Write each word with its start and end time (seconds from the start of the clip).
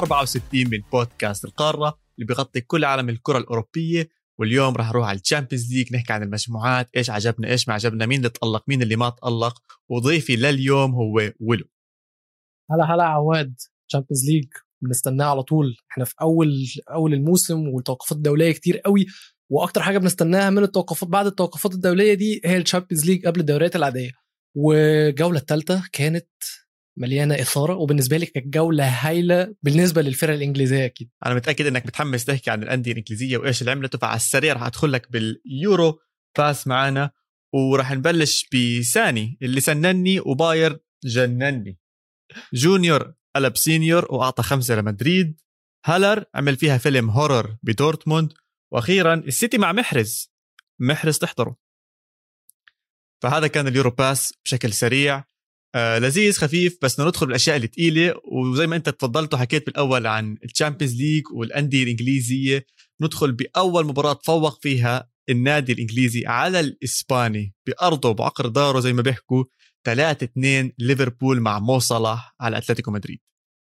64 0.00 0.70
من 0.70 0.80
بودكاست 0.92 1.44
القارة 1.44 1.98
اللي 2.18 2.26
بيغطي 2.26 2.60
كل 2.60 2.84
عالم 2.84 3.08
الكرة 3.08 3.38
الأوروبية. 3.38 4.08
واليوم 4.38 4.76
راح 4.76 4.88
نروح 4.88 5.08
على 5.08 5.18
ال 5.18 5.23
Champions 5.23 5.72
League 5.72 5.94
نحكي 5.94 6.12
عن 6.12 6.22
المجموعات 6.22 6.90
إيش 6.96 7.10
عجبنا 7.10 7.48
إيش 7.48 7.68
ما 7.68 7.74
عجبنا 7.74 8.06
مين 8.06 8.18
اللي 8.18 8.28
تألق 8.28 8.64
مين 8.68 8.82
اللي 8.82 8.96
ما 8.96 9.10
تألق. 9.10 9.62
وضيفي 9.88 10.36
لليوم 10.36 10.94
هو 10.94 11.32
ولو 11.40 11.64
هلا 12.70 12.94
هلا 12.94 13.02
عواد. 13.04 13.54
Champions 13.88 14.30
League 14.30 14.48
بنستناه 14.82 15.24
على 15.26 15.42
طول. 15.42 15.76
إحنا 15.92 16.04
في 16.04 16.14
أول 16.20 16.66
أول 16.90 17.14
الموسم 17.14 17.68
والتوقفات 17.68 18.18
الدولية 18.18 18.52
كتير 18.52 18.78
قوي. 18.78 19.06
وأكتر 19.50 19.82
حاجة 19.82 19.98
بنستناها 19.98 20.50
من 20.50 20.62
التوقفات 20.62 21.08
بعد 21.08 21.26
التوقفات 21.26 21.74
الدولية 21.74 22.14
دي 22.14 22.40
هي 22.44 22.56
ال 22.56 22.61
Champions 22.61 23.06
League 23.06 23.26
قبل 23.26 23.40
الدوريات 23.40 23.76
العادية. 23.76 24.10
والجولة 24.56 25.38
الثالثه 25.38 25.82
كانت 25.92 26.28
مليانة 26.98 27.34
إثارة 27.34 27.74
وبالنسبة 27.74 28.16
لي 28.16 28.26
كانت 28.26 28.46
جولة 28.46 28.88
هايلة 28.88 29.54
بالنسبة 29.62 30.02
للفرق 30.02 30.34
الإنجليزية 30.34 30.84
أكيد. 30.86 31.10
أنا 31.26 31.34
متأكد 31.34 31.66
إنك 31.66 31.86
متحمس 31.86 32.24
تحكي 32.24 32.50
عن 32.50 32.62
الأندية 32.62 32.92
الإنجليزية 32.92 33.36
وإيش 33.36 33.60
اللي 33.60 33.70
عملته 33.70 33.98
فعلى 33.98 34.16
السريع 34.16 34.52
رح 34.52 34.62
أدخل 34.62 34.92
لك 34.92 35.12
بال 35.12 35.41
Euro 35.41 36.00
Pass 36.38 36.66
معنا 36.66 37.10
ورح 37.54 37.92
نبلش 37.92 38.48
بساني 38.54 39.38
اللي 39.42 39.60
سنني 39.60 40.20
وبايرن 40.20 40.78
جنني. 41.04 41.78
جونيور 42.54 43.14
قلب 43.36 43.56
سينيور 43.56 44.06
وأعطى 44.10 44.42
خمسة 44.42 44.74
لمدريد. 44.74 45.40
هالر 45.86 46.24
عمل 46.34 46.56
فيها 46.56 46.78
فيلم 46.78 47.10
horror 47.10 47.56
بدورتموند. 47.62 48.32
وأخيرا 48.72 49.14
السيتي 49.14 49.58
مع 49.58 49.72
محرز. 49.72 50.32
محرز 50.80 51.18
تحضره. 51.18 51.56
فهذا 53.22 53.46
كان 53.46 53.66
ال 53.66 53.71
Euro 53.71 53.90
Pass 53.90 54.34
بشكل 54.44 54.72
سريع. 54.72 55.29
آه 55.74 55.98
لذيذ 55.98 56.32
خفيف 56.32 56.78
بس 56.82 57.00
ندخل 57.00 57.26
بالأشياء 57.26 57.56
الثقيله 57.56 58.14
وزي 58.24 58.66
ما 58.66 58.76
أنت 58.76 58.88
تفضلت 58.88 59.34
وحكيت 59.34 59.66
بالأول 59.66 60.06
عن 60.06 60.36
ال 60.44 60.49
Champions 60.49 60.96
League 60.96 61.22
والأندية 61.32 61.82
الإنجليزية 61.82 62.66
ندخل 63.00 63.32
بأول 63.32 63.86
مباراة 63.86 64.12
تفوق 64.12 64.62
فيها 64.62 65.10
النادي 65.28 65.72
الإنجليزي 65.72 66.26
على 66.26 66.60
الإسباني 66.60 67.54
بأرضه 67.66 68.12
بعقر 68.12 68.48
داره 68.48 68.80
زي 68.80 68.92
ما 68.92 69.02
بيحكوا 69.02 69.44
3 69.84 70.24
2 70.24 70.72
ليفربول 70.78 71.40
مع 71.40 71.58
مو 71.58 71.78
صلاح 71.78 72.34
على 72.40 72.58
أتلتيكو 72.58 72.90
مدريد. 72.90 73.18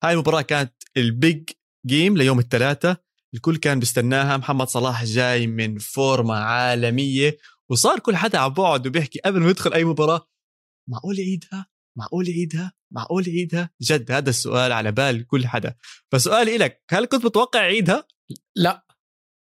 هاي 0.05 0.13
المباراة 0.13 0.43
كانت 0.43 0.73
ال 0.97 1.10
big 1.10 1.51
game 1.87 2.17
ليوم 2.17 2.39
الثلاثاء 2.39 3.01
الكل 3.35 3.57
كان 3.57 3.79
بيستناها. 3.79 4.37
محمد 4.37 4.69
صلاح 4.69 5.05
جاي 5.05 5.47
من 5.47 5.79
فورمة 5.79 6.35
عالمية. 6.35 7.39
وصار 7.71 7.99
كل 7.99 8.17
حدا 8.17 8.39
على 8.39 8.51
بعد 8.51 8.87
وبيحكي 8.87 9.19
قبل 9.25 9.41
ما 9.41 9.51
يدخل 9.51 9.73
أي 9.73 9.85
مباراة 9.85 10.29
معقول 10.89 11.19
يعيدها؟ 11.19 11.67
معقول 11.99 12.29
يعيدها 12.29 12.73
معقول 12.91 13.29
يعيدها 13.29 13.71
جد 13.83 14.11
هذا 14.13 14.31
السؤال 14.31 14.73
على 14.73 14.93
بال 14.93 15.27
كل 15.27 15.47
حدا. 15.47 15.75
فسؤالي 16.13 16.57
لك 16.57 16.83
هل 16.91 17.05
كنت 17.05 17.25
متوقع 17.25 17.63
يعيدها 17.63 18.05
لا. 18.57 18.87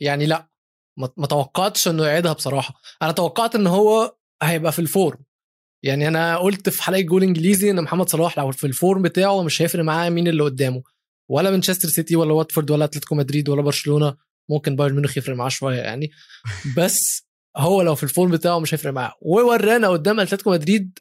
يعني 0.00 0.27
لا. 0.27 0.48
ما 0.97 1.27
توقعتش 1.27 1.89
إنه 1.89 2.06
يعيدها 2.06 2.33
بصراحة. 2.33 2.75
أنا 3.03 3.12
توقعت 3.12 3.55
إن 3.55 3.67
هو 3.67 4.17
هيبقى 4.42 4.72
في 4.72 4.78
ال 4.78 4.85
form. 4.85 5.19
يعني 5.84 6.09
أنا 6.09 6.39
قلت 6.39 6.69
في 6.69 6.83
حلقة 6.83 7.00
جول 7.00 7.22
إنجليزي 7.22 7.71
إن 7.71 7.83
محمد 7.83 8.09
صلاح 8.09 8.38
لو 8.38 8.53
في 8.53 8.66
ال 8.66 8.74
form 8.74 9.03
بتاعه 9.03 9.43
مش 9.43 9.62
هيفرق 9.62 9.84
معاه 9.84 10.10
مين 10.10 10.28
اللي 10.28 10.43
قدامه. 10.43 10.83
ولا 11.31 11.50
مانشستر 11.50 11.88
سيتي 11.88 12.16
ولا 12.16 12.33
واتفورد 12.33 12.71
ولا 12.71 12.84
أتلتيكو 12.84 13.15
مدريد 13.15 13.49
ولا 13.49 13.62
برشلونة. 13.62 14.16
ممكن 14.50 14.77
بايرن 14.77 14.94
ميونخ 14.94 15.19
يفرق 15.19 15.37
معاه 15.37 15.49
شوية 15.49 15.81
يعني. 15.81 16.10
بس 16.78 17.27
هو 17.56 17.83
لو 17.83 17.94
في 17.94 18.03
ال 18.03 18.08
form 18.08 18.31
بتاعه 18.31 18.59
مش 18.59 18.75
هيفرق 18.75 18.93
معاه. 18.93 19.12
وورانا 19.21 19.88
قدام 19.88 20.21
أتلتيكو 20.21 20.50
مدريد 20.50 20.99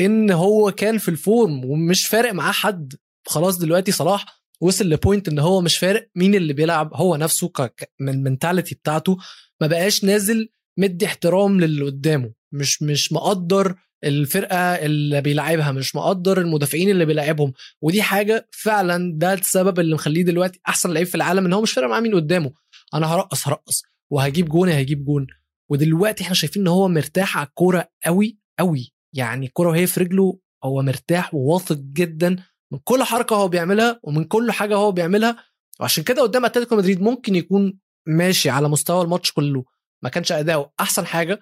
إن 0.00 0.30
هو 0.30 0.70
كان 0.72 0.98
في 0.98 1.08
ال 1.08 1.19
form 1.19 1.64
ومش 1.64 2.06
فارق 2.06 2.32
معاه 2.32 2.52
حد. 2.52 2.94
خلاص 3.26 3.58
دلوقتي 3.58 3.92
صلاح 3.92 4.40
وصل 4.60 4.84
ل 4.84 4.91
point 4.91 5.28
إن 5.28 5.38
هو 5.38 5.60
مش 5.60 5.78
فارق 5.78 6.08
مين 6.16 6.34
اللي 6.34 6.52
بيلعب 6.52 6.90
هو 6.94 7.16
نفسه 7.16 7.52
من 8.00 8.08
ال 8.08 8.15
mentality 8.15 8.74
بتاعته 8.74 9.16
ما 9.60 9.66
بقاش 9.66 10.04
نازل 10.04 10.48
مدي 10.78 11.06
احترام 11.06 11.60
للي 11.60 11.84
قدامه. 11.84 12.32
مش 12.52 12.82
مش 12.82 13.12
مقدر 13.12 13.74
الفرقة 14.04 14.56
اللي 14.56 15.20
بيلعبها 15.20 15.72
مش 15.72 15.96
مقدر 15.96 16.40
المدافعين 16.40 16.90
اللي 16.90 17.04
بيلعبهم. 17.04 17.52
ودي 17.82 18.02
حاجة 18.02 18.48
فعلا 18.52 19.12
ده 19.18 19.32
السبب 19.34 19.80
اللي 19.80 19.94
مخليه 19.94 20.22
دلوقتي 20.22 20.60
أحسن 20.68 20.90
لعيب 20.92 21.06
في 21.06 21.14
العالم 21.14 21.46
إن 21.46 21.52
هو 21.52 21.62
مش 21.62 21.72
فارق 21.72 21.88
معاه 21.88 22.00
مين 22.00 22.14
قدامه. 22.14 22.52
أنا 22.94 23.06
هرقص 23.06 23.48
هرقص. 23.48 23.82
وهجيب 24.10 24.48
جون 24.48 24.68
هجيب 24.68 25.04
جون. 25.04 25.26
ودلوقتي 25.70 26.24
إحنا 26.24 26.34
شايفين 26.34 26.62
إن 26.62 26.68
هو 26.68 26.88
مرتاح 26.88 27.38
على 27.38 27.46
الكورة 27.46 27.88
قوي 28.04 28.38
قوي 28.58 28.92
يعني 29.12 29.46
الكوره 29.46 29.68
وهي 29.68 29.86
في 29.86 30.00
رجله 30.00 30.38
هو 30.64 30.82
مرتاح 30.82 31.34
وواثق 31.34 31.76
جدا 31.76 32.36
من 32.72 32.78
كل 32.84 33.02
حركة 33.02 33.36
هو 33.36 33.48
بيعملها 33.48 34.00
ومن 34.02 34.24
كل 34.24 34.52
حاجة 34.52 34.76
هو 34.76 34.92
بيعملها. 34.92 35.44
وعشان 35.80 36.04
كده 36.04 36.22
قدام 36.22 36.44
أتلتيكو 36.44 36.76
مدريد 36.76 37.00
ممكن 37.00 37.34
يكون 37.34 37.78
ماشي 38.06 38.50
على 38.50 38.68
مستوى 38.68 39.02
الماتش 39.02 39.32
كله 39.32 39.64
ما 40.02 40.10
كانش 40.10 40.32
أداؤه 40.32 40.72
أحسن 40.80 41.06
حاجة 41.06 41.40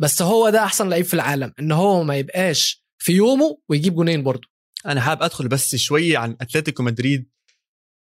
بس 0.00 0.22
هو 0.22 0.50
ده 0.50 0.64
أحسن 0.64 0.88
لعيب 0.88 1.04
في 1.04 1.14
العالم 1.14 1.52
إن 1.60 1.72
هو 1.72 2.02
ما 2.04 2.16
يبقاش 2.16 2.84
في 2.98 3.12
يومه 3.12 3.58
ويجيب 3.68 3.94
جونين 3.94 4.22
برضه. 4.22 4.48
أنا 4.86 5.00
حابب 5.00 5.22
أدخل 5.22 5.48
بس 5.48 5.76
شوي 5.76 6.16
عن 6.16 6.36
أتلتيكو 6.40 6.82
مدريد. 6.82 7.30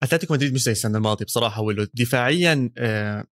أتلتيكو 0.03 0.35
مدريد 0.35 0.55
مش 0.55 0.63
زي 0.63 0.73
السنة 0.73 0.99
الماضية 0.99 1.25
بصراحة 1.25 1.63
ولو 1.63 1.87
دفاعيا 1.95 2.71
آه، 2.79 3.25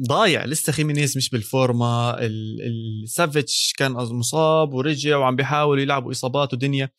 ضايع 0.00 0.44
لسه 0.44 0.72
خيمينيز 0.72 1.16
مش 1.16 1.30
بالفورمة 1.30 2.16
سافيتش 2.20 3.74
كان 3.78 3.92
مصاب 3.92 4.74
ورجع 4.74 5.16
وعم 5.16 5.36
بيحاول 5.36 5.80
يلعبوا 5.80 6.12
إصابات 6.12 6.52
ودنيا. 6.52 6.90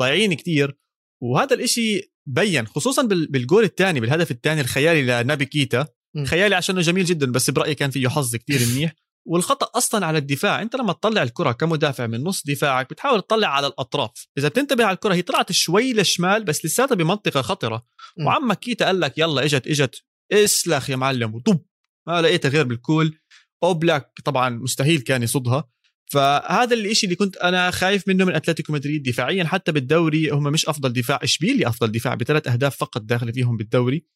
ضايعين 0.00 0.34
كتير. 0.34 0.78
وهذا 1.22 1.54
الإشي 1.54 2.12
بين 2.26 2.66
خصوصا 2.66 3.02
بالجول 3.02 3.64
الثاني 3.64 4.00
بالهدف 4.00 4.30
الثاني 4.30 4.60
الخيالي 4.60 5.22
لنابي 5.22 5.44
كيتا. 5.44 5.86
خيالي 6.26 6.54
عشانه 6.54 6.80
جميل 6.80 7.04
جدا 7.04 7.32
بس 7.32 7.50
برأيي 7.50 7.74
كان 7.74 7.90
فيه 7.90 8.08
حظ 8.08 8.36
كتير 8.36 8.60
منيح. 8.66 8.94
والخطأ 9.30 9.78
أصلا 9.78 10.06
على 10.06 10.18
الدفاع. 10.18 10.62
أنت 10.62 10.76
لما 10.76 10.92
تطلع 10.92 11.22
الكرة 11.22 11.52
كمدافع 11.52 12.06
من 12.06 12.24
نص 12.24 12.42
دفاعك 12.46 12.90
بتحاول 12.90 13.22
تطلع 13.22 13.48
على 13.48 13.66
الأطراف. 13.66 14.26
إذا 14.38 14.48
بتنتبه 14.48 14.84
على 14.84 14.94
الكرة 14.94 15.14
هي 15.14 15.22
طلعت 15.22 15.52
شوي 15.52 15.92
للشمال 15.92 16.44
بس 16.44 16.64
لساتها 16.64 16.94
بمنطقة 16.94 17.42
خطرة. 17.42 17.86
وعمك 18.26 18.58
كيتا 18.58 18.86
قال 18.86 19.00
لك 19.00 19.18
يلا 19.18 19.44
إجت 19.44 19.66
إجت. 19.66 20.04
إسلخ 20.32 20.90
يا 20.90 20.96
معلم 20.96 21.34
وطب. 21.34 21.60
ما 22.08 22.22
لقيتها 22.22 22.48
غير 22.48 22.64
بالكول. 22.64 23.18
أوبلاك 23.62 24.12
طبعا 24.24 24.48
مستحيل 24.48 25.00
كان 25.00 25.22
يصدها. 25.22 25.68
فهذا 26.12 26.74
الشيء 26.74 27.04
اللي 27.04 27.16
كنت 27.16 27.36
أنا 27.36 27.70
خايف 27.70 28.08
منه 28.08 28.24
من 28.24 28.34
أتلتيكو 28.34 28.72
مدريد 28.72 29.02
دفاعيا 29.02 29.44
حتى 29.44 29.72
بالدوري 29.72 30.30
هم 30.30 30.42
مش 30.42 30.68
أفضل 30.68 30.92
دفاع 30.92 31.18
اشبيلي 31.22 31.68
أفضل 31.68 31.92
دفاع؟ 31.92 32.14
بثلاث 32.14 32.48
أهداف 32.48 32.76
فقط 32.76 33.02
داخل 33.02 33.32
فيهم 33.32 33.56
بالدوري. 33.56 34.06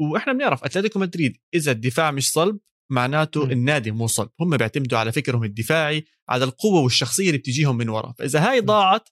وإحنا 0.00 0.32
بنعرف 0.32 0.64
أتلتيكو 0.64 0.98
مدريد 0.98 1.36
إذا 1.54 1.72
الدفاع 1.72 2.10
مش 2.10 2.32
صلب 2.32 2.58
معناته 2.92 3.46
م. 3.46 3.50
النادي 3.50 3.90
مو 3.90 4.06
صلب. 4.06 4.30
هم 4.40 4.56
بيعتمدوا 4.56 4.98
على 4.98 5.12
فكرهم 5.12 5.44
الدفاعي 5.44 6.04
على 6.28 6.44
القوة 6.44 6.80
والشخصية 6.80 7.26
اللي 7.26 7.38
بتجيهم 7.38 7.76
من 7.76 7.88
ورا. 7.88 8.14
فإذا 8.18 8.50
هاي 8.50 8.60
ضاعت 8.60 9.08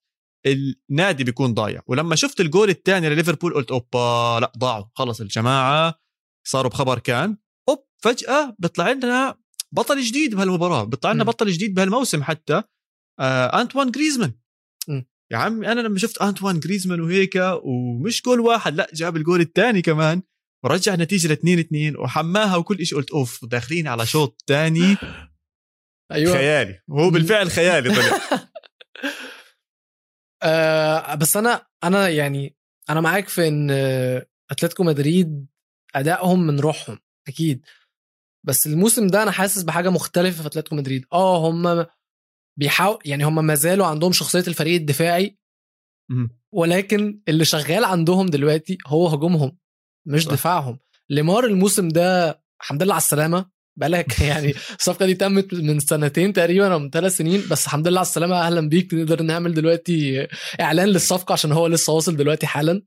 النادي 0.91 1.25
بيكون 1.25 1.55
ضايع. 1.55 1.83
ولما 1.87 2.17
شفت 2.17 2.41
الجول 2.41 2.71
الثاني 2.71 3.09
لليفربول 3.09 3.55
قلت 3.55 3.71
أوبا 3.71 4.39
لا 4.41 4.53
ضاعوا. 4.59 4.85
خلص 4.95 5.21
الجماعة. 5.21 6.06
صاروا 6.47 6.71
بخبر 6.71 6.99
كان 6.99 7.37
أوب 7.69 7.87
فجأة 8.03 8.57
بيطلع 8.59 8.91
لنا 8.91 9.39
بطل 9.73 10.01
جديد 10.01 10.35
بهالمباراة 10.35 10.85
بيطلع 10.85 11.13
لنا 11.13 11.25
بطل 11.25 11.51
جديد 11.51 11.75
بهالموسم 11.75 12.23
حتى 12.23 12.63
آه 13.21 13.61
انتوان 13.63 13.91
جريزمان 13.91 14.33
يا 15.33 15.37
عمي 15.37 15.73
أنا 15.73 15.81
لما 15.81 15.99
شفت 15.99 16.23
انتوان 16.23 16.61
جريزمان 16.61 17.01
وهيك 17.01 17.39
ومش 17.63 18.23
جول 18.23 18.41
واحد 18.41 18.75
لا 18.75 18.89
جاب 18.95 19.17
الجول 19.17 19.41
الثاني 19.41 19.83
كمان 19.83 20.23
ورجع 20.65 20.95
النتيجه 20.95 21.29
ل 21.29 21.33
2 21.33 21.59
2 21.59 21.97
وحماها 21.97 22.57
وكل 22.57 22.87
شيء 22.87 22.99
قلت 22.99 23.11
أوف 23.11 23.45
داخلين 23.45 23.89
على 23.89 24.07
شوط 24.07 24.43
ثاني. 24.47 24.97
أيوه. 26.13 26.33
خيالي 26.33 26.81
هو 26.91 27.11
بالفعل 27.11 27.51
خيالي 27.51 27.95
طلع. 27.95 28.19
آه 30.43 31.15
بس 31.15 31.37
أنا 31.37 31.67
أنا 31.85 32.09
يعني 32.09 32.57
أنا 32.91 33.01
معاك 33.01 33.29
في 33.29 33.49
إن 33.49 33.71
أتلتيكو 34.51 34.85
مدريد 34.85 35.47
أدائهم 35.97 36.47
من 36.47 36.61
روحهم 36.61 36.99
أكيد. 37.29 37.65
بس 38.47 38.67
الموسم 38.67 39.07
ده 39.07 39.23
أنا 39.23 39.31
حاسس 39.31 39.63
بحاجة 39.63 39.89
مختلفة 39.91 40.43
في 40.43 40.49
أتلتيكو 40.49 40.77
مدريد. 40.77 41.05
آه 41.13 41.51
هم 41.51 41.87
بيحاول 42.59 42.99
يعني 43.05 43.25
هم 43.25 43.47
ما 43.47 43.55
زالوا 43.55 43.87
عندهم 43.87 44.13
شخصية 44.13 44.45
الفريق 44.49 44.75
الدفاعي 44.75 45.39
ولكن 46.53 47.21
اللي 47.29 47.45
شغال 47.45 47.85
عندهم 47.85 48.27
دلوقتي 48.27 48.79
هو 48.87 49.09
هجومهم 49.09 49.59
مش 50.07 50.25
صح. 50.25 50.33
دفاعهم. 50.33 50.79
ليمار 51.11 51.45
الموسم 51.45 51.89
ده 51.89 52.41
الحمد 52.63 52.83
لله 52.83 52.95
على 52.95 53.01
السلامة. 53.01 53.51
بقالك 53.79 54.21
يعني 54.31 54.51
الصفقة 54.79 55.07
دي 55.07 55.15
تمت 55.15 55.55
من 55.55 55.79
سنتين 55.79 56.33
تقريبا 56.33 56.73
أو 56.73 56.79
من 56.79 56.91
ثلاث 56.91 57.17
سنين 57.17 57.43
بس 57.51 57.65
الحمد 57.67 57.89
لله 57.89 57.99
على 57.99 58.07
السلامة. 58.07 58.37
أهلا 58.37 58.69
بيك 58.69 58.95
نقدر 58.95 59.23
نعمل 59.23 59.55
دلوقتي 59.55 60.27
إعلان 60.61 60.89
للصفقة 60.89 61.33
عشان 61.33 61.53
هو 61.53 61.67
لسه 61.67 61.93
واصل 61.93 62.17
دلوقتي 62.17 62.47
حالا. 62.47 62.83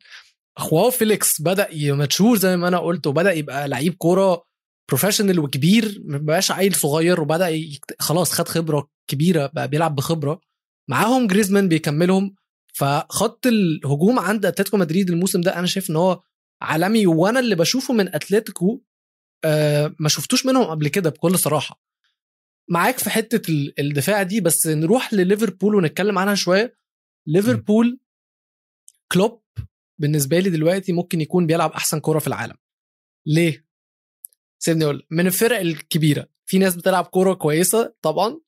جواو 0.59 0.89
فيليكس 0.89 1.41
بدأ 1.41 1.93
mature 1.93 2.37
زي 2.37 2.57
ما 2.57 2.67
أنا 2.67 2.77
قلت 2.79 3.07
وبدأ 3.07 3.31
يبقى 3.31 3.67
لعيب 3.67 3.93
كورة 3.93 4.43
professional 4.89 5.39
وكبير 5.39 6.01
ما 6.05 6.17
بقاش 6.17 6.51
عيل 6.51 6.75
صغير 6.75 7.21
وبدأ 7.21 7.49
يكت... 7.49 7.95
خلاص 8.01 8.31
خد 8.31 8.47
خبرة 8.47 8.89
كبيرة 9.07 9.51
بقى 9.53 9.67
بيلعب 9.67 9.95
بخبرة. 9.95 10.41
معاهم 10.89 11.27
جريزمان 11.27 11.67
بيكملهم. 11.67 12.35
فخط 12.73 13.47
الهجوم 13.47 14.19
عند 14.19 14.45
أتلتيكو 14.45 14.77
مدريد 14.77 15.09
الموسم 15.09 15.41
ده 15.41 15.59
أنا 15.59 15.67
شايف 15.67 15.89
إن 15.89 15.95
هو 15.95 16.21
عالمي 16.61 17.07
وأنا 17.07 17.39
اللي 17.39 17.55
بشوفه 17.55 17.93
من 17.93 18.15
أتلتيكو 18.15 18.81
آه 19.45 19.95
ما 19.99 20.09
شفتوش 20.09 20.45
منهم 20.45 20.63
قبل 20.63 20.87
كده 20.87 21.09
بكل 21.09 21.39
صراحة. 21.39 21.81
معاك 22.69 22.97
في 22.97 23.09
حتة 23.09 23.51
ال- 23.51 23.79
الدفاع 23.79 24.23
دي 24.23 24.41
بس 24.41 24.67
نروح 24.67 25.13
لليفربول 25.13 25.75
ونتكلم 25.75 26.17
عنها 26.17 26.35
شوية. 26.35 26.75
ليفربول 27.27 27.99
كلوب 29.11 29.38
بالنسبة 29.99 30.39
لي 30.39 30.49
دلوقتي 30.49 30.93
ممكن 30.93 31.21
يكون 31.21 31.45
بيلعب 31.45 31.71
أحسن 31.71 31.99
كورة 31.99 32.19
في 32.19 32.27
العالم. 32.27 32.55
ليه؟ 33.27 33.65
سيبني 34.59 34.83
أقول 34.85 35.07
من 35.11 35.27
الفرق 35.27 35.59
الكبيرة. 35.59 36.27
في 36.45 36.57
ناس 36.57 36.75
بتلعب 36.75 37.05
كورة 37.05 37.33
كويسة 37.33 37.95
طبعا 38.01 38.39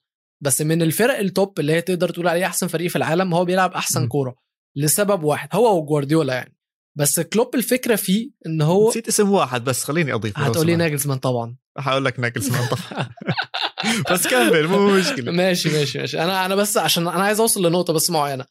بس 0.44 0.62
من 0.62 0.82
الفرق 0.82 1.18
ال 1.18 1.28
top 1.28 1.60
اللي 1.60 1.74
هي 1.74 1.82
تقدر 1.82 2.10
تقول 2.10 2.28
عليه 2.28 2.46
أحسن 2.46 2.68
فريق 2.68 2.90
في 2.90 2.96
العالم 2.96 3.34
هو 3.34 3.46
بيلعب 3.46 3.74
أحسن. 3.74 4.08
كورة 4.08 4.36
لسبب 4.78 5.24
واحد 5.24 5.50
هو 5.54 5.82
وجوارديولا 5.82 6.34
يعني. 6.34 6.58
بس 6.98 7.20
كلوب 7.20 7.56
الفكرة 7.56 7.96
فيه 7.96 8.32
إن 8.46 8.62
هو 8.62 8.90
نسيت 8.90 9.08
اسم 9.08 9.32
واحد 9.32 9.64
بس 9.64 9.84
خليني 9.84 10.14
اضيف 10.14 10.40
هتقولي 10.40 10.76
ناجلزمان 10.76 11.18
طبعا. 11.18 11.58
هقول 11.78 12.06
لك 12.06 12.20
ناجلزمان 12.20 12.68
طبعا. 12.68 13.10
بس 14.12 14.28
كمل 14.28 14.68
مو 14.68 14.98
مشكلة. 14.98 15.32
ماشي 15.32 15.70
ماشي 15.70 16.00
ماشي. 16.00 16.24
أنا 16.24 16.46
أنا 16.46 16.56
بس 16.56 16.78
عشان 16.78 17.08
أنا 17.08 17.24
عايز 17.24 17.40
أوصل 17.40 17.66
لنقطة 17.66 17.94
بس 17.94 18.10
معينة. 18.10 18.46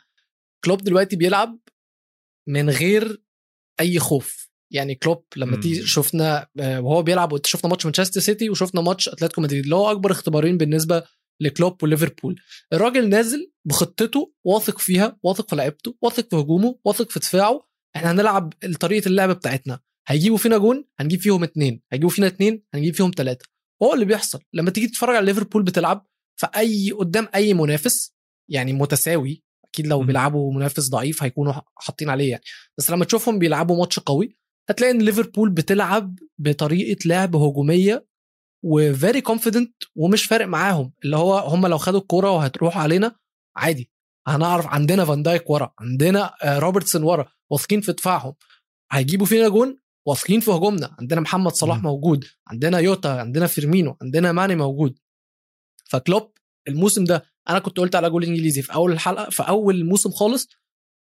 كلوب 0.65 0.83
دلوقتي 0.83 1.17
بيلعب 1.17 1.59
من 2.49 2.71
غير 2.71 3.23
أي 3.81 3.99
خوف. 3.99 4.51
يعني 4.73 4.95
كلوب 4.95 5.25
لما. 5.37 5.61
تيجي 5.61 5.87
شفنا 5.87 6.49
آه، 6.61 6.81
وهو 6.81 7.03
بيلعب 7.03 7.47
شفنا 7.47 7.71
ماتش 7.71 7.85
مانشستر 7.85 8.21
سيتي 8.21 8.51
وشفنا 8.51 8.81
ماتش 8.81 9.09
أتلتيكو 9.09 9.41
مدريد 9.41 9.65
اللي 9.65 9.77
هو 9.77 9.91
أكبر 9.91 10.11
اختبارين 10.11 10.57
بالنسبة 10.59 11.03
لكلوب 11.41 11.83
وليفربول. 11.83 12.41
الراجل 12.73 13.09
نازل 13.09 13.53
بخطته 13.65 14.33
واثق 14.45 14.79
فيها 14.79 15.19
واثق 15.23 15.49
في 15.51 15.57
لعيبته 15.57 15.97
واثق 16.03 16.31
في 16.31 16.37
هجومه 16.37 16.79
واثق 16.85 17.11
في 17.11 17.21
دفاعه. 17.21 17.69
إحنا 17.97 18.11
هنلعب 18.11 18.53
طريقة 18.81 19.09
اللعب 19.09 19.31
بتاعتنا. 19.31 19.81
هيجيبوا 20.09 20.37
فينا 20.39 20.59
جون 20.59 20.85
هنجيب 21.01 21.21
فيهم 21.21 21.43
اتنين. 21.43 21.83
هيجيبوا 21.93 22.11
فينا 22.11 22.27
اتنين 22.27 22.63
هنجيب 22.75 22.95
فيهم 22.95 23.11
ثلاثة 23.17 23.47
هو 23.83 23.95
اللي 23.95 24.05
بيحصل. 24.05 24.41
لما 24.53 24.71
تيجي 24.71 24.87
تتفرج 24.87 25.17
على 25.17 25.27
ليفربول 25.27 25.63
بتلعب 25.63 26.07
فأي 26.41 26.91
قدام 26.91 27.29
أي 27.35 27.55
منافس 27.55 28.15
يعني 28.51 28.73
متساوي 28.73 29.43
أكيد 29.75 29.87
لو. 29.87 30.03
بيلعبوا 30.03 30.53
منافس 30.55 30.89
ضعيف 30.89 31.23
هيكونوا 31.23 31.53
حاطين 31.77 32.11
عليه 32.11 32.31
يعني. 32.31 32.43
بس 32.79 32.91
لما 32.91 33.05
تشوفهم 33.05 33.39
بيلعبوا 33.39 33.77
ماتش 33.79 33.99
قوي 33.99 34.37
هتلاقي 34.69 34.91
إن 34.91 35.03
ليفربول 35.03 35.51
بتلعب 35.51 36.19
بطريقة 36.39 36.99
لعب 37.07 37.37
هجومية 37.37 38.07
و 38.65 38.76
very 38.76 39.21
confident 39.21 39.75
ومش 39.97 40.25
فارق 40.25 40.47
معاهم. 40.47 40.93
اللي 41.05 41.17
هو 41.17 41.39
هم 41.39 41.67
لو 41.67 41.79
خدوا 41.79 42.01
الكورة 42.01 42.31
وهتروح 42.31 42.79
علينا 42.79 43.17
عادي. 43.57 43.91
هنعرف 44.27 44.67
عندنا 44.67 45.05
فان 45.05 45.23
دايك 45.23 45.51
ورا 45.51 45.75
عندنا 45.79 46.33
آه، 46.43 46.59
روبرتسون 46.59 47.03
ورا 47.03 47.27
واثقين 47.51 47.81
في 47.81 47.93
دفاعهم. 47.93 48.35
هيجيبوا 48.93 49.27
فينا 49.27 49.49
جون 49.49 49.77
واثقين 50.07 50.41
في 50.41 50.51
هجومنا. 50.51 50.97
عندنا 50.99 51.21
محمد 51.21 51.53
صلاح 51.53 51.77
مم. 51.77 51.83
موجود 51.83 52.25
عندنا 52.49 52.79
يوتا 52.79 53.09
عندنا 53.09 53.47
فيرمينو 53.47 53.97
عندنا 54.03 54.33
ماني 54.33 54.57
موجود. 54.57 54.99
فكلوب 55.91 56.33
الموسم 56.69 57.05
ده 57.05 57.25
أنا 57.49 57.59
كنت 57.59 57.79
قلت 57.79 57.95
على 57.95 58.11
جول 58.11 58.25
انجليزي 58.25 58.63
في 58.63 58.75
اول 58.75 58.93
الحلقة 58.93 59.31
في 59.31 59.43
اول 59.43 59.75
الموسم 59.75 60.11
خالص 60.11 60.49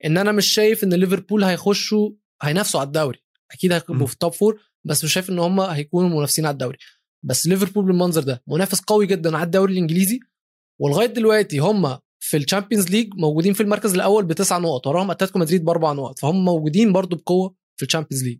ان 0.05 0.17
أنا 0.17 0.31
مش 0.31 0.47
شايف 0.47 0.83
ان 0.83 0.93
ليفربول 0.93 1.43
هيخشوا 1.43 2.09
هينافسوا 2.41 2.79
على 2.79 2.87
الدوري. 2.87 3.19
أكيد 3.51 3.71
هيبقوا 3.71 3.95
مم. 3.95 4.05
في 4.05 4.13
ال 4.13 4.18
top 4.18 4.33
four 4.33 4.61
بس 4.85 5.03
مش 5.03 5.13
شايف 5.13 5.29
ان 5.29 5.39
هم 5.39 5.59
هيكونوا 5.59 6.09
منافسين 6.09 6.45
على 6.45 6.53
الدوري. 6.53 6.77
بس 7.23 7.47
ليفربول 7.47 7.85
بالمنظر 7.85 8.23
ده 8.23 8.43
منافس 8.47 8.81
قوي 8.81 9.07
جدا 9.07 9.37
على 9.37 9.45
الدوري 9.45 9.73
الانجليزي 9.73 10.19
ولغاية 10.81 11.07
دلوقتي 11.07 11.57
هم 11.57 11.97
في 12.19 12.37
الشامبيونز 12.37 12.89
ليج 12.89 13.13
موجودين 13.15 13.53
في 13.53 13.63
المركز 13.63 13.93
الأول 13.93 14.25
بتسع 14.25 14.57
نقط 14.57 14.87
وراهم 14.87 15.11
أتلتيكو 15.11 15.39
مدريد 15.39 15.65
بأربع 15.65 15.93
نقط 15.93 16.19
فهم 16.19 16.45
موجودين 16.45 16.93
برضو 16.93 17.15
بقوة 17.15 17.55
في 17.75 17.85
الشامبيونز 17.85 18.23
ليج 18.23 18.39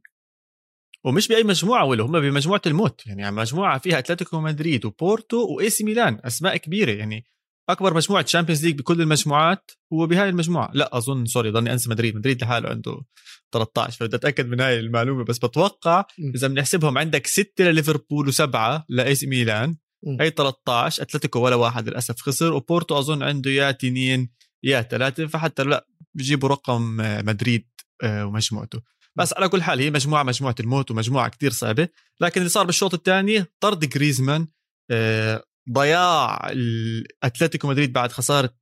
ومش 1.06 1.28
بأي 1.28 1.44
مجموعة 1.44 1.86
ولا 1.86 2.04
هم 2.04 2.20
بمجموعة 2.20 2.62
الموت. 2.66 3.08
يعني 3.08 3.32
مجموعة 3.32 3.80
فيها 3.80 4.00
أتلتيكو 4.00 4.40
مدريد 4.40 4.86
وبورتو 4.86 5.56
وإي 5.56 5.70
سي 5.70 5.84
ميلان 5.84 6.20
أسماء 6.24 6.58
كبيرة. 6.58 6.92
يعني 6.92 7.26
أكبر 7.70 7.94
مجموعة 7.94 8.24
تشامبيونز 8.24 8.66
ليج 8.66 8.80
بكل 8.80 9.02
المجموعات 9.02 9.72
هو 9.94 10.08
بهاي 10.08 10.30
المجموعة. 10.30 10.72
لا 10.74 10.98
أظن 10.98 11.26
sorry 11.26 11.50
ضلني 11.50 11.74
انسى 11.74 11.90
مدريد. 11.90 12.16
مدريد 12.16 12.44
لحاله 12.44 12.70
عنده 12.70 13.02
13 13.54 13.98
فبدي 14.00 14.16
أتأكد 14.16 14.48
من 14.48 14.62
هاي 14.62 14.80
المعلومة 14.80 15.24
بس 15.24 15.38
بتوقع. 15.38 16.06
إذا 16.36 16.48
بنحسبهم 16.48 16.98
عندك 16.98 17.28
ستة 17.28 17.64
لليفربول 17.64 18.28
وسبعة 18.28 18.86
لإي 18.90 19.03
سي 19.03 19.16
ميلان. 19.24 19.76
هي 20.22 20.30
13 20.30 21.02
أتلتيكو 21.02 21.40
ولا 21.40 21.56
واحد 21.56 21.90
للأسف 21.90 22.22
خسر 22.22 22.54
وبورتو 22.54 23.00
أظن 23.00 23.24
عنده 23.24 23.52
يا 23.52 23.72
تنين 23.72 24.30
يا 24.64 24.82
ثلاثة 24.82 25.28
فحتى 25.28 25.64
لا 25.64 25.88
بيجيبوا 26.14 26.50
رقم 26.50 27.02
آه، 27.02 27.22
مدريد 27.22 27.70
آه، 28.04 28.26
ومجموعته. 28.26 28.82
بس 29.16 29.34
على 29.34 29.50
كل 29.50 29.64
حال 29.64 29.80
هي 29.80 29.92
مجموعة 29.92 30.24
مجموعة 30.24 30.56
الموت 30.60 30.92
ومجموعة 30.92 31.30
كتير 31.30 31.52
صعبة. 31.52 31.90
لكن 32.22 32.42
اللي 32.42 32.50
صار 32.50 32.66
بالشوط 32.66 32.94
الثاني 32.94 33.46
طرد 33.60 33.90
جريزمان 33.90 34.48
آه، 34.92 35.44
ضياع 35.72 36.50
الاتلتيكو 36.50 37.68
مدريد 37.68 37.94
بعد 37.94 38.12
خسارة 38.12 38.56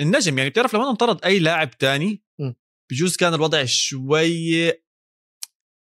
النجم. 0.00 0.38
يعني 0.38 0.50
بتعرف 0.50 0.74
لما 0.74 0.90
انطرد 0.90 1.24
أي 1.24 1.38
لاعب 1.38 1.70
تاني. 1.70 2.22
بجوز 2.90 3.16
كان 3.16 3.34
الوضع 3.34 3.64
شوي 3.64 4.72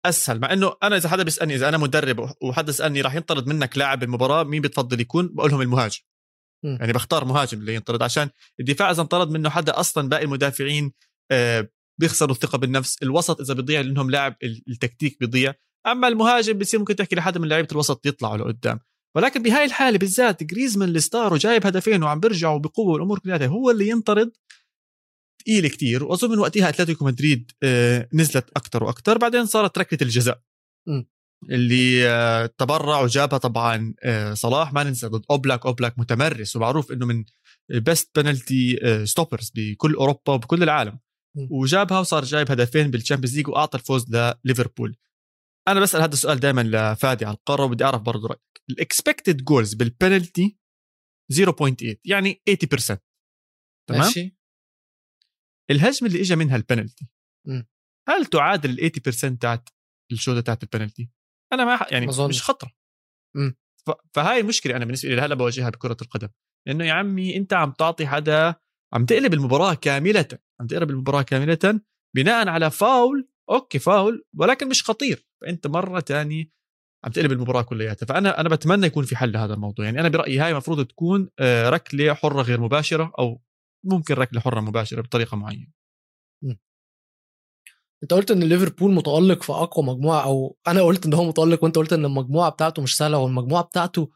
أسهل. 0.06 0.40
مع 0.40 0.54
إنه 0.54 0.74
أنا 0.84 0.98
إذا 0.98 1.10
حدا 1.10 1.24
بيسألني 1.24 1.56
إذا 1.56 1.70
أنا 1.70 1.78
مدرب 1.78 2.30
وحدا 2.42 2.72
سالني 2.72 3.02
راح 3.02 3.16
ينطرد 3.16 3.48
منك 3.48 3.78
لاعب 3.78 4.00
بالمباراه 4.00 4.44
مين 4.44 4.62
بتفضل 4.62 5.00
يكون؟ 5.02 5.36
بقول 5.36 5.52
لهم 5.52 5.62
المهاجم. 5.62 6.00
م. 6.66 6.68
يعني 6.68 6.94
بختار 6.94 7.26
مهاجم 7.26 7.60
اللي 7.60 7.76
ينطرد 7.76 8.02
عشان 8.04 8.30
الدفاع 8.60 8.92
إذا 8.92 9.02
انطرد 9.02 9.30
منه 9.32 9.50
حدا 9.50 9.80
أصلا 9.80 10.10
باقي 10.10 10.24
المدافعين 10.24 10.94
آه، 11.32 11.70
بيخسروا 12.00 12.36
الثقة 12.36 12.58
بالنفس. 12.58 13.04
الوسط 13.04 13.42
إذا 13.42 13.54
بيضيع 13.54 13.82
لأنهم 13.82 14.12
لاعب 14.12 14.36
ال- 14.44 14.64
التكتيك 14.68 15.20
بيضيع. 15.20 15.54
أما 15.88 16.08
المهاجم 16.08 16.58
بصير 16.58 16.80
ممكن 16.80 16.96
تحكي 16.96 17.16
لحدا 17.16 17.40
من 17.40 17.48
لعيبة 17.48 17.68
الوسط 17.72 18.06
يطلعوا 18.06 18.38
لقدام. 18.38 18.80
ولكن 19.18 19.44
بهاي 19.44 19.66
الحالة 19.66 19.98
بالذات 19.98 20.44
جريزمان 20.44 20.88
اللي 20.88 21.00
star 21.00 21.34
وجايب 21.34 21.66
هدفين 21.66 22.04
وعم 22.04 22.20
بيرجعوا 22.20 22.60
بقوة 22.60 22.94
والأمور 22.94 23.20
كلها 23.20 23.48
هو 23.48 23.72
اللي 23.72 23.88
ينطرد 23.90 24.32
ثقيل 25.42 25.68
كتير 25.68 26.04
وأظن 26.04 26.32
من 26.32 26.40
وقتها 26.40 26.70
أتلتيكو 26.70 27.06
مدريد 27.06 27.52
آه، 27.64 28.10
نزلت 28.14 28.50
أكثر 28.56 28.84
وأكثر 28.84 29.18
بعدين 29.18 29.46
صارت 29.46 29.78
ركله 29.78 30.00
الجزاء 30.02 30.42
م. 30.88 31.04
اللي 31.50 32.10
آه، 32.10 32.46
تبرع 32.46 33.02
وجابها 33.02 33.38
طبعا 33.38 33.94
آه، 34.04 34.34
صلاح 34.34 34.74
ما 34.74 34.84
ننسى 34.84 35.08
ضد 35.08 35.26
أوبلاك 35.32 35.66
أوبلاك 35.66 36.00
متمرس 36.00 36.56
ومعروف 36.56 36.92
إنه 36.92 37.06
من 37.06 37.26
best 37.70 38.20
penalty 38.20 38.80
stoppers 39.06 39.52
بكل 39.56 39.96
أوروبا 39.96 40.34
وبكل 40.34 40.64
العالم 40.64 41.00
م. 41.36 41.48
وجابها 41.52 42.00
وصار 42.00 42.24
جايب 42.24 42.52
هدفين 42.52 42.92
بالتشامبيونز 42.92 43.36
ليج 43.36 43.48
وأعطى 43.48 43.78
الفوز 43.78 44.06
لليفربول 44.46 44.96
أنا 45.68 45.80
بسأل 45.80 46.02
هذا 46.02 46.14
السؤال 46.14 46.40
دائما 46.40 46.62
لفادي 46.62 47.26
على 47.26 47.36
القارة 47.36 47.64
وبدي 47.64 47.84
أعرف 47.84 48.02
برضه 48.02 48.28
رأيك. 48.28 48.62
ال 48.70 48.78
expected 48.78 49.44
goals 49.44 49.74
بال 49.74 49.92
penalty 49.92 50.58
0.8 51.34 51.96
يعني 52.06 52.42
80% 52.50 52.98
تمام؟ 53.90 54.02
ماشي. 54.02 54.38
الهجمة 55.72 56.10
اللي 56.10 56.22
اجى 56.22 56.36
منها 56.36 56.56
البنالتي. 56.56 57.08
هل 58.10 58.26
تعادل 58.26 58.70
ال 58.70 58.92
80% 58.92 59.38
تاعت 59.38 59.70
الشوطة 60.12 60.42
تاعت 60.42 60.64
البنالتي؟ 60.64 61.10
أنا 61.54 61.66
ما 61.66 61.86
يعني 61.92 62.06
ما 62.06 62.12
أظنش. 62.12 62.36
مش 62.36 62.44
خطرة. 62.44 62.72
فهاي 64.14 64.40
المشكلة 64.40 64.76
أنا 64.76 64.86
بالنسبة 64.86 65.10
لي 65.10 65.16
لهلا 65.16 65.36
بواجهها 65.36 65.70
بكرة 65.70 65.98
القدم. 66.02 66.30
لأنه 66.68 66.86
يا 66.86 66.94
عمي 66.94 67.38
أنت 67.38 67.54
عم 67.54 67.72
تعطي 67.72 68.08
حدا 68.08 68.56
عم 68.94 69.06
تقلب 69.06 69.34
المباراة 69.34 69.74
كاملة 69.74 70.28
عم 70.62 70.68
تقلب 70.68 70.90
المباراة 70.90 71.22
كاملة 71.22 71.82
بناء 72.16 72.48
على 72.48 72.72
فاول 72.72 73.30
أوكي 73.50 73.80
فاول 73.80 74.26
ولكن 74.38 74.70
مش 74.70 74.84
خطير. 74.84 75.28
فانت 75.42 75.68
مرة 75.68 76.00
تاني 76.00 76.52
عم 77.06 77.12
تقلب 77.12 77.32
المباراة 77.32 77.62
كلياتها. 77.62 78.06
فأنا 78.06 78.42
أنا 78.42 78.50
بتمنى 78.50 78.86
يكون 78.86 79.04
في 79.06 79.16
حل 79.16 79.32
لهذا 79.32 79.54
الموضوع. 79.54 79.86
يعني 79.86 80.00
أنا 80.00 80.10
برأيي 80.10 80.40
هاي 80.40 80.52
المفروض 80.52 80.86
تكون 80.86 81.30
آه، 81.40 81.70
ركلة 81.70 82.14
حرة 82.14 82.42
غير 82.42 82.62
مباشرة 82.62 83.12
أو 83.20 83.42
ممكن 83.86 84.14
ركلة 84.14 84.40
حرة 84.40 84.60
مباشرة 84.60 85.02
بطريقة 85.02 85.38
معينة. 85.38 85.78
أنت 88.04 88.14
قلت 88.14 88.32
إن 88.32 88.44
ليفربول 88.44 88.92
متألق 88.92 89.44
في 89.44 89.52
أقوى 89.54 89.86
مجموعة 89.86 90.24
أو 90.24 90.58
أنا 90.68 90.82
قلت 90.82 91.06
إن 91.06 91.14
هو 91.14 91.26
متألق 91.28 91.64
وأنت 91.64 91.76
قلت 91.76 91.94
إن 91.94 92.06
المجموعة 92.06 92.50
بتاعته 92.50 92.82
مش 92.82 92.98
سهلة 92.98 93.18
والمجموعة 93.18 93.64
بتاعته 93.64 94.12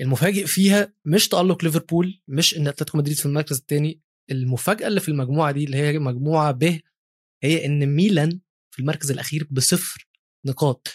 المفاجئ 0.00 0.46
فيها 0.46 0.94
مش 1.04 1.28
تألق 1.28 1.64
ليفربول 1.64 2.22
مش 2.28 2.56
إن 2.56 2.68
أتلتيكو 2.68 2.98
مدريد 2.98 3.16
في 3.16 3.26
المركز 3.26 3.58
الثاني 3.58 4.00
المفاجأة 4.30 4.86
اللي 4.86 5.00
في 5.00 5.08
المجموعة 5.08 5.52
دي 5.52 5.64
اللي 5.64 5.76
هي 5.76 5.98
مجموعة 5.98 6.52
ب 6.52 6.80
هي 7.42 7.66
إن 7.66 7.86
ميلان 7.86 8.40
في 8.76 8.82
المركز 8.82 9.10
الأخير 9.10 9.48
بصفر 9.50 10.08
نقاط 10.46 10.88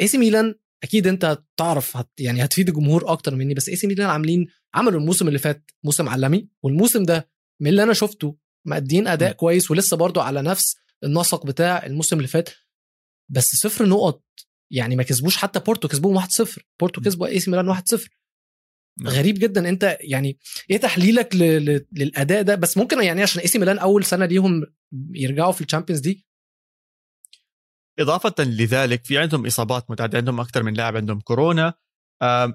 إي 0.00 0.06
سي 0.06 0.18
ميلان 0.18 0.54
أكيد 0.82 1.06
أنت 1.06 1.42
تعرف 1.56 1.96
هت 1.96 2.10
يعني 2.18 2.44
هتفيد 2.44 2.68
الجمهور 2.68 3.12
أكتر 3.12 3.34
مني 3.34 3.54
بس 3.54 3.68
إي 3.68 3.76
سي 3.76 3.86
ميلان 3.86 4.06
عاملين 4.06 4.46
عملوا 4.74 5.00
الموسم 5.00 5.28
اللي 5.28 5.38
فات 5.38 5.70
موسم 5.84 6.08
عالمي 6.08 6.48
والموسم 6.62 7.02
ده 7.02 7.30
من 7.60 7.68
اللي 7.68 7.82
أنا 7.82 7.92
شفته 7.92 8.36
مأدين 8.66 9.08
أداء 9.08 9.30
م. 9.30 9.34
كويس 9.34 9.70
ولسه 9.70 9.96
برضو 9.96 10.20
على 10.20 10.42
نفس 10.42 10.76
النسق 11.04 11.46
بتاع 11.46 11.86
الموسم 11.86 12.16
اللي 12.16 12.28
فات 12.28 12.50
بس 13.28 13.44
صفر 13.44 13.86
نقط 13.88 14.24
يعني 14.70 14.96
ما 14.96 15.02
كسبوش 15.02 15.36
حتى 15.36 15.60
بورتو 15.60 15.88
كسبوهم 15.88 16.20
1-0 16.20 16.26
بورتو. 16.80 17.00
كسبوا 17.00 17.26
إي 17.26 17.40
سي 17.40 17.50
ميلان 17.50 17.74
1-0 17.74 17.80
نعم. 19.00 19.12
غريب 19.12 19.38
جدا 19.38 19.68
أنت 19.68 19.98
يعني 20.00 20.38
إيه 20.70 20.76
تحليلك 20.76 21.36
ل... 21.36 21.64
ل... 21.64 21.86
للأداء 21.92 22.42
ده 22.42 22.54
بس 22.54 22.76
ممكن 22.76 23.02
يعني 23.02 23.22
عشان 23.22 23.40
إي 23.40 23.48
سي 23.48 23.58
ميلان 23.58 23.78
أول 23.78 24.04
سنة 24.04 24.26
ليهم 24.26 24.62
يرجعوا 25.14 25.52
في 25.52 25.60
الشامبيونز 25.60 26.00
دي 26.00 26.26
إضافة 28.00 28.34
لذلك 28.44 29.04
في 29.04 29.18
عندهم 29.18 29.46
إصابات 29.46 29.90
متعددة 29.90 30.18
عندهم 30.18 30.40
أكثر 30.40 30.62
من 30.62 30.74
لاعب 30.74 30.96
عندهم 30.96 31.20
كورونا. 31.20 31.74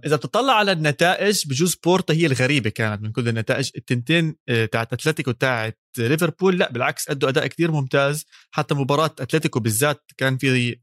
إذا 0.06 0.16
بتطلع 0.16 0.54
على 0.54 0.72
النتائج 0.72 1.48
بجوز 1.48 1.76
بورتو 1.76 2.14
هي 2.14 2.26
الغريبة 2.26 2.70
كانت 2.70 3.02
من 3.02 3.12
كل 3.12 3.30
النتائج. 3.30 3.72
التنتين 3.76 4.36
آه، 4.50 4.66
تاعت 4.66 4.94
أتلتيكو 4.94 5.32
تاعت 5.32 5.80
ليفربول 5.98 6.58
لا 6.58 6.72
بالعكس 6.72 7.10
أدوا 7.10 7.30
أداء 7.30 7.48
كتير 7.48 7.72
ممتاز. 7.72 8.26
حتى 8.52 8.76
مباراة 8.76 9.06
أتلتيكو 9.20 9.60
بالذات 9.60 10.12
كان 10.18 10.38
في 10.38 10.76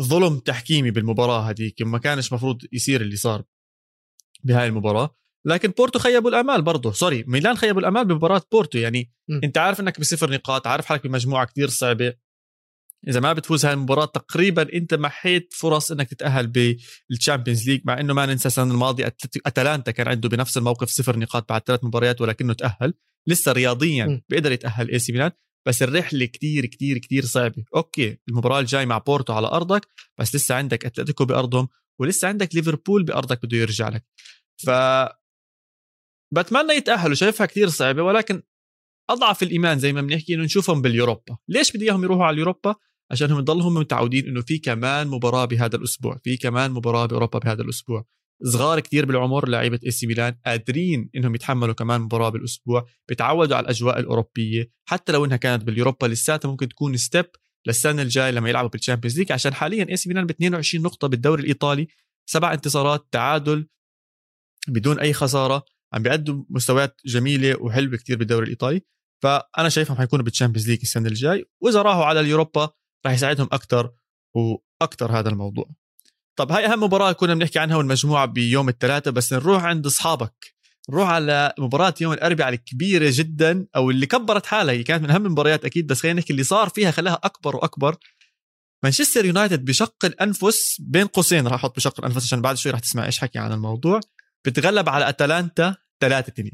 ظلم 0.00 0.38
تحكيمي 0.38 0.90
بالمباراة 0.90 1.50
هذيك 1.50 1.82
ما 1.82 1.98
كانش 1.98 2.32
مفروض 2.32 2.58
يصير 2.72 3.00
اللي 3.00 3.16
صار 3.16 3.42
بهاي 4.44 4.66
المباراة. 4.66 5.16
لكن 5.46 5.68
بورتو 5.68 5.98
خيبوا 5.98 6.30
الأمال 6.30 6.62
برضه. 6.62 6.92
sorry 6.92 7.24
ميلان 7.26 7.56
خيبوا 7.56 7.80
الأمال 7.80 8.04
بمباراة 8.04 8.42
بورتو. 8.52 8.78
يعني 8.78 9.12
م. 9.28 9.40
أنت 9.44 9.58
عارف 9.58 9.80
إنك 9.80 10.00
بصفر 10.00 10.30
نقاط 10.30 10.66
عارف 10.66 10.86
حالك 10.86 11.06
بمجموعة 11.06 11.46
كتير 11.46 11.68
صعبة. 11.68 12.14
إذا 13.08 13.20
ما 13.20 13.32
بتفوز 13.32 13.66
هاي 13.66 13.74
المباراة 13.74 14.04
تقريبا 14.04 14.72
أنت 14.74 14.94
محيت 14.94 15.52
فرص 15.52 15.92
إنك 15.92 16.08
تتأهل 16.08 16.46
بال 16.46 16.68
Champions 16.68 17.68
League 17.68 17.80
مع 17.84 18.00
إنه 18.00 18.14
ما 18.14 18.26
ننسى 18.26 18.48
السنة 18.48 18.72
الماضية 18.72 19.16
أتلانتا 19.46 19.90
كان 19.90 20.08
عنده 20.08 20.28
بنفس 20.28 20.56
الموقف 20.56 20.88
صفر 20.88 21.18
نقاط 21.18 21.48
بعد 21.48 21.62
ثلاث 21.66 21.84
مباريات 21.84 22.20
ولكنه 22.20 22.52
تأهل 22.52 22.94
لسه 23.26 23.52
رياضيا. 23.52 24.22
بيقدر 24.28 24.52
يتأهل 24.52 24.90
إي 24.90 24.98
سي 24.98 25.12
ميلان 25.12 25.30
بس 25.68 25.82
الرحلة 25.82 26.24
كتير 26.24 26.66
كتير 26.66 26.98
كتير 26.98 27.24
صعبة. 27.24 27.64
okay 27.76 28.18
المباراة 28.28 28.60
الجاي 28.60 28.86
مع 28.86 28.98
بورتو 28.98 29.32
على 29.32 29.46
أرضك 29.46 29.86
بس 30.18 30.34
لسه 30.34 30.54
عندك 30.54 30.86
أتلتيكو 30.86 31.24
بأرضهم 31.24 31.68
ولسه 32.00 32.28
عندك 32.28 32.54
ليفربول 32.54 33.04
بأرضك 33.04 33.46
بده 33.46 33.56
يرجع 33.56 33.88
لك. 33.88 34.04
ف 34.66 34.70
بتمنى 36.34 36.72
يتأهلوا 36.72 37.14
شايفها 37.14 37.46
كتير 37.46 37.68
صعبة 37.68 38.02
ولكن 38.02 38.42
أضعف 39.10 39.42
الإيمان 39.42 39.78
زي 39.78 39.92
ما 39.92 40.00
بنحكي 40.00 40.34
إنه 40.34 40.44
نشوفهم 40.44 40.82
باليوروبا. 40.82 41.38
ليش 41.48 41.72
بدي 41.72 41.84
إياهم 41.84 42.04
يروحوا 42.04 42.24
على 42.24 42.34
اليوروبا؟ 42.34 42.74
عشان 43.10 43.30
هم 43.30 43.38
يضلهم 43.38 43.74
متعودين 43.74 44.26
إنه 44.26 44.40
في 44.40 44.58
كمان 44.58 45.06
مباراة 45.08 45.44
بهذا 45.44 45.76
الأسبوع 45.76 46.18
في 46.24 46.36
كمان 46.36 46.70
مباراة 46.70 47.06
بأوروبا 47.06 47.38
بهذا 47.38 47.62
الأسبوع. 47.62 48.04
صغار 48.44 48.80
كتير 48.80 49.06
بالعمر 49.06 49.48
لعيبة 49.48 49.80
إي 49.86 49.90
سي 49.90 50.06
ميلان 50.06 50.36
قادرين 50.46 51.10
إنهم 51.16 51.34
يتحملوا 51.34 51.74
كمان 51.74 52.00
مباراة 52.00 52.28
بالأسبوع 52.28 52.86
بيتعودوا 53.08 53.56
على 53.56 53.64
الأجواء 53.64 54.00
الأوروبية 54.00 54.70
حتى 54.88 55.12
لو 55.12 55.24
إنها 55.24 55.36
كانت 55.36 55.64
باليوروبا 55.64 56.06
لساتها 56.06 56.48
ممكن 56.48 56.68
تكون 56.68 56.96
step 56.96 57.26
للسنة 57.66 58.02
الجاي 58.02 58.32
لما 58.32 58.48
يلعبوا 58.48 58.68
بال 58.68 58.77
Champions 58.77 59.18
League 59.18 59.32
عشان 59.32 59.54
حاليا 59.54 59.86
إي 59.90 59.96
سي 59.96 60.08
ميلان 60.08 60.26
ب 60.26 60.30
22 60.30 60.84
نقطة 60.84 61.08
بالدوري 61.08 61.42
الإيطالي 61.42 61.88
سبع 62.26 62.52
انتصارات 62.52 63.08
تعادل 63.12 63.68
بدون 64.68 65.00
أي 65.00 65.12
خسارة 65.12 65.64
عم 65.92 66.02
بيقدموا 66.02 66.44
مستويات 66.50 67.00
جميلة 67.06 67.62
وحلوة 67.62 67.96
كتير 67.96 68.16
بالدوري 68.16 68.44
الإيطالي. 68.44 68.82
فأنا 69.22 69.68
شايفهم 69.68 69.96
حيكونوا 69.96 70.24
بال 70.24 70.32
Champions 70.32 70.70
League 70.70 70.78
السنة 70.82 71.08
الجاي. 71.08 71.44
وإذا 71.62 71.82
راحوا 71.82 72.04
على 72.04 72.20
اليوروبا 72.20 72.70
راح 73.06 73.14
يساعدهم 73.14 73.48
أكثر 73.52 73.90
وأكثر 74.34 75.18
هذا 75.18 75.28
الموضوع. 75.28 75.70
طب 76.36 76.52
هاي 76.52 76.66
أهم 76.66 76.82
مباراة 76.82 77.12
كنا 77.12 77.34
بنحكي 77.34 77.58
عنها 77.58 77.76
والمجموعة 77.76 78.26
بيوم 78.26 78.68
الثلاثاء 78.68 79.12
بس 79.12 79.32
نروح 79.32 79.64
عند 79.64 79.86
أصحابك. 79.86 80.54
نروح 80.90 81.08
على 81.08 81.54
مباراة 81.58 81.94
يوم 82.00 82.12
الأربعاء 82.12 82.52
الكبيرة 82.52 83.10
جدا 83.12 83.66
أو 83.76 83.90
اللي 83.90 84.06
كبرت 84.06 84.46
حالها 84.46 84.74
هي 84.74 84.82
كانت 84.82 85.02
من 85.02 85.10
أهم 85.10 85.26
المباريات 85.26 85.64
أكيد 85.64 85.86
بس 85.86 86.00
خلينا 86.00 86.18
نحكي 86.20 86.32
اللي 86.32 86.44
صار 86.44 86.68
فيها 86.68 86.90
خلاها 86.90 87.20
أكبر 87.24 87.56
وأكبر. 87.56 87.96
مانشستر 88.84 89.24
يونايتد 89.24 89.64
بشق 89.64 90.04
الأنفس 90.04 90.76
بين 90.80 91.06
قوسين 91.06 91.46
راح 91.46 91.54
أحط 91.54 91.76
بشق 91.76 92.00
الأنفس 92.00 92.24
عشان 92.24 92.40
بعد 92.40 92.56
شوي 92.56 92.72
راح 92.72 92.80
تسمع 92.80 93.06
إيش 93.06 93.18
حكي 93.18 93.38
عن 93.38 93.52
الموضوع. 93.52 94.00
بتغلب 94.46 94.88
على 94.88 95.08
أتلانتا 95.08 95.76
3 96.00 96.30
2 96.30 96.50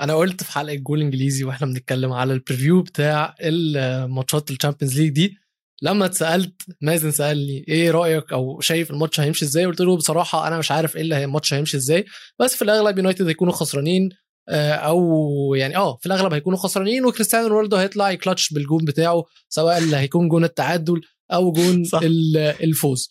أنا 0.00 0.14
قلت 0.14 0.42
في 0.42 0.52
حلقة 0.52 0.74
جول 0.74 1.00
إنجليزي 1.00 1.44
وإحنا 1.44 1.66
بنتكلم 1.66 2.12
على 2.12 2.32
ال 2.32 2.38
preview 2.38 2.82
بتاع 2.82 3.34
الماتشات 3.40 4.50
ال 4.50 4.55
Champions 4.55 5.00
League 5.00 5.08
دي 5.08 5.38
لما 5.82 6.06
اتسألت 6.06 6.54
مازن 6.80 7.10
سألني 7.10 7.64
إيه 7.68 7.90
رأيك 7.90 8.32
أو 8.32 8.60
شايف 8.60 8.90
الماتش 8.90 9.20
هيمشي 9.20 9.44
إزاي؟ 9.44 9.66
قلت 9.66 9.80
له 9.80 9.96
بصراحة 9.96 10.48
أنا 10.48 10.58
مش 10.58 10.70
عارف 10.70 10.96
إيه 10.96 11.02
اللي 11.02 11.14
هي- 11.14 11.24
الماتش 11.24 11.54
هيمشي 11.54 11.76
إزاي 11.76 12.04
بس 12.40 12.56
في 12.56 12.62
الأغلب 12.62 12.98
يونايتد 12.98 13.26
هيكونوا 13.26 13.52
خسرانين 13.52 14.08
آه، 14.48 14.72
أو 14.72 15.54
يعني 15.54 15.76
آه 15.76 15.96
في 15.96 16.06
الأغلب 16.06 16.32
هيكونوا 16.32 16.58
خسرانين 16.58 17.04
وكريستيانو 17.04 17.46
رونالدو 17.46 17.76
هيطلع 17.76 18.10
يكلتش 18.10 18.52
بالجون 18.52 18.84
بتاعه 18.84 19.24
سواء 19.48 19.78
اللي 19.78 19.96
هيكون 19.96 20.28
جون 20.28 20.44
التعادل 20.44 21.00
أو 21.32 21.52
جون 21.52 21.84
صح. 21.84 22.00
ال- 22.02 22.36
الفوز. 22.36 23.08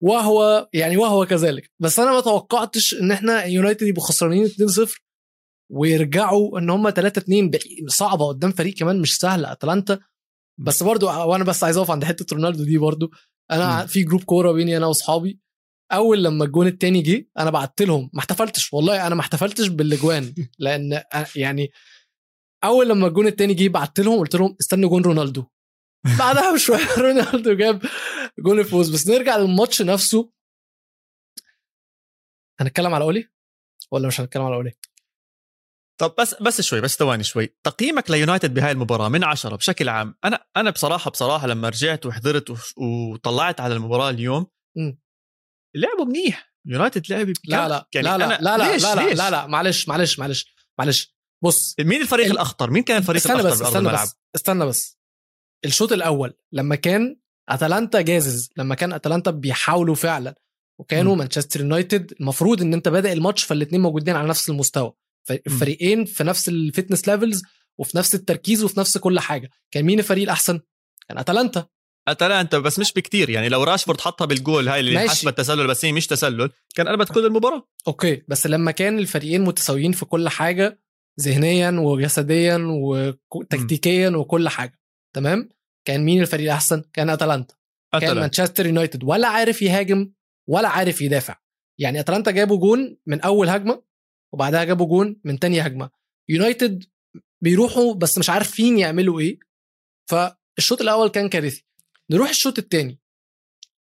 وهو 0.00 0.68
يعني 0.72 0.96
وهو 0.96 1.26
كذلك. 1.26 1.70
بس 1.80 1.98
أنا 1.98 2.12
ما 2.12 2.20
توقعتش 2.20 2.94
إن 2.94 3.12
إحنا 3.12 3.44
يونايتد 3.44 3.86
يبقوا 3.86 4.04
خسرانين 4.04 4.46
2-0 4.48 5.00
ويرجعوا 5.70 6.58
إن 6.58 6.70
هم 6.70 6.90
3 6.90 7.18
2 7.18 7.50
صعبة 7.88 8.26
قدام 8.28 8.52
فريق 8.52 8.74
كمان 8.74 9.00
مش 9.00 9.16
سهل 9.16 9.46
أتلانتا 9.46 9.98
بس 10.58 10.82
برضو 10.82 11.06
وأنا 11.06 11.44
بس 11.44 11.64
عايز 11.64 11.76
أقف 11.76 11.90
عند 11.90 12.04
حتة 12.04 12.34
رونالدو 12.36 12.64
دي 12.64 12.78
برضو. 12.78 13.10
أنا 13.50 13.80
مم. 13.80 13.86
في 13.86 14.02
group 14.02 14.24
كورة 14.24 14.52
بيني 14.52 14.76
أنا 14.76 14.86
وأصحابي. 14.86 15.40
أول 15.92 16.24
لما 16.24 16.44
الجون 16.44 16.66
التاني 16.66 17.02
جه 17.02 17.28
أنا 17.38 17.50
بعت 17.50 17.82
لهم. 17.82 18.10
ما 18.12 18.20
احتفلتش 18.20 18.72
والله 18.72 19.06
أنا 19.06 19.14
ما 19.14 19.20
احتفلتش 19.20 19.68
بالأجوان. 19.68 20.34
لأن 20.58 21.02
يعني 21.36 21.70
أول 22.64 22.88
لما 22.88 23.06
الجون 23.06 23.26
التاني 23.26 23.54
جه 23.54 23.68
بعت 23.68 24.00
لهم 24.00 24.18
قلت 24.18 24.34
لهم 24.36 24.56
استنوا 24.60 24.90
جون 24.90 25.02
رونالدو. 25.02 25.44
بعدها 26.18 26.54
بشوية 26.54 26.94
رونالدو 26.98 27.54
جاب 27.54 27.82
جون 28.38 28.58
الفوز. 28.58 28.90
بس 28.94 29.08
نرجع 29.08 29.36
للماتش 29.36 29.82
نفسه. 29.82 30.30
هنتكلم 32.60 32.94
على 32.94 33.04
أولي؟ 33.04 33.28
ولا 33.90 34.06
مش 34.08 34.20
هنتكلم 34.20 34.42
على 34.42 34.54
أولي؟ 34.54 34.72
طب 36.00 36.14
بس 36.18 36.34
بس 36.42 36.60
شوي 36.60 36.80
بس 36.80 36.96
ثواني 36.96 37.22
شوي. 37.24 37.56
تقييمك 37.64 38.10
ليونايتد 38.10 38.54
بهاي 38.54 38.70
المباراة 38.72 39.08
من 39.08 39.24
عشرة 39.24 39.56
بشكل 39.56 39.88
عام 39.88 40.14
أنا 40.24 40.46
أنا 40.56 40.70
بصراحة 40.70 41.10
بصراحة 41.10 41.46
لما 41.46 41.68
رجعت 41.68 42.06
وحضرت 42.06 42.56
وطلعت 42.78 43.60
على 43.60 43.74
المباراة 43.74 44.10
اليوم. 44.10 44.46
لعبوا 45.76 46.04
منيح. 46.04 46.54
يونايتد 46.66 47.10
لعب 47.10 47.28
لا 47.44 47.68
لا 47.68 47.88
يعني 47.94 48.06
لا 48.08 48.18
لا 48.18 48.38
لا 48.40 48.56
لا 48.58 48.72
ليش 48.72 48.82
لا 48.82 48.94
لا 48.94 49.08
ليش؟ 49.08 49.18
لا 49.18 49.30
لا 49.30 49.46
معلش 49.46 49.88
معلش 49.88 50.18
معلش 50.18 50.54
معلش. 50.78 51.14
بص 51.44 51.74
مين 51.80 52.02
الفريق 52.02 52.26
ال- 52.26 52.32
الأخطر؟ 52.32 52.70
مين 52.70 52.82
كان 52.82 52.96
الفريق 52.96 53.20
استنى 53.20 53.40
الأخطر 53.40 53.54
بس 53.54 53.62
استنى 53.62 53.78
الملعب؟ 53.78 54.06
بس 54.06 54.16
استنى 54.36 54.66
بس. 54.66 54.98
الشوط 55.64 55.92
الأول 55.92 56.34
لما 56.52 56.74
كان 56.76 57.16
أتلانتا 57.48 58.00
جازز 58.00 58.50
لما 58.56 58.74
كان 58.74 58.92
أتلانتا 58.92 59.30
بيحاولوا 59.30 59.94
فعلا 59.94 60.34
وكانوا. 60.80 61.16
مانشستر 61.16 61.60
يونايتد 61.60 62.12
المفروض 62.20 62.62
إن 62.62 62.74
أنت 62.74 62.88
بادئ 62.88 63.12
الماتش 63.12 63.44
فالاثنين 63.44 63.80
موجودين 63.80 64.16
على 64.16 64.28
نفس 64.28 64.50
المستوى. 64.50 64.92
الفريقين 65.30 66.04
في 66.04 66.24
نفس 66.24 66.48
ال 66.48 66.55
fitness 66.55 67.08
levels 67.08 67.42
وفي 67.78 67.98
نفس 67.98 68.14
التركيز 68.14 68.64
وفي 68.64 68.80
نفس 68.80 68.98
كل 68.98 69.20
حاجة. 69.20 69.50
كان 69.70 69.84
مين 69.84 69.98
الفريق 69.98 70.22
الأحسن؟ 70.22 70.60
كان 71.08 71.18
أتلانتا. 71.18 71.66
أتلانتا 72.08 72.58
بس 72.58 72.78
مش 72.78 72.92
بكتير. 72.92 73.30
يعني 73.30 73.48
لو 73.48 73.62
راشفورد 73.62 74.00
حطها 74.00 74.24
بالجول 74.24 74.68
هاي 74.68 74.80
اللي 74.80 74.94
ماشي. 74.94 75.08
حسبت 75.08 75.38
تسلل 75.38 75.66
بس 75.66 75.84
هي 75.84 75.92
مش 75.92 76.06
تسلل 76.06 76.50
كان 76.74 76.88
قلبت 76.88 77.12
كل 77.12 77.26
المباراة. 77.26 77.68
okay 77.86 78.22
بس 78.28 78.46
لما 78.46 78.70
كان 78.70 78.98
الفريقين 78.98 79.40
متساويين 79.40 79.92
في 79.92 80.04
كل 80.04 80.28
حاجة 80.28 80.80
ذهنيا 81.20 81.70
وجسديا 81.70 82.58
وتكتيكيا 83.30 84.08
وكل 84.08 84.48
حاجة. 84.48 84.80
تمام؟ 85.14 85.48
كان 85.84 86.04
مين 86.04 86.20
الفريق 86.20 86.44
الأحسن؟ 86.44 86.82
كان 86.92 87.10
أتلانتا. 87.10 87.54
كان 88.00 88.16
مانشستر 88.16 88.66
يونايتد. 88.66 89.04
ولا 89.04 89.28
عارف 89.28 89.62
يهاجم 89.62 90.12
ولا 90.48 90.68
عارف 90.68 91.00
يدافع. 91.00 91.36
يعني 91.78 92.00
أتلانتا 92.00 92.30
جابوا 92.30 92.58
جون 92.58 92.96
من 93.06 93.20
أول 93.20 93.48
هجمة 93.48 93.82
وبعدها 94.34 94.64
جابوا 94.64 94.86
جون 94.86 95.16
من 95.24 95.38
تاني 95.38 95.60
هجمة. 95.60 95.90
يونايتد 96.28 96.84
بيروحوا 97.40 97.94
بس 97.94 98.18
مش 98.18 98.30
عارفين 98.30 98.78
يعملوا 98.78 99.20
إيه. 99.20 99.38
فالشوط 100.10 100.80
الأول 100.80 101.08
كان 101.08 101.28
كارثي. 101.28 101.64
نروح 102.10 102.28
الشوط 102.28 102.58
الثاني 102.58 103.00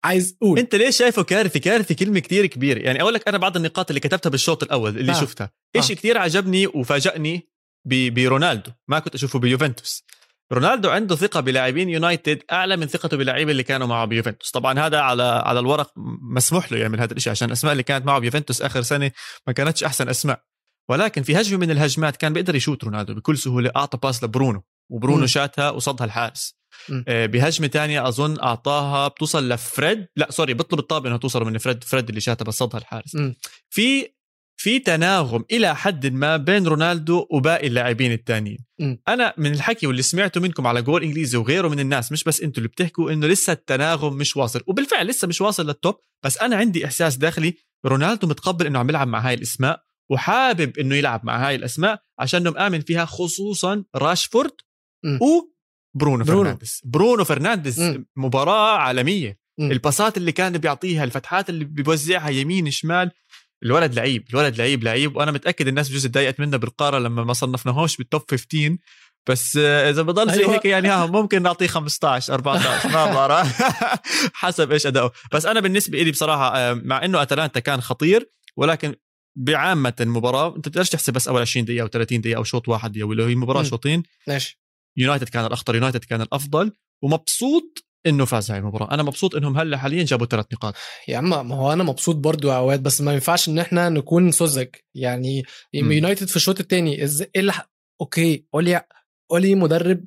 عايز 0.04 0.36
قول 0.40 0.58
أنت 0.58 0.74
ليش 0.74 0.96
شايفه 0.98 1.22
كارثي؟ 1.22 1.58
كارثي 1.58 1.94
كلمة 1.94 2.18
كتير 2.20 2.46
كبيرة. 2.46 2.78
يعني 2.78 3.02
أقول 3.02 3.14
لك 3.14 3.28
أنا 3.28 3.38
بعض 3.38 3.56
النقاط 3.56 3.90
اللي 3.90 4.00
كتبتها 4.00 4.30
بالشوط 4.30 4.62
الأول 4.62 4.98
اللي 4.98 5.12
آه. 5.12 5.20
شفتها. 5.20 5.50
إيش 5.76 5.90
آه. 5.90 5.94
كتير 5.94 6.18
عجبني 6.18 6.66
وفاجأني 6.66 7.48
ب- 7.84 8.14
برونالدو. 8.14 8.70
ما 8.88 8.98
كنت 8.98 9.14
أشوفه 9.14 9.38
بيوفنتوس 9.38 10.04
رونالدو 10.52 10.90
عنده 10.90 11.16
ثقة 11.16 11.40
بلاعبين 11.40 11.88
يونايتد 11.88 12.42
أعلى 12.52 12.76
من 12.76 12.86
ثقته 12.86 13.16
باللاعبين 13.16 13.50
اللي 13.50 13.62
كانوا 13.62 13.86
معه 13.86 14.04
بيوفنتوس 14.04 14.50
طبعا 14.50 14.78
هذا 14.78 14.98
على 15.00 15.22
على 15.22 15.60
الورق 15.60 15.92
مسموح 16.36 16.72
له 16.72 16.78
يعمل 16.78 17.00
هذا 17.00 17.12
الشيء 17.12 17.30
عشان 17.30 17.48
الاسماء 17.48 17.72
اللي 17.72 17.82
كانت 17.82 18.06
معه 18.06 18.18
بيوفنتوس 18.18 18.62
آخر 18.62 18.82
سنة 18.82 19.10
ما 19.46 19.52
كانتش 19.52 19.84
أحسن 19.84 20.08
أسماء 20.08 20.42
ولكن 20.90 21.22
في 21.22 21.40
هجمة 21.40 21.58
من 21.58 21.70
الهجمات 21.70 22.16
كان 22.16 22.32
بيقدر 22.32 22.54
يشوت 22.54 22.84
رونالدو 22.84 23.14
بكل 23.14 23.38
سهولة 23.38 23.70
أعطى 23.76 23.98
pass 24.02 24.24
لبرونو 24.24 24.62
وبرونو 24.90 25.20
مم. 25.20 25.26
شاتها 25.26 25.70
وصدها 25.70 26.04
الحارس. 26.04 26.62
آه، 27.08 27.26
بهجمة 27.26 27.66
تانية 27.66 28.08
أظن 28.08 28.40
أعطاها 28.40 29.08
بتوصل 29.08 29.48
لفريد 29.48 30.06
لا 30.16 30.30
sorry 30.30 30.54
بيطلب 30.54 30.78
الطابة 30.78 31.08
انه 31.08 31.16
توصل 31.16 31.44
من 31.44 31.58
فريد 31.58 31.84
فريد 31.84 32.08
اللي 32.08 32.20
شاتها 32.20 32.44
بس 32.44 32.54
صدها 32.54 32.80
الحارس 32.80 33.14
مم. 33.14 33.34
في 33.70 34.08
في 34.62 34.78
تناغم 34.78 35.44
إلى 35.52 35.76
حد 35.76 36.06
ما 36.06 36.36
بين 36.36 36.66
رونالدو 36.66 37.26
وباقي 37.30 37.66
اللاعبين 37.66 38.12
التانيين 38.12 38.58
مم. 38.80 39.02
أنا 39.08 39.34
من 39.38 39.52
الحكي 39.52 39.86
واللي 39.86 40.02
سمعته 40.02 40.40
منكم 40.40 40.66
على 40.66 40.82
جول 40.82 41.02
إنجليزي 41.02 41.38
وغيره 41.38 41.68
من 41.68 41.80
الناس 41.80 42.12
مش 42.12 42.24
بس 42.24 42.40
أنتوا 42.40 42.58
اللي 42.58 42.68
بتحكوا 42.68 43.10
إنه 43.12 43.26
لسه 43.26 43.52
التناغم 43.52 44.16
مش 44.16 44.36
واصل 44.36 44.60
وبالفعل 44.66 45.06
لسه 45.06 45.28
مش 45.28 45.40
واصل 45.40 45.66
لل 45.66 45.77
top 45.77 45.94
بس 46.24 46.38
أنا 46.38 46.56
عندي 46.56 46.84
إحساس 46.84 47.16
داخلي 47.16 47.54
رونالدو 47.86 48.26
متقبل 48.26 48.66
إنه 48.66 48.78
عم 48.78 48.88
يلعب 48.88 49.08
مع 49.08 49.20
هاي 49.20 49.34
الأسماء 49.34 49.82
وحابب 50.10 50.78
إنه 50.78 50.94
يلعب 50.94 51.20
مع 51.24 51.48
هاي 51.48 51.54
الأسماء 51.54 52.02
عشان 52.18 52.48
مآمن 52.48 52.80
فيها 52.80 53.04
خصوصا 53.04 53.84
راشفورد. 53.96 54.52
وبرونو 55.04 56.24
برونو. 56.24 56.24
فرنانديز 56.24 56.80
برونو 56.84 57.24
فرنانديز. 57.24 57.94
مباراة 58.16 58.78
عالمية 58.78 59.38
مم. 59.58 59.72
الباسات 59.72 60.16
اللي 60.16 60.32
كان 60.32 60.58
بيعطيها 60.58 61.04
الفتحات 61.04 61.50
اللي 61.50 61.64
بيوزعها 61.64 62.30
يمين 62.30 62.70
شمال 62.70 63.10
الولد 63.62 63.94
لعيب 63.94 64.24
الولد 64.30 64.58
لعيب 64.58 64.84
لعيب 64.84 65.16
وأنا 65.16 65.32
متأكد 65.32 65.68
الناس 65.68 65.88
بجوز 65.88 66.06
تضايقت 66.06 66.40
منه 66.40 66.56
بالقارة 66.56 66.98
لما 66.98 67.24
ما 67.24 67.32
صنفناهوش 67.32 67.96
بالتوب 67.96 68.22
15 68.30 68.76
بس 69.28 69.56
إذا 69.56 70.02
بضل 70.02 70.32
زي 70.34 70.40
أيوة. 70.40 70.54
هيك 70.54 70.64
يعني 70.64 70.88
ها 70.88 71.06
ممكن 71.06 71.42
نعطيه 71.42 71.66
15 71.66 72.34
14 72.34 72.88
ما 72.88 73.06
بعرف 73.14 73.62
حسب 74.42 74.72
إيش 74.72 74.86
أداؤه. 74.86 75.12
بس 75.32 75.46
أنا 75.46 75.60
بالنسبة 75.60 76.02
لي 76.02 76.10
بصراحة 76.10 76.56
آه، 76.56 76.74
مع 76.74 77.04
إنه 77.04 77.22
أتلانتا 77.22 77.60
كان 77.60 77.80
خطير 77.80 78.30
ولكن 78.56 78.94
بعامة 79.36 79.94
المباراة 80.00 80.56
أنت 80.56 80.68
بتقدرش 80.68 80.90
تحسب 80.90 81.12
بس 81.12 81.28
أول 81.28 81.40
20 81.40 81.64
دقيقة 81.64 81.82
أو 81.82 81.88
30 81.88 82.20
دقيقة 82.20 82.36
أو 82.36 82.44
شوط 82.44 82.68
واحد 82.68 82.98
أو 82.98 83.12
هي 83.12 83.34
مباراة. 83.34 83.62
شوطين. 83.62 84.02
ماشي. 84.28 84.60
يونايتد 84.96 85.28
كان 85.28 85.44
الأخطر 85.44 85.74
يونايتد 85.74 86.04
كان 86.04 86.20
الأفضل 86.20 86.72
ومبسوط 87.02 87.84
إنه 88.06 88.24
فاز 88.24 88.50
هاي 88.50 88.58
المباراة. 88.58 88.94
أنا 88.94 89.02
مبسوط 89.02 89.34
إنهم 89.34 89.58
هلأ 89.58 89.76
حاليا 89.76 90.04
جابوا 90.04 90.26
ثلاث 90.26 90.46
نقاط. 90.52 90.74
يا 91.08 91.16
عم 91.18 91.48
ما 91.48 91.54
هو 91.54 91.72
أنا 91.72 91.84
مبسوط 91.84 92.16
برضو 92.16 92.48
يا 92.48 92.56
اوقات 92.56 92.80
بس 92.80 93.00
ما 93.00 93.12
ينفعش 93.12 93.48
إن 93.48 93.58
إحنا 93.58 93.88
نكون 93.88 94.30
سذج 94.30 94.68
يعني. 94.94 95.44
يونايتد 95.74 96.28
في 96.28 96.36
الشوط 96.36 96.60
الثاني 96.60 97.04
إز... 97.04 97.22
إيه 97.22 97.30
اللي 97.36 97.52
ح- 97.52 97.70
okay 98.00 98.46
اولي 98.54 98.82
أولي 99.30 99.54
مدرب 99.54 100.04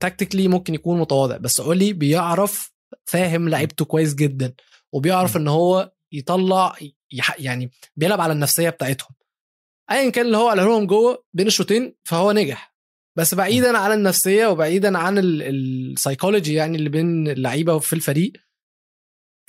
tactically 0.00 0.48
ممكن 0.48 0.74
يكون 0.74 1.00
متواضع 1.00 1.36
بس 1.36 1.60
أولي 1.60 1.92
بيعرف 1.92 2.72
فاهم 3.04 3.48
لعيبته 3.48 3.84
كويس 3.84 4.14
جدا 4.14 4.54
وبيعرف 4.92 5.36
مم. 5.36 5.42
إن 5.42 5.48
هو 5.48 5.92
يطلع 6.12 6.76
يح... 7.12 7.40
يعني 7.40 7.70
بيلعب 7.96 8.20
على 8.20 8.32
النفسية 8.32 8.70
بتاعتهم. 8.70 9.10
ايا 9.90 10.10
كان 10.10 10.26
اللي 10.26 10.36
هو 10.36 10.48
قاله 10.48 10.64
لهم 10.64 10.86
جوه 10.86 11.24
بين 11.32 11.46
الشوطين 11.46 11.94
فهو 12.04 12.32
نجح. 12.32 12.69
بس 13.18 13.34
بعيدا 13.34 13.78
عن 13.78 13.92
النفسية 13.92 14.46
وبعيدا 14.46 14.98
عن 14.98 15.18
السايكولوجي 15.18 16.54
يعني 16.54 16.76
اللي 16.76 16.88
بين 16.88 17.28
اللعيبة 17.28 17.78
في 17.78 17.92
الفريق 17.92 18.32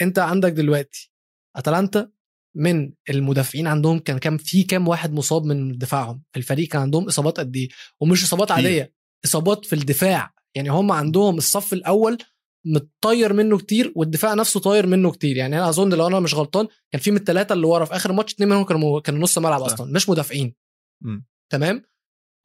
أنت 0.01 0.19
عندك 0.19 0.51
دلوقتي 0.51 1.11
أتلانتا 1.55 2.11
من 2.55 2.93
المدافعين 3.09 3.67
عندهم 3.67 3.99
كان 3.99 4.17
كام 4.17 4.37
في 4.37 4.63
كام 4.63 4.87
واحد 4.87 5.13
مصاب 5.13 5.45
من 5.45 5.77
دفاعهم 5.77 6.23
في 6.31 6.39
الفريق 6.39 6.67
كان 6.67 6.81
عندهم 6.81 7.07
إصابات 7.07 7.39
قد 7.39 7.55
إيه 7.55 7.69
ومش 7.99 8.23
إصابات. 8.23 8.51
عادية 8.51 8.93
إصابات 9.25 9.65
في 9.65 9.73
الدفاع 9.73 10.33
يعني 10.55 10.69
هم 10.69 10.91
عندهم 10.91 11.37
الصف 11.37 11.73
الأول 11.73 12.17
متطير 12.65 13.33
منه 13.33 13.57
كتير 13.57 13.93
والدفاع 13.95 14.33
نفسه 14.33 14.59
طاير 14.59 14.87
منه 14.87 15.11
كتير 15.11 15.37
يعني 15.37 15.57
أنا 15.57 15.69
أظن 15.69 15.93
لو 15.93 16.07
أنا 16.07 16.19
مش 16.19 16.33
غلطان 16.35 16.67
كان 16.91 17.01
في 17.01 17.11
من 17.11 17.17
الثلاثه 17.17 17.53
اللي 17.53 17.67
ورا 17.67 17.85
في 17.85 17.95
آخر 17.95 18.11
ماتش 18.13 18.33
اتنين 18.33 18.49
منهم 18.49 18.63
كانوا 18.63 18.99
كانوا 18.99 19.19
نص 19.19 19.37
ملعب. 19.37 19.61
أصلا 19.61 19.91
مش 19.91 20.09
مدافعين 20.09 20.55
مم. 21.03 21.25
تمام 21.51 21.83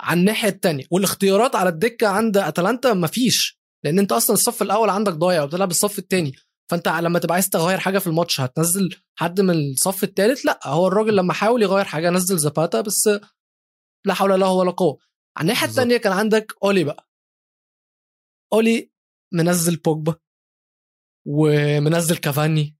على 0.01 0.21
الناحيه 0.21 0.49
الثانية 0.49 0.85
والاختيارات 0.91 1.57
على 1.57 1.69
الدكة 1.69 2.07
عند 2.09 2.37
أتلانتا 2.37 2.93
مفيش 2.95 3.59
لأن 3.85 3.99
أنت 3.99 4.13
أصلا 4.13 4.35
الصف 4.35 4.63
الأول 4.63 4.91
عندك 4.91 5.13
ضايع 5.13 5.43
وبتلعب 5.43 5.71
الصف 5.71 5.99
الثاني 5.99 6.33
فأنت 6.71 6.89
لما 6.89 7.19
تبقى 7.19 7.35
عايز 7.35 7.49
تغير 7.51 7.79
حاجة 7.79 7.99
في 7.99 8.07
الماتش 8.07 8.41
هتنزل 8.41 8.89
حد 9.19 9.41
من 9.41 9.71
الصف 9.71 10.05
الثالث 10.05 10.47
لأ 10.47 10.61
هو 10.65 10.87
الراجل 10.89 11.17
لما 11.17 11.33
حاول 11.33 11.63
يغير 11.63 11.85
حاجة 11.85 12.11
نزل 12.11 12.39
زاباتا 12.39 12.81
بس 12.81 13.11
لا 14.07 14.15
حول 14.15 14.41
له 14.41 14.53
ولا 14.53 14.71
قوة. 14.71 14.99
على 15.37 15.43
الناحية. 15.45 15.67
الثانية 15.69 15.97
كان 15.97 16.13
عندك 16.13 16.53
أولي 16.65 16.85
بقى. 16.85 17.09
أولي 18.53 18.91
منزل 19.35 19.77
بوجبا 19.77 20.15
ومنزل 21.27 22.17
كافاني. 22.17 22.76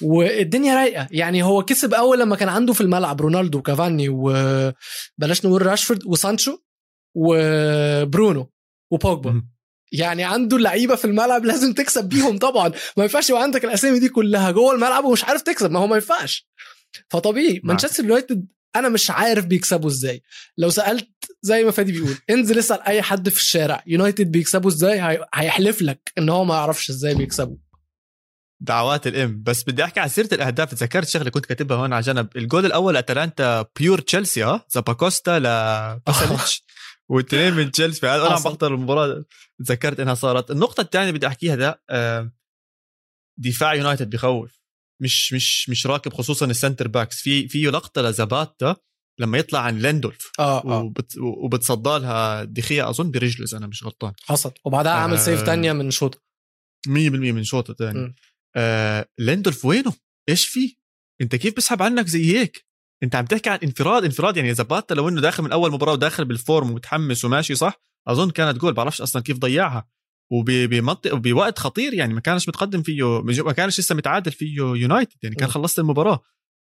والدنيا 0.00 0.74
رايقة. 0.74 1.08
يعني 1.10 1.42
هو 1.42 1.62
كسب 1.64 1.94
أول 1.94 2.20
لما 2.20 2.36
كان 2.36 2.48
عنده 2.48 2.72
في 2.72 2.80
الملعب 2.80 3.20
رونالدو 3.20 3.58
وكافاني 3.58 4.08
وبلاش 4.08 5.44
نقول 5.44 5.66
راشفورد 5.66 6.06
وسانشو 6.06 6.58
وبرونو 7.16 8.50
وبوجبا. 8.90 9.42
يعني 9.92 10.24
عنده 10.24 10.56
اللعيبه 10.56 10.94
في 10.94 11.04
الملعب 11.04 11.44
لازم 11.44 11.72
تكسب 11.72 12.04
بيهم 12.04 12.38
طبعا. 12.38 12.68
ما 12.96 13.02
ينفعش 13.02 13.30
يبقى 13.30 13.42
عندك 13.42 13.64
الأسامي 13.64 13.98
دي 13.98 14.08
كلها 14.08 14.50
جوه 14.50 14.74
الملعب 14.74 15.04
ومش 15.04 15.24
عارف 15.24 15.42
تكسب. 15.42 15.70
ما 15.70 15.78
هو 15.78 15.86
ما 15.86 15.94
ينفعش. 15.94 16.48
فطبيعي. 17.10 17.52
معك. 17.54 17.64
مانشستر 17.64 18.04
يونايتد 18.04 18.46
أنا 18.76 18.88
مش 18.88 19.10
عارف 19.10 19.44
بيكسبوا 19.46 19.88
إزاي. 19.90 20.22
لو 20.58 20.70
سألت 20.70 21.08
زي 21.42 21.64
ما 21.64 21.70
فادي 21.70 21.92
بيقول 21.92 22.16
انزل 22.30 22.58
اسأل 22.58 22.82
أي 22.82 23.02
حد 23.02 23.28
في 23.28 23.36
الشارع. 23.36 23.82
يونايتد 23.86 24.30
بيكسبوا 24.30 24.70
إزاي؟ 24.70 25.00
هي- 25.00 25.26
هيحلف 25.34 25.82
لك 25.82 26.12
إن 26.18 26.28
هو 26.28 26.44
ما 26.44 26.54
يعرفش 26.54 26.90
إزاي 26.90 27.14
بيكسبوا. 27.14 27.56
دعوات 28.62 29.06
الام. 29.06 29.42
بس 29.42 29.62
بدي 29.62 29.84
احكي 29.84 30.00
عن 30.00 30.08
سيرة 30.08 30.28
الأهداف. 30.34 30.70
تذكرت 30.70 31.08
شغلة 31.08 31.30
كنت 31.30 31.46
كاتبها 31.46 31.76
هون 31.76 31.92
على 31.92 32.02
جنب. 32.02 32.28
الجول 32.36 32.66
الأول 32.66 32.96
أتلانتا 32.96 33.66
pure 33.78 33.98
تشيلسي 34.00 34.44
آه 34.44 34.66
زاباكوستا 34.68 35.38
لباساليتش 35.38 36.64
واثنين 37.10 37.54
من 37.54 37.70
تشيلسي. 37.70 38.06
أنا 38.14 38.22
عم. 38.24 38.42
بحضر 38.42 38.74
المباراة. 38.74 39.24
تذكرت 39.64 40.00
إنها 40.00 40.14
صارت. 40.14 40.50
النقطة 40.50 40.80
الثانية 40.80 41.10
بدي 41.10 41.26
أحكيها 41.26 41.54
ده 41.56 41.82
دفاع 43.38 43.74
يونايتد 43.74 44.10
بخوف. 44.10 44.58
مش 45.02 45.32
مش 45.32 45.68
مش 45.68 45.86
راكب 45.86 46.12
خصوصا 46.12 46.46
ال 46.46 46.52
center 46.52 46.88
backs 46.88 47.20
في 47.20 47.48
في 47.48 47.62
لقطة 47.64 48.02
لزاباتا 48.02 48.76
لما 49.20 49.38
يطلع 49.38 49.60
عن 49.60 49.78
ليندولف. 49.78 50.30
آه 50.38 50.58
آه. 50.64 50.82
وبت 50.82 51.18
وبتصدى 51.18 51.90
لها 51.98 52.44
دي 52.44 52.62
خيا 52.62 52.90
أظن 52.90 53.10
برجله 53.10 53.44
إذا 53.44 53.58
أنا 53.58 53.66
مش 53.66 53.84
غلطان. 53.84 54.12
حصل. 54.24 54.52
وبعدها 54.64 54.92
عمل 54.92 55.18
save 55.18 55.40
آه. 55.40 55.44
تانية 55.44 55.72
من 55.72 55.90
شوطه. 55.90 56.18
100% 56.88 56.90
من 57.32 57.44
شوطه 57.44 57.74
ثاني 57.74 57.98
م. 57.98 58.14
آه 58.56 59.08
ليندولف 59.18 59.64
وينه؟ 59.64 59.92
إيش 60.28 60.46
في؟ 60.46 60.76
أنت 61.20 61.36
كيف 61.36 61.56
بسحب 61.56 61.82
عنك 61.82 62.06
زي 62.06 62.38
هيك؟ 62.38 62.66
أنت 63.02 63.14
عم 63.14 63.24
تحكي 63.24 63.50
عن 63.50 63.58
انفراد 63.62 64.04
انفراد 64.04 64.36
يعني 64.36 64.54
زباتا 64.54 64.94
لو 64.94 65.08
إنه 65.08 65.20
داخل 65.20 65.42
من 65.42 65.52
أول 65.52 65.72
مباراة 65.72 65.92
وداخل 65.92 66.24
بال 66.24 66.39
form 66.39 66.70
ومتحمس 66.70 67.24
وماشي 67.24 67.54
صح 67.54 67.80
أظن 68.08 68.30
كانت 68.30 68.58
جول 68.58 68.72
بعرفش 68.72 69.00
أصلا 69.00 69.22
كيف 69.22 69.38
ضيعها 69.38 69.88
وبمنطق 70.32 71.14
وبوقت 71.14 71.58
خطير 71.58 71.94
يعني 71.94 72.14
ما 72.14 72.20
كانش 72.20 72.48
متقدم 72.48 72.82
فيه 72.82 73.22
ما 73.22 73.52
كانش 73.52 73.80
لسه 73.80 73.94
متعادل 73.94 74.32
فيه 74.32 74.56
يونايتد 74.56 75.16
يعني 75.22 75.36
كان. 75.36 75.48
خلصت 75.48 75.78
المباراة 75.78 76.20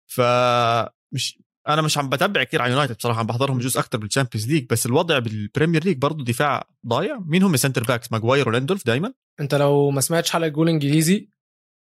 فمش 0.07 1.39
أنا 1.69 1.83
مش 1.83 1.99
عم 1.99 2.09
بتابع 2.09 2.45
كثير 2.45 2.63
على 2.63 2.73
يونايتد 2.73 2.97
بصراحة 2.97 3.21
عم 3.21 3.27
بحضرهم 3.27 3.59
بجوز 3.59 3.77
أكثر 3.77 3.99
بالشامبيونز 3.99 4.51
ليج 4.53 4.67
بس 4.71 4.87
الوضع 4.87 5.19
بالبريمير 5.19 5.85
ليج 5.85 5.99
برضه 5.99 6.25
دفاع 6.25 6.69
ضايع 6.87 7.19
مين 7.27 7.43
هم 7.43 7.57
center 7.57 7.85
backs 7.85 8.13
ماجواير 8.13 8.49
وليندولف 8.49 8.87
دائما 8.87 9.13
أنت 9.41 9.55
لو 9.55 9.91
ما 9.91 10.01
سمعتش 10.01 10.31
حلقة 10.31 10.49
جول 10.49 10.69
إنجليزي 10.69 11.31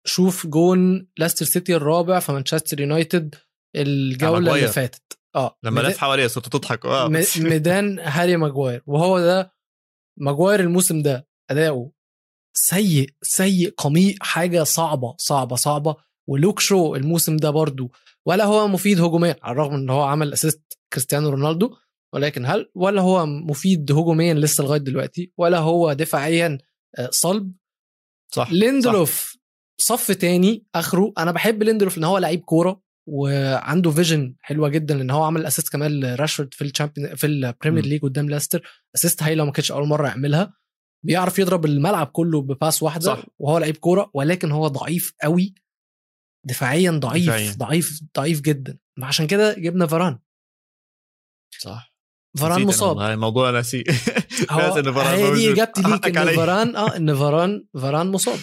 شوف 0.06 0.46
جول 0.46 1.08
لاستر 1.16 1.44
سيتي 1.44 1.76
الرابع 1.76 2.20
في 2.20 2.32
مانشستر 2.32 2.80
يونايتد 2.80 3.34
الجولة 3.76 4.54
اللي. 4.54 4.68
فاتت. 4.68 5.18
آه 5.36 5.58
لما 5.62 5.80
لف 5.80 5.98
حواليه 5.98 6.26
صرتوا 6.26 6.60
تضحكوا 6.60 6.90
آه. 6.90 7.08
ميدان 7.36 7.98
هاري 7.98 8.36
ماجواير. 8.36 8.82
وهو 8.86 9.20
ده 9.20 9.52
ماجواير 10.20 10.60
الموسم 10.60 11.02
ده. 11.02 11.28
أداؤه 11.50 11.92
سيء 12.56 13.10
سيء 13.22 13.74
قميء 13.76 14.16
حاجة 14.20 14.62
صعبة 14.62 15.14
صعبة 15.18 15.56
صعبة. 15.56 15.96
ولوك 16.28 16.60
شو 16.60 16.94
الموسم 16.94 17.36
ده 17.36 17.50
برضو 17.50 17.92
ولا 18.26 18.44
هو 18.44 18.68
مفيد 18.68 19.00
هجوميا 19.00 19.36
على 19.42 19.52
الرغم 19.52 19.74
إن 19.74 19.90
هو 19.90 20.02
عمل 20.02 20.32
assist 20.32 20.78
كريستيانو 20.92 21.28
رونالدو. 21.30 21.76
ولكن 22.12 22.46
هل 22.46 22.70
ولا 22.74 23.02
هو 23.02 23.26
مفيد 23.26 23.92
هجوميا 23.92 24.34
لسه 24.34 24.64
لغاية 24.64 24.80
دلوقتي؟ 24.80 25.32
ولا 25.38 25.58
هو 25.58 25.92
دفاعيا 25.92 26.58
آه، 26.98 27.08
صلب؟ 27.12 27.52
صح. 28.34 28.52
ليندلوف 28.52 29.33
صف 29.80 30.10
تاني 30.12 30.66
آخره 30.74 31.12
أنا 31.18 31.32
بحب 31.32 31.62
ليندلوف 31.62 31.98
ان 31.98 32.04
هو 32.04 32.18
لعيب 32.18 32.40
كورة 32.40 32.80
وعنده 33.08 33.90
vision 33.90 34.34
حلوة 34.40 34.68
جدا 34.68 35.00
ان 35.00 35.10
هو 35.10 35.22
عمل 35.24 35.46
assist 35.46 35.68
كمان 35.68 36.00
لراشفورد 36.00 36.54
في 36.54 36.64
الشامبيون 36.64 37.14
في 37.14 37.26
البريمير. 37.26 37.86
ليج 37.86 38.02
قدام 38.02 38.30
لاستر 38.30 38.62
assist 38.94 39.22
هايله 39.22 39.44
ما 39.44 39.52
كانتش 39.52 39.72
أول 39.72 39.88
مرة 39.88 40.08
يعملها. 40.08 40.54
بيعرف 41.04 41.38
يضرب 41.38 41.64
الملعب 41.64 42.06
كله 42.06 42.42
ب 42.42 42.50
pass 42.50 42.82
واحدة 42.82 43.04
صح. 43.04 43.24
وهو 43.38 43.58
لعيب 43.58 43.76
كورة 43.76 44.10
ولكن 44.14 44.50
هو 44.50 44.68
ضعيف 44.68 45.14
قوي. 45.22 45.54
دفاعيا 46.46 46.90
ضعيف 46.90 47.24
دفاعياً. 47.24 47.52
ضعيف 47.52 48.00
ضعيف 48.16 48.40
جدا. 48.40 48.78
عشان 49.02 49.26
كده 49.26 49.54
جبنا 49.54 49.86
فاران 49.86 50.18
صح. 51.60 51.94
فاران 52.38 52.62
مصاب. 52.62 52.98
هاي 52.98 53.14
الموضوع 53.14 53.50
ناسي. 53.50 53.84
هو 54.50 54.60
إنه 54.78 54.92
فاران 54.92 55.14
هي 55.14 55.34
دي. 55.34 55.52
إجابتي 55.52 55.82
ليك 55.82 56.06
إن 56.06 56.76
آه 56.76 56.96
إن 56.96 57.14
فاران 57.14 57.66
فاران 57.74 58.06
مصاب. 58.06 58.38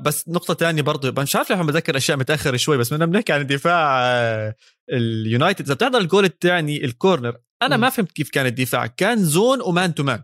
بس 0.00 0.28
نقطة 0.28 0.54
تانية 0.54 0.82
برضه 0.82 1.22
مش 1.22 1.36
عارف 1.36 1.50
ليه 1.50 1.56
عم 1.56 1.66
بتذكر 1.66 1.96
أشياء 1.96 2.18
متأخر 2.18 2.56
شوي 2.56 2.76
بس 2.76 2.92
بدنا 2.92 3.06
بنحكي 3.06 3.32
عن 3.32 3.46
دفاع 3.46 4.00
آه، 4.00 4.54
اليونايتد 4.92 5.64
إذا 5.64 5.74
بتحضر 5.74 5.98
الجول 5.98 6.24
الثاني 6.24 6.84
ال 6.84 6.91
corner 6.91 7.36
أنا 7.62 7.76
مم. 7.76 7.80
ما 7.82 7.90
فهمت 7.90 8.12
كيف 8.12 8.30
كان 8.30 8.46
الدفاع. 8.46 8.86
كان 8.86 9.24
zone 9.24 9.60
و 9.60 9.68
man 9.68 9.94
to 9.94 10.02
man. 10.02 10.22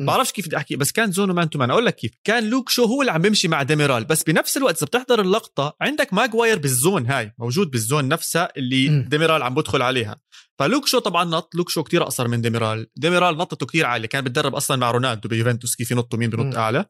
بعرفش 0.00 0.32
كيف 0.32 0.46
بدي 0.46 0.56
أحكي 0.56 0.76
بس 0.76 0.92
كان 0.92 1.12
zone 1.12 1.30
و 1.30 1.35
man 1.35 1.50
to 1.50 1.58
man. 1.58 1.70
أقول 1.70 1.86
لك 1.86 1.96
كيف. 1.96 2.10
كان 2.24 2.50
لوك 2.50 2.68
شو 2.68 2.84
هو 2.84 3.00
اللي 3.00 3.12
عم 3.12 3.22
بيمشي 3.22 3.48
مع 3.48 3.62
ديميرال. 3.62 4.04
بس 4.04 4.22
بنفس 4.22 4.56
الوقت 4.56 4.76
إذا 4.76 4.86
بتحضر 4.86 5.20
اللقطة 5.20 5.76
عندك 5.80 6.14
ماجواير 6.14 6.58
بال 6.58 6.74
zone 6.74 7.06
هاي 7.06 7.34
موجود 7.38 7.70
بال 7.70 7.83
zone 7.83 8.08
نفسها 8.08 8.48
اللي 8.56 8.88
مم. 8.88 9.06
ديميرال 9.08 9.42
عم 9.42 9.54
بدخل 9.54 9.82
عليها. 9.82 10.20
فلوك 10.58 10.86
شو 10.86 10.98
طبعا 10.98 11.24
نط 11.24 11.54
لوك 11.54 11.68
شو 11.68 11.82
كتير 11.82 12.02
أقصر 12.02 12.28
من 12.28 12.40
ديميرال. 12.40 12.86
ديميرال 12.96 13.36
نطته 13.36 13.66
كتير 13.66 13.86
عالية 13.86 14.08
كان 14.08 14.24
بتدرب 14.24 14.54
أصلا 14.54 14.76
مع 14.76 14.90
رونالدو 14.90 15.28
بيوفنتوس 15.28 15.76
كيف 15.76 15.90
ينطوا 15.90 16.18
مين. 16.18 16.30
بنط 16.30 16.56
أعلى. 16.56 16.84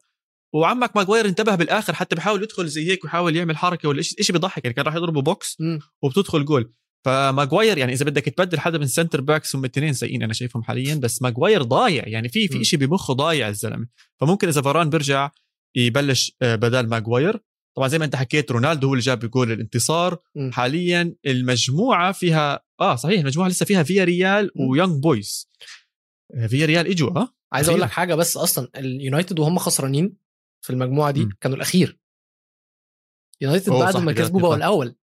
وعمك 0.53 0.95
ماجواير 0.95 1.25
انتبه 1.25 1.55
بالآخر 1.55 1.93
حتى 1.93 2.15
بحاول 2.15 2.43
يدخل 2.43 2.67
زي 2.67 2.87
هيك 2.91 3.03
ويحاول 3.03 3.35
يعمل 3.35 3.57
حركة 3.57 3.89
ولا 3.89 4.01
شيء 4.01 4.31
بيضحك 4.31 4.65
يعني 4.65 4.73
كان 4.73 4.85
راح 4.85 4.95
يضربه 4.95 5.21
بوكس 5.21 5.57
مم. 5.59 5.79
وبتدخل 6.01 6.45
جول 6.45 6.71
فماجواير 7.05 7.77
يعني 7.77 7.93
إذا 7.93 8.05
بدك 8.05 8.25
تبدل 8.25 8.59
حدا 8.59 8.77
من 8.77 8.87
center 8.87 9.21
backs 9.21 9.55
هم 9.55 9.65
الاثنين 9.65 9.93
سيئين 9.93 10.23
أنا 10.23 10.33
شايفهم 10.33 10.63
حاليا 10.63 10.95
بس 10.95 11.21
ماجواير 11.21 11.63
ضايع 11.63 12.07
يعني 12.07 12.29
في. 12.29 12.47
في 12.47 12.63
شيء 12.63 12.79
بمخه 12.79 13.13
ضايع 13.13 13.49
الزلمة 13.49 13.87
فممكن 14.19 14.47
إذا 14.47 14.61
فاران 14.61 14.89
بيرجع 14.89 15.29
يبلش 15.75 16.35
آه، 16.41 16.55
بدل 16.55 16.87
ماجواير 16.87 17.39
طبعا 17.77 17.87
زي 17.87 17.99
ما 17.99 18.05
أنت 18.05 18.15
حكيت 18.15 18.51
رونالدو 18.51 18.87
هو 18.87 18.93
اللي 18.93 19.03
جاب 19.03 19.25
جول 19.25 19.51
الانتصار 19.51 20.17
مم. 20.35 20.51
حاليا 20.51 21.15
المجموعة 21.25 22.11
فيها 22.11 22.59
آه 22.81 22.95
صحيح 22.95 23.19
المجموعة 23.19 23.47
لسه 23.47 23.65
فيها 23.65 23.83
فيا 23.83 24.03
ريال. 24.03 24.51
ويونج 24.55 25.03
بويز 25.03 25.49
آه، 26.35 26.47
فيا 26.47 26.65
ريال 26.65 26.87
إجوا 26.87 27.09
آه 27.19 27.33
عايز 27.53 27.69
أقول. 27.69 27.81
لك 27.81 27.89
حاجة 27.89 28.15
بس 28.15 28.37
أصلا 28.37 28.69
اليونايتد 28.75 29.39
وهم 29.39 29.57
خسرانين 29.57 30.17
في 30.61 30.69
المجموعة 30.69 31.11
دي 31.11 31.25
مم. 31.25 31.31
كانوا 31.41 31.57
الأخير. 31.57 31.99
يونايتد 33.41 33.69
بعد 33.69 33.97
ما 33.97 34.11
كسبوا 34.11 34.41
بقوا. 34.41 34.55
الأول. 34.55 34.95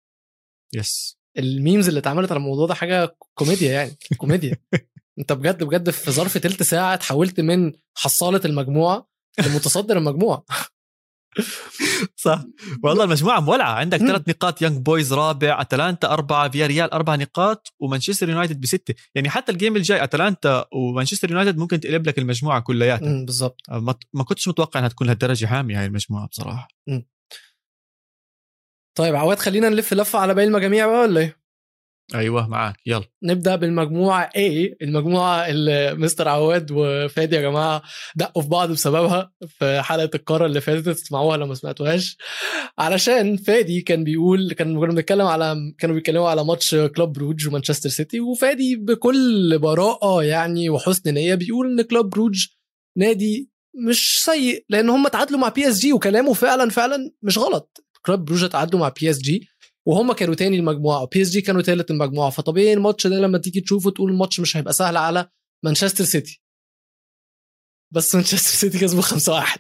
yes 0.73 1.17
ال 1.37 1.46
memes 1.46 1.87
اللي 1.87 1.99
اتعملت 1.99 2.31
على 2.31 2.37
الموضوع 2.37 2.67
ده 2.67 2.73
حاجة 2.73 3.15
كوميديا 3.33 3.71
يعني 3.71 3.97
كوميديا. 4.17 4.57
انت 5.19 5.33
بجد 5.33 5.63
بجد 5.63 5.89
في 5.89 6.11
ظرف 6.11 6.37
تلت 6.37 6.63
ساعة 6.63 6.95
تحولت 6.95 7.39
من 7.39 7.73
حصالة 7.95 8.41
المجموعة 8.45 9.07
لمتصدر 9.39 9.97
المجموعة. 9.97 10.45
صح. 12.15 12.43
والله 12.83 13.03
المجموعة 13.03 13.39
مولعة. 13.39 13.73
عندك. 13.73 13.97
ثلاث 13.97 14.29
نقاط 14.29 14.61
يونج 14.61 14.77
بويز 14.77 15.13
رابع 15.13 15.61
أتلانتا 15.61 16.07
أربعة 16.07 16.49
فيا 16.49 16.67
ريال 16.67 16.91
أربع 16.91 17.15
نقاط 17.15 17.73
ومانشستر 17.79 18.29
يونايتد 18.29 18.61
بستة. 18.61 18.93
يعني 19.15 19.29
حتى 19.29 19.51
ال 19.51 19.56
game 19.56 19.75
الجاي 19.75 20.03
أتلانتا 20.03 20.65
ومانشستر 20.71 21.31
يونايتد 21.31 21.57
ممكن 21.57 21.79
تقلب 21.79 22.07
لك 22.07 22.19
المجموعة 22.19 22.59
كلياتها. 22.59 23.09
مم، 23.09 23.25
بالظبط 23.25 23.61
ما 23.69 23.95
ما 24.13 24.23
كنتش 24.23 24.47
متوقع 24.47 24.79
إنها 24.79 24.89
تكون 24.89 25.07
لهالدرجة 25.07 25.45
حامية 25.45 25.79
هاي 25.79 25.85
المجموعة 25.85 26.27
بصراحة. 26.27 26.67
طيب 28.97 29.15
عواد 29.15 29.39
خلينا 29.39 29.69
نلف 29.69 29.93
لفة 29.93 30.19
على 30.19 30.33
باقي 30.33 30.47
المجاميع 30.47 30.87
بقى 30.87 31.01
ولا 31.01 31.19
إيه؟ 31.19 31.42
أيوه 32.15 32.47
معك 32.47 32.75
يلا. 32.85 33.03
نبدأ 33.23 33.55
بالمجموعة 33.55 34.29
A 34.29 34.75
المجموعة 34.81 35.47
اللي 35.47 35.93
مستر 35.93 36.27
عواد 36.27 36.71
وفادي 36.71 37.35
يا 37.35 37.41
جماعة 37.41 37.81
دقوا 38.15 38.43
في 38.43 38.49
بعض 38.49 38.71
بسببها 38.71 39.31
في 39.47 39.81
حلقة 39.81 40.09
القارة 40.15 40.45
اللي 40.45 40.61
فاتت 40.61 40.89
تسمعوها 40.89 41.37
لو 41.37 41.45
ما 41.47 41.53
سمعتوهاش. 41.55 42.17
علشان 42.77 43.37
فادي 43.37 43.81
كان 43.81 44.03
بيقول 44.03 44.53
كان 44.53 44.79
كنا 44.79 44.93
بنتكلم 44.93 45.25
على 45.27 45.55
كانوا 45.79 45.95
بيتكلموا 45.95 46.29
على 46.29 46.45
ماتش 46.45 46.75
كلوب 46.75 47.13
بروج 47.13 47.47
ومانشستر 47.47 47.89
سيتي 47.89 48.19
وفادي 48.19 48.75
بكل 48.75 49.59
براءة 49.59 50.23
يعني 50.23 50.69
وحسن 50.69 51.13
نية 51.13 51.35
بيقول 51.35 51.71
إن 51.71 51.81
كلوب 51.81 52.09
بروج 52.09 52.45
نادي 52.97 53.49
مش 53.87 54.23
سيء 54.23 54.65
لأن 54.69 54.89
هم 54.89 55.07
تعادلوا 55.07 55.39
مع 55.39 55.49
بي 55.49 55.67
اس 55.69 55.79
جي 55.79 55.93
وكلامه 55.93 56.33
فعلا 56.33 56.69
فعلا 56.69 57.11
مش 57.21 57.37
غلط. 57.37 57.83
كلوب 58.05 58.25
بروج 58.25 58.49
تعادلوا 58.49 58.81
مع 58.81 58.89
بي 59.01 59.09
اس 59.09 59.19
جي 59.21 59.47
وهم 59.87 60.13
كانوا 60.13 60.35
تاني 60.35 60.57
المجموعة 60.57 61.05
بي 61.05 61.21
اس 61.21 61.29
جي 61.29 61.41
كانوا 61.41 61.61
تالت 61.61 61.91
المجموعة. 61.91 62.29
فطبيعي 62.29 62.73
الماتش 62.73 63.07
ده 63.07 63.15
لما 63.15 63.37
تيجي 63.37 63.61
تشوفه 63.61 63.91
تقول 63.91 64.11
الماتش 64.11 64.39
مش 64.39 64.57
هيبقى 64.57 64.73
سهل 64.73 64.97
على 64.97 65.29
مانشستر 65.65 66.03
سيتي. 66.03 66.41
بس 67.93 68.15
مانشستر 68.15 68.37
سيتي 68.37 68.79
كسبوا 68.79 69.01
5 69.01 69.33
1 69.33 69.59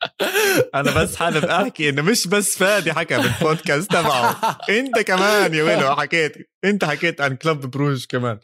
أنا 0.74 1.02
بس 1.02 1.16
حابب 1.16 1.44
أحكي 1.44 1.88
انه 1.88 2.02
مش 2.02 2.28
بس 2.28 2.58
فادي 2.58 2.92
حكى 2.92 3.16
بالبودكاست 3.16 3.90
تبعه. 3.90 4.58
أنت 4.70 4.98
كمان 4.98 5.54
يا 5.54 5.62
ويلو 5.62 5.96
حكيت. 5.96 6.50
أنت 6.64 6.84
حكيت 6.84 7.20
عن 7.20 7.36
كلوب 7.36 7.66
بروج 7.66 8.04
كمان. 8.06 8.40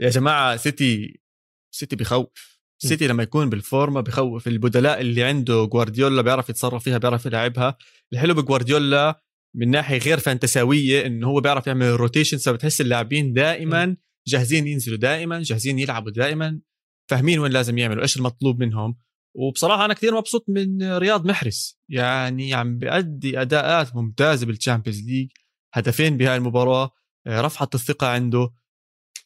يا 0.00 0.10
جماعة 0.10 0.56
سيتي 0.56 1.20
سيتي 1.74 1.96
بخوف 1.96 2.58
سيتي 2.82 3.06
لما 3.06 3.22
يكون 3.22 3.50
بالفورمة 3.50 4.00
بخوف 4.00 4.48
البدلاء 4.48 5.00
اللي 5.00 5.22
عنده 5.24 5.64
جوارديولا 5.64 6.22
بيعرف 6.22 6.50
يتصرف 6.50 6.84
فيها 6.84 6.98
بيعرف 6.98 7.26
يلعبها. 7.26 7.78
الحلو 8.12 8.34
بجوارديولا 8.34 9.22
من 9.56 9.70
ناحية 9.70 9.98
غير 9.98 10.18
فانتساوية 10.18 11.06
انه 11.06 11.26
هو 11.26 11.40
بيعرف 11.40 11.66
يعمل 11.66 11.86
rotation 11.86 12.38
فبتحس 12.38 12.80
اللاعبين 12.80 13.32
دائما 13.32 13.96
جاهزين 14.26 14.66
ينزلوا 14.66 14.98
دائما 14.98 15.42
جاهزين 15.42 15.78
يلعبوا 15.78 16.10
دائما 16.10 16.60
فاهمين 17.10 17.38
وين 17.38 17.52
لازم 17.52 17.78
يعملوا 17.78 18.02
إيش 18.02 18.16
المطلوب 18.16 18.62
منهم. 18.62 18.96
وبصراحة 19.36 19.84
أنا 19.84 19.94
كثير 19.94 20.14
مبسوط 20.14 20.44
من 20.48 20.82
رياض 20.96 21.26
محرز. 21.26 21.80
يعني 21.88 22.54
عم 22.54 22.78
بيأدي 22.78 23.40
أداءات 23.40 23.96
ممتازة 23.96 24.46
بالتشامبيونز 24.46 25.00
ليج 25.00 25.28
هدفين 25.74 26.16
بهاي 26.16 26.36
المباراة 26.36 26.90
آه، 27.26 27.40
رفعت 27.40 27.74
الثقة 27.74 28.06
عنده. 28.06 28.50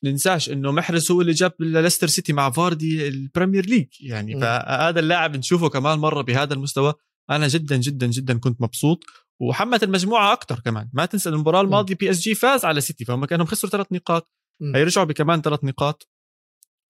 ننساش 0.05 0.51
إنه 0.51 0.73
محرز 0.73 1.11
هو 1.11 1.21
اللي 1.21 1.33
جاب 1.33 1.53
ليستر 1.61 2.07
سيتي 2.07 2.33
مع 2.33 2.51
فاردي 2.51 3.09
البريمير 3.09 3.67
ليج 3.67 3.89
يعني. 4.01 4.41
فهذا 4.41 5.01
اللاعب 5.01 5.37
نشوفه 5.37 5.69
كمان 5.69 5.99
مرة 5.99 6.23
بهذا 6.23 6.55
المستوى. 6.55 6.95
أنا 7.31 7.49
جدا 7.49 7.77
جدا 7.77 8.07
جدا 8.07 8.39
كنت 8.39 8.63
مبسوط. 8.63 9.05
وحمت 9.41 9.83
المجموعة 9.83 10.33
أكثر 10.33 10.61
كمان. 10.61 10.91
ما 10.93 11.07
تنسى 11.07 11.29
المباراة 11.29 11.61
الماضية 11.61 11.95
بي 11.95 12.11
إس 12.11 12.21
جي 12.21 12.35
فاز 12.35 12.65
على 12.65 12.81
سيتي 12.81 13.05
فهم 13.05 13.25
كانوا 13.25 13.47
خسروا 13.47 13.71
ثلاث 13.71 13.87
نقاط. 13.93 14.33
م. 14.61 14.77
هيرجعوا 14.77 15.07
بكمان 15.07 15.43
ثلاث 15.43 15.65
نقاط. 15.65 16.09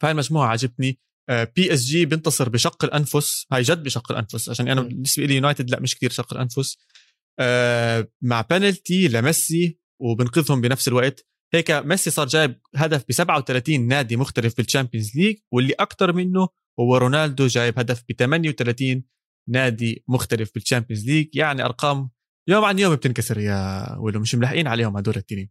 فهاي 0.01 0.13
المجموعة 0.13 0.49
عجبتني. 0.49 0.99
بي 1.31 1.75
إس 1.75 1.85
جي 1.85 2.07
بينتصر 2.07 2.49
بشق 2.49 2.85
الأنفس. 2.85 3.47
هاي 3.53 3.63
جد 3.63 3.83
بشق 3.83 4.13
الأنفس. 4.13 4.49
عشان 4.49 4.69
أنا. 4.69 4.81
بالنسبة 4.81 5.25
لي 5.27 5.35
يونايتد 5.35 5.71
لا 5.71 5.81
مش 5.81 5.97
كثير 5.97 6.11
شق 6.11 6.35
الأنفس. 6.35 6.79
آه، 7.39 8.09
مع 8.23 8.41
بنالتي 8.41 9.09
لميسي 9.09 9.79
وبنقذهم 10.01 10.61
بنفس 10.61 10.89
الوقت. 10.89 11.27
هيك 11.55 11.71
ميسي 11.71 12.11
صار 12.11 12.27
جايب 12.27 12.61
هدف 12.77 13.05
ب 13.09 13.13
37 13.13 13.87
نادي 13.89 14.17
مختلف 14.17 14.57
بالتشامبيونز 14.57 15.17
ليج 15.17 15.37
واللي 15.53 15.73
أكثر 15.73 16.13
منه 16.13 16.49
هو 16.81 16.97
رونالدو 16.97 17.47
جايب 17.47 17.79
هدف 17.79 18.05
ب 18.09 18.13
38 18.13 19.05
نادي 19.49 20.05
مختلف 20.09 20.51
بال 20.55 20.64
Champions 20.64 21.07
League 21.07 21.37
يعني 21.37 21.65
أرقام 21.65 22.11
يوم 22.49 22.65
عن 22.65 22.79
يوم 22.79 22.95
بتنكسر 22.95 23.39
يا 23.39 23.87
ولو 23.99 24.21
مش 24.21 24.35
ملاحقين 24.35 24.67
عليهم 24.67 24.97
هدول 24.97 25.17
التنين. 25.17 25.51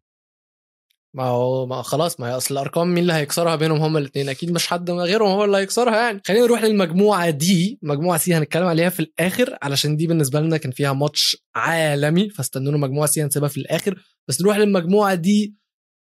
ما 1.13 1.23
هو 1.23 1.65
ما 1.65 1.81
خلاص 1.81 2.19
ما 2.19 2.27
هي 2.27 2.37
أصل 2.37 2.53
الأرقام 2.53 2.87
مين 2.87 2.97
اللي 2.97 3.13
هيكسرها 3.13 3.55
بينهم 3.55 3.81
هما 3.81 3.99
الاثنين 3.99 4.29
أكيد 4.29 4.51
مش 4.51 4.67
حد 4.67 4.91
غيرهم 4.91 5.27
هو 5.27 5.43
اللي 5.45 5.57
هيكسرها 5.57 5.95
يعني. 5.95 6.21
خلينا 6.25 6.45
نروح 6.45 6.63
للمجموعة 6.63 7.29
دي. 7.29 7.79
مجموعة 7.81 8.17
C 8.17 8.33
هنتكلم 8.33 8.65
عليها 8.65 8.89
في 8.89 8.99
الآخر 8.99 9.57
علشان 9.61 9.95
دي 9.97 10.07
بالنسبة 10.07 10.39
لنا 10.39 10.57
كان 10.57 10.71
فيها 10.71 10.93
ماتش 10.93 11.37
عالمي 11.55 12.29
فاستنونا 12.29 12.77
مجموعة 12.77 13.07
C 13.07 13.23
هنسيبها 13.23 13.49
في 13.49 13.57
الآخر. 13.57 14.03
بس 14.27 14.41
نروح 14.41 14.57
للمجموعة 14.57 15.15
دي 15.15 15.55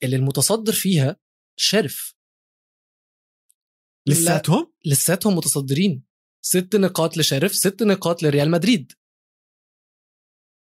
اللي 0.03 0.17
المتصدر 0.17 0.73
فيها 0.73 1.17
شرف. 1.57 2.15
لساتهم؟ 4.07 4.73
لساتهم 4.85 5.37
متصدرين. 5.37 6.03
ست 6.43 6.77
نقاط 6.77 7.17
لشرف 7.17 7.55
ست 7.55 7.83
نقاط 7.83 8.23
لريال 8.23 8.51
مدريد. 8.51 8.93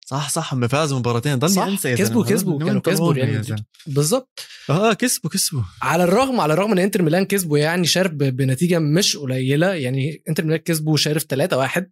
صح 0.07 0.29
صح 0.29 0.53
هم 0.53 0.67
فازوا 0.67 0.99
مباراتين. 0.99 1.35
ضلني 1.39 1.63
أنسى 1.63 1.95
كسبوا-. 1.95 2.25
كسبوا، 2.29 2.59
كانوا 2.59 2.81
كسبوا. 2.81 3.13
زلمة. 3.43 3.65
بالظبط. 3.87 4.39
آه 4.69 4.93
كسبوا 4.93 5.29
كسبوا. 5.29 5.61
على 5.81 6.03
الرغم 6.03 6.39
على 6.41 6.53
الرغم 6.53 6.71
إن 6.71 6.79
إنتر 6.79 7.01
ميلان 7.01 7.25
كسبوا 7.25 7.57
يعني 7.57 7.87
شارف 7.87 8.11
بنتيجة 8.11 8.79
مش 8.79 9.17
قليلة 9.17 9.73
يعني 9.73 10.23
إنتر 10.29 10.43
ميلان 10.43 10.59
كسبوا 10.59 10.97
شارف 10.97 11.23
3 11.23 11.57
1 11.57 11.91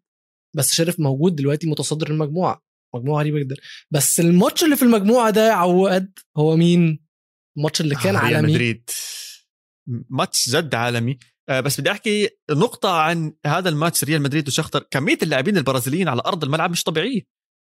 بس 0.55 0.73
شارف 0.73 0.99
موجود 0.99 1.35
دلوقتي 1.35 1.67
متصدر 1.67 2.09
المجموعه 2.09 2.61
مجموعة 2.95 3.19
غريبة 3.21 3.39
جدا. 3.39 3.55
بس 3.91 4.19
الماتش 4.19 4.63
اللي 4.63 4.75
في 4.75 4.83
المجموعة 4.83 5.29
ده 5.29 5.47
يا 5.47 5.53
عواد 5.53 6.11
هو 6.37 6.55
مين؟ 6.55 6.99
الماتش 7.57 7.81
اللي 7.81 7.95
كان 7.95 8.15
آه، 8.15 8.19
عالمي. 8.19 8.51
مدريد. 8.53 8.89
ماتش 10.09 10.49
جد 10.49 10.75
عالمي. 10.75 11.19
آه، 11.49 11.59
بس 11.59 11.79
بدي 11.79 11.91
أحكي 11.91 12.29
نقطة 12.51 12.91
عن 12.91 13.33
هذا 13.45 13.69
الماتش 13.69 14.03
ريال 14.03 14.21
مدريد 14.21 14.47
وشختر. 14.47 14.85
كمية 14.91 15.17
اللاعبين 15.23 15.57
البرازيليين 15.57 16.07
على 16.07 16.21
أرض 16.25 16.43
الملعب 16.43 16.71
مش 16.71 16.83
طبيعية. 16.83 17.21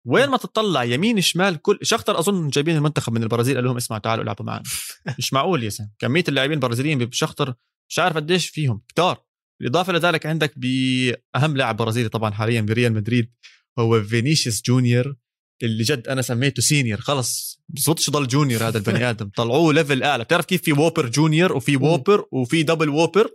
وين 0.07 0.29
ما 0.29 0.37
تطلع 0.37 0.83
يمين 0.83 1.21
شمال 1.21 1.61
كل 1.61 1.79
شختر 1.81 2.19
أظن 2.19 2.49
جايبين 2.49 2.75
المنتخب 2.75 3.13
من 3.13 3.23
البرازيل 3.23 3.55
قال 3.55 3.63
لهم 3.65 3.77
اسمعوا 3.77 4.01
تعالوا 4.01 4.23
العبوا 4.23 4.45
معنا. 4.45 4.63
مش 5.19 5.33
معقول 5.33 5.63
يا 5.63 5.69
زلمه 5.69 5.89
كمية 5.99 6.23
اللاعبين 6.27 6.55
البرازيليين 6.55 6.99
بشختر 6.99 7.53
مش 7.89 7.99
عارف 7.99 8.15
قديش 8.15 8.47
فيهم. 8.49 8.81
كتار. 8.89 9.23
بالإضافة 9.59 9.93
لذلك 9.93 10.25
عندك 10.25 10.53
بأهم 10.59 11.57
لاعب 11.57 11.77
برازيلي 11.77 12.09
طبعا 12.09 12.31
حاليا 12.31 12.61
بريال 12.61 12.93
مدريد 12.93 13.31
هو 13.79 14.03
فينيسيوس 14.03 14.61
جونيور 14.61 15.15
اللي 15.63 15.83
جد 15.83 16.07
أنا 16.07 16.21
سميته 16.21 16.61
senior. 16.61 16.99
خلص 17.01 17.61
بصيرش 17.69 18.09
يضل 18.09 18.27
junior 18.27 18.67
هذا 18.67 18.77
البني 18.77 19.05
آدم. 19.09 19.29
طلعوه 19.35 19.73
level 19.73 20.03
أعلى. 20.03 20.23
بتعرف 20.23 20.45
كيف 20.45 20.61
في 20.61 20.73
Whopper 20.73 21.09
junior 21.09 21.53
وفي 21.53 21.77
Whopper 21.77 22.25
وفي 22.31 22.63
double 22.63 22.89
Whopper؟ 22.89 23.29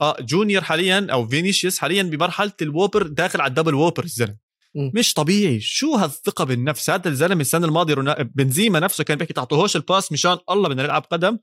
آه 0.00 0.16
junior 0.20 0.62
حاليا 0.64 1.06
أو 1.12 1.28
فينيسيوس 1.28 1.78
حاليا 1.78 2.02
بمرحلة 2.02 2.52
ال 2.62 2.67
Whopper 2.67 3.06
داخل 3.06 3.40
على 3.40 3.48
ال 3.50 3.53
double 3.53 3.74
Whopper 3.74 4.04
الزلمة. 4.04 4.49
مش 4.74 5.14
طبيعي. 5.14 5.60
شو 5.60 5.94
هالثقة 5.94 6.44
بالنفس؟ 6.44 6.90
هذا 6.90 7.08
الزلمة 7.08 7.40
السنة 7.40 7.66
الماضية. 7.66 7.94
بنزيما 8.22 8.80
نفسه 8.80 9.04
كان 9.04 9.18
بيحكي 9.18 9.32
تعطوهوش 9.32 9.76
ال 9.76 9.83
pass 9.83 10.12
مشان 10.12 10.38
الله 10.50 10.68
بدنا 10.68 10.82
نلعب 10.82 11.02
قدم. 11.02 11.38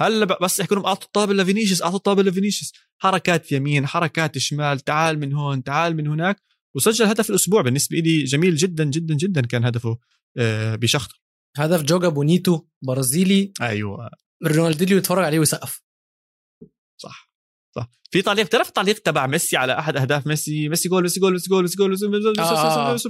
هلا 0.00 0.24
بس 0.24 0.60
يحكوا 0.60 0.76
لهم 0.76 0.86
أعطوا 0.86 1.06
الطابه 1.06 1.34
لفينيسيوس 1.34 1.82
أعطوا 1.82 1.96
الطابه 1.96 2.22
لفينيسيوس. 2.22 2.72
حركات 2.98 3.52
يمين 3.52 3.86
حركات 3.86 4.38
شمال 4.38 4.80
تعال 4.80 5.18
من 5.18 5.32
هون 5.32 5.62
تعال 5.62 5.96
من 5.96 6.06
هناك. 6.06 6.42
وسجل 6.76 7.04
هدف 7.04 7.30
الأسبوع 7.30 7.62
بالنسبة 7.62 7.98
لي 7.98 8.24
جميل 8.24 8.56
جدا 8.56 8.84
جدا 8.84 9.14
جدا 9.14 9.40
كان 9.40 9.64
هدفه 9.64 9.98
آه، 10.38 10.74
بشخطر. 10.74 11.22
هدف 11.56 11.82
joga 11.82 12.08
bonito 12.08 12.64
برازيلي. 12.82 13.52
أيوه. 13.62 14.10
رونالدينيو 14.46 14.96
يتفرج 14.96 15.24
عليه 15.24 15.38
ويسقف. 15.38 15.82
صح. 16.96 17.29
صح. 17.76 17.88
في 18.10 18.22
تعليق 18.22 18.48
تعرف 18.48 18.68
التعليق 18.68 18.98
تبع 18.98 19.26
ميسي 19.26 19.56
على 19.56 19.78
أحد 19.78 19.96
أهداف 19.96 20.26
ميسي؟ 20.26 20.68
ميسي 20.68 20.88
جول 20.88 21.02
ميسي 21.02 21.20
جول 21.20 21.32
ميسي 21.32 21.48
جول 21.48 21.62
ميسي 21.62 21.76
جول 21.76 21.90
ميسي 21.90 22.06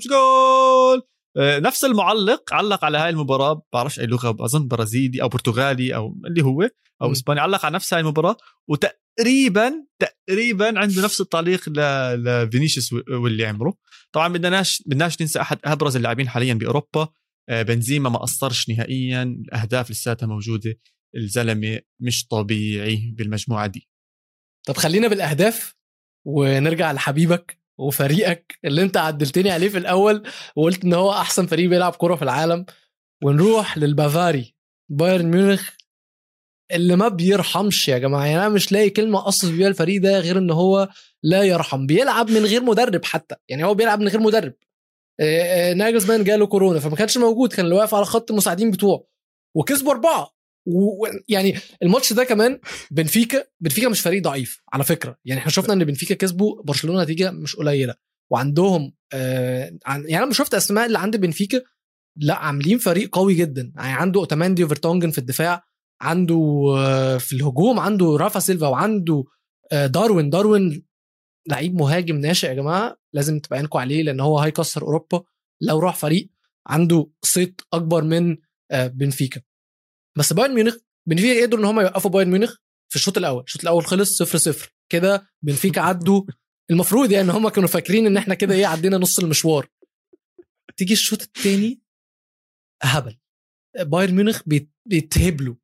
جول 0.09 0.19
آه. 0.19 1.03
آه، 1.37 1.59
نفس 1.59 1.85
المعلق 1.85 2.55
علق 2.55 2.85
على 2.85 2.99
هاي 2.99 3.11
المباراة 3.11 3.63
بعرفش 3.73 4.01
أي 4.01 4.07
لغة 4.07 4.45
أظن 4.45 4.69
برازيلي 4.69 5.23
أو 5.23 5.29
برتغالي 5.29 5.95
أو 5.95 6.17
اللي 6.27 6.43
هو 6.43 6.63
أو 7.03 7.09
م. 7.09 7.11
إسباني 7.11 7.41
علق 7.41 7.65
على 7.65 7.75
نفس 7.75 7.95
هاي 7.95 8.01
المباراة. 8.01 8.37
وتقريبا 8.69 9.73
تقريبا 9.99 10.79
عنده 10.79 11.03
نفس 11.03 11.21
التعليق 11.21 11.69
لفينيسيوس 11.69 12.93
واللي 13.09 13.47
عمره. 13.47 13.75
طبعا 14.13 14.29
بدناش 14.29 14.83
بدناش 14.87 15.21
ننسى 15.23 15.41
أحد 15.41 15.59
أبرز 15.65 15.97
اللاعبين 15.97 16.29
حاليا 16.29 16.55
بأوروبا. 16.55 17.09
آه، 17.49 17.63
بنزيما 17.63 18.11
ما 18.11 18.19
قصرش 18.19 18.69
نهائيا. 18.69 19.23
الأهداف 19.23 19.91
لساتها 19.91 20.27
موجودة. 20.27 20.75
الزلمة 21.17 21.81
مش 22.01 22.27
طبيعي 22.27 23.15
بالمجموعة 23.19 23.67
دي. 23.67 23.90
طب 24.67 24.77
خلينا 24.77 25.09
بالأهداف 25.09 25.75
ونرجع 26.25 26.93
لحبيبك 26.93 27.59
وفريقك 27.79 28.59
اللي 28.65 28.83
انت 28.83 28.97
عدلتني 28.97 29.51
عليه 29.51 29.69
في 29.69 29.79
الأول 29.79 30.23
وقلت 30.57 30.85
إن 30.85 30.93
هو 30.95 31.13
أحسن 31.13 31.47
فريق 31.47 31.69
بيلعب 31.69 31.93
كورة 31.93 32.15
في 32.15 32.23
العالم. 32.23 32.67
ونروح 33.25 33.79
للبافاري 33.79 34.55
بايرن 34.89 35.27
ميونخ 35.27 35.71
اللي 36.73 36.97
ما 36.97 37.09
بيرحمش 37.09 37.89
يا 37.89 37.99
جماعة. 37.99 38.25
يعني 38.25 38.37
أنا 38.39 38.49
مش 38.49 38.73
لاقي 38.73 38.91
كلمة 38.91 39.29
اصف 39.29 39.51
بيها 39.51 39.69
الفريق 39.69 40.03
ده 40.03 40.19
غير 40.19 40.39
إن 40.39 40.51
هو 40.51 40.89
لا 41.23 41.43
يرحم. 41.43 41.87
بيلعب 41.87 42.31
من 42.31 42.45
غير 42.45 42.63
مدرب 42.63 43.05
حتى. 43.05 43.35
يعني 43.49 43.65
هو 43.65 43.75
بيلعب 43.75 44.01
من 44.01 44.09
غير 44.09 44.21
مدرب. 44.21 44.55
آه، 45.21 45.71
آه، 45.71 45.75
ناجلزمان 45.75 46.25
جاله 46.25 46.47
كورونا 46.47 46.81
فما 46.81 46.97
كانش 46.97 47.19
موجود. 47.19 47.53
كان 47.53 47.65
اللي 47.65 47.77
واقف 47.77 47.95
على 47.95 48.05
خط 48.05 48.31
المساعدين 48.31 48.71
بتوعه. 48.71 49.05
وكسبوا 49.57 49.93
أربعة. 49.93 50.40
ويعني 50.75 51.55
الماتش 51.83 52.13
ده 52.13 52.25
كمان 52.25 52.61
بنفيكا 52.91 53.45
بنفيكا 53.61 53.89
مش 53.89 54.01
فريق 54.01 54.23
ضعيف 54.23 54.63
على 54.73 54.85
فكرة. 54.85 55.17
يعني 55.25 55.41
إحنا 55.41 55.51
شفنا 55.51 55.73
إن 55.73 55.85
بنفيكا 55.85 56.15
كسبوا 56.15 56.63
برشلونة 56.63 57.03
نتيجة 57.03 57.31
مش 57.31 57.57
قليلة. 57.57 57.95
وعندهم 58.33 58.93
آه 59.13 59.79
عن 59.87 60.05
يعني 60.09 60.25
أنا 60.25 60.33
شفت 60.33 60.55
أسماء 60.55 60.87
اللي 60.87 60.99
عند 60.99 61.17
بنفيكا 61.17 61.63
لا 62.17 62.35
عاملين 62.35 62.79
فريق 62.79 63.17
قوي 63.17 63.35
جدا. 63.35 63.73
يعني 63.77 63.93
عنده 63.93 64.21
أوتاماندي 64.21 64.65
وفرتونجن 64.65 65.11
في 65.11 65.19
الدفاع 65.19 65.65
عنده 66.03 66.65
آه 66.79 67.17
في 67.19 67.33
الهجوم 67.33 67.81
عنده 67.81 68.17
رافا 68.17 68.41
سيلفا 68.41 68.67
وعنده 68.67 69.25
آه 69.73 69.87
داروين. 69.87 70.31
داروين 70.31 70.85
لعيب 71.49 71.75
مهاجم 71.75 72.17
ناشئ 72.17 72.49
يا 72.49 72.55
جماعة 72.55 72.97
لازم 73.15 73.39
تبقى 73.39 73.57
عينكم 73.59 73.79
عليه 73.79 74.03
لأن 74.03 74.21
هو 74.21 74.39
هيكسر 74.39 74.83
أوروبا. 74.83 75.23
لو 75.63 75.79
راح 75.79 75.97
فريق 75.97 76.31
عنده 76.67 77.11
صيت 77.25 77.61
أكبر 77.73 78.05
من 78.05 78.37
آه 78.71 78.87
بنفيكا. 78.87 79.41
بس 80.19 80.33
بايرن 80.33 80.55
ميونخ 80.55 80.77
بنفيكا 81.09 81.43
قدروا 81.47 81.61
إن 81.61 81.65
هم 81.69 81.81
يوقفوا 81.81 82.11
بايرن 82.11 82.31
ميونخ 82.31 82.55
في 82.91 82.97
الشوط 82.97 83.19
الأول. 83.19 83.43
الشوط 83.43 83.63
الأول 83.63 83.85
خلص 83.87 84.23
0 84.23 84.39
0 84.39 84.73
كده 84.93 85.29
بنفيكا 85.45 85.81
عدوا. 85.89 86.23
المفروض 86.71 87.11
يعني 87.13 87.31
هم 87.33 87.49
كانوا 87.49 87.69
فاكرين 87.69 88.07
إن 88.07 88.17
إحنا 88.17 88.35
كده 88.35 88.55
إيه 88.55 88.67
عدينا 88.67 88.97
نص 88.99 89.19
المشوار. 89.19 89.69
تيجي 90.77 90.93
الشوط 90.93 91.23
الثاني 91.23 91.81
هبل. 92.83 93.19
بايرن 93.81 94.15
ميونخ 94.15 94.43
بيت- 94.47 94.73
بيتهبلوا. 94.89 95.55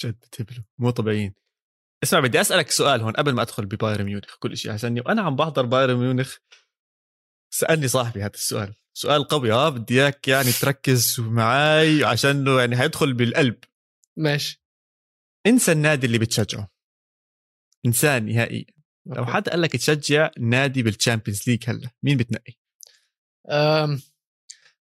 جد 0.00 0.18
تبلو 0.32 0.62
مو 0.78 0.90
طبيعيين. 0.90 1.34
اسمع 2.02 2.20
بدي 2.20 2.40
أسألك 2.40 2.70
سؤال 2.70 3.00
هون 3.00 3.12
قبل 3.12 3.32
ما 3.34 3.42
أدخل 3.42 3.66
ببايرن 3.66 4.04
ميونخ 4.04 4.36
كل 4.38 4.56
شيء 4.56 4.72
حسني 4.72 5.00
وأنا 5.00 5.22
عم 5.22 5.36
بحضر 5.36 5.66
بايرن 5.66 5.94
ميونخ. 5.96 6.36
سألني 7.54 7.88
صاحبي 7.88 8.20
هذا 8.22 8.34
السؤال. 8.34 8.74
سؤال 8.94 9.24
قوي 9.24 9.52
آه 9.52 9.68
بدي 9.68 10.02
إياك 10.02 10.28
يعني 10.28 10.52
تركز 10.52 11.20
معي 11.20 12.04
عشان 12.04 12.46
يعني 12.46 12.80
هيدخل 12.80 13.12
بالقلب. 13.12 13.56
ماشي. 14.16 14.62
انسى 15.46 15.72
النادي 15.72 16.06
اللي 16.06 16.18
بتشجعه. 16.18 16.70
انساه 17.86 18.18
نهائيا 18.18 18.64
لو 19.06 19.26
حد 19.26 19.48
قال 19.48 19.60
لك 19.62 19.72
تشجع 19.72 20.30
نادي 20.38 20.82
بال 20.82 20.94
Champions 20.94 21.48
League 21.48 21.64
هلأ 21.70 21.90
مين 22.02 22.16
بتنقي؟ 22.16 22.52
أم، 23.50 24.00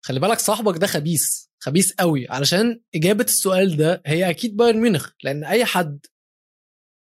خلي 0.02 0.19
بالك 0.19 0.39
صاحبك 0.39 0.78
ده 0.78 0.88
خبيث 0.88 1.45
خبيث 1.60 1.93
قوي 1.93 2.28
علشان 2.30 2.82
إجابة 2.95 3.24
السؤال 3.24 3.78
ده 3.78 4.02
هي 4.06 4.30
أكيد 4.30 4.56
بايرن 4.58 4.78
ميونخ 4.78 5.10
لأن 5.24 5.43
أي 5.43 5.65
حد 5.65 6.06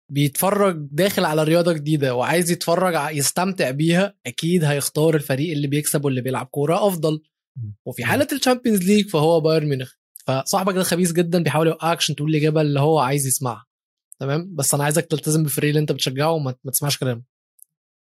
بيتفرج 0.09 0.77
داخل 0.91 1.25
على 1.25 1.45
رياضة 1.45 1.73
جديدة 1.73 2.15
وعايز 2.15 2.51
يتفرج 2.51 3.17
يستمتع 3.17 3.71
بيها 3.71 4.15
أكيد 4.27 4.65
هيختار 4.65 5.15
الفريق 5.15 5.53
اللي 5.53 5.67
بيكسب 5.67 6.05
واللي 6.05 6.21
بيلعب 6.21 6.47
كورة 6.47 6.87
أفضل. 6.87 7.23
وفي 7.87 8.05
حالة 8.05 8.29
ال 8.33 8.38
Champions 8.38 8.83
League 8.83 9.09
فهو 9.09 9.41
بايرن 9.41 9.67
ميونخ. 9.67 9.93
فصاحبك 10.27 10.75
ده 10.75 10.83
خبيث 10.83 11.13
جدا 11.13 11.43
بيحاول 11.43 11.67
يوقعك 11.67 11.97
عشان 11.97 12.17
تقول 12.17 12.31
الإجابة 12.31 12.61
اللي 12.61 12.81
هو 12.81 12.99
عايز 12.99 13.27
يسمعها. 13.27 13.67
تمام؟ 14.21 14.55
بس 14.55 14.75
أنا 14.75 14.85
عايزك 14.85 15.07
تلتزم 15.07 15.43
بالفريق 15.43 15.69
اللي 15.69 15.81
أنت 15.81 15.93
بتشجعه 15.93 16.31
وما 16.31 16.55
ما 16.65 16.71
تسمعش 16.71 16.99
كلامه. 16.99 17.23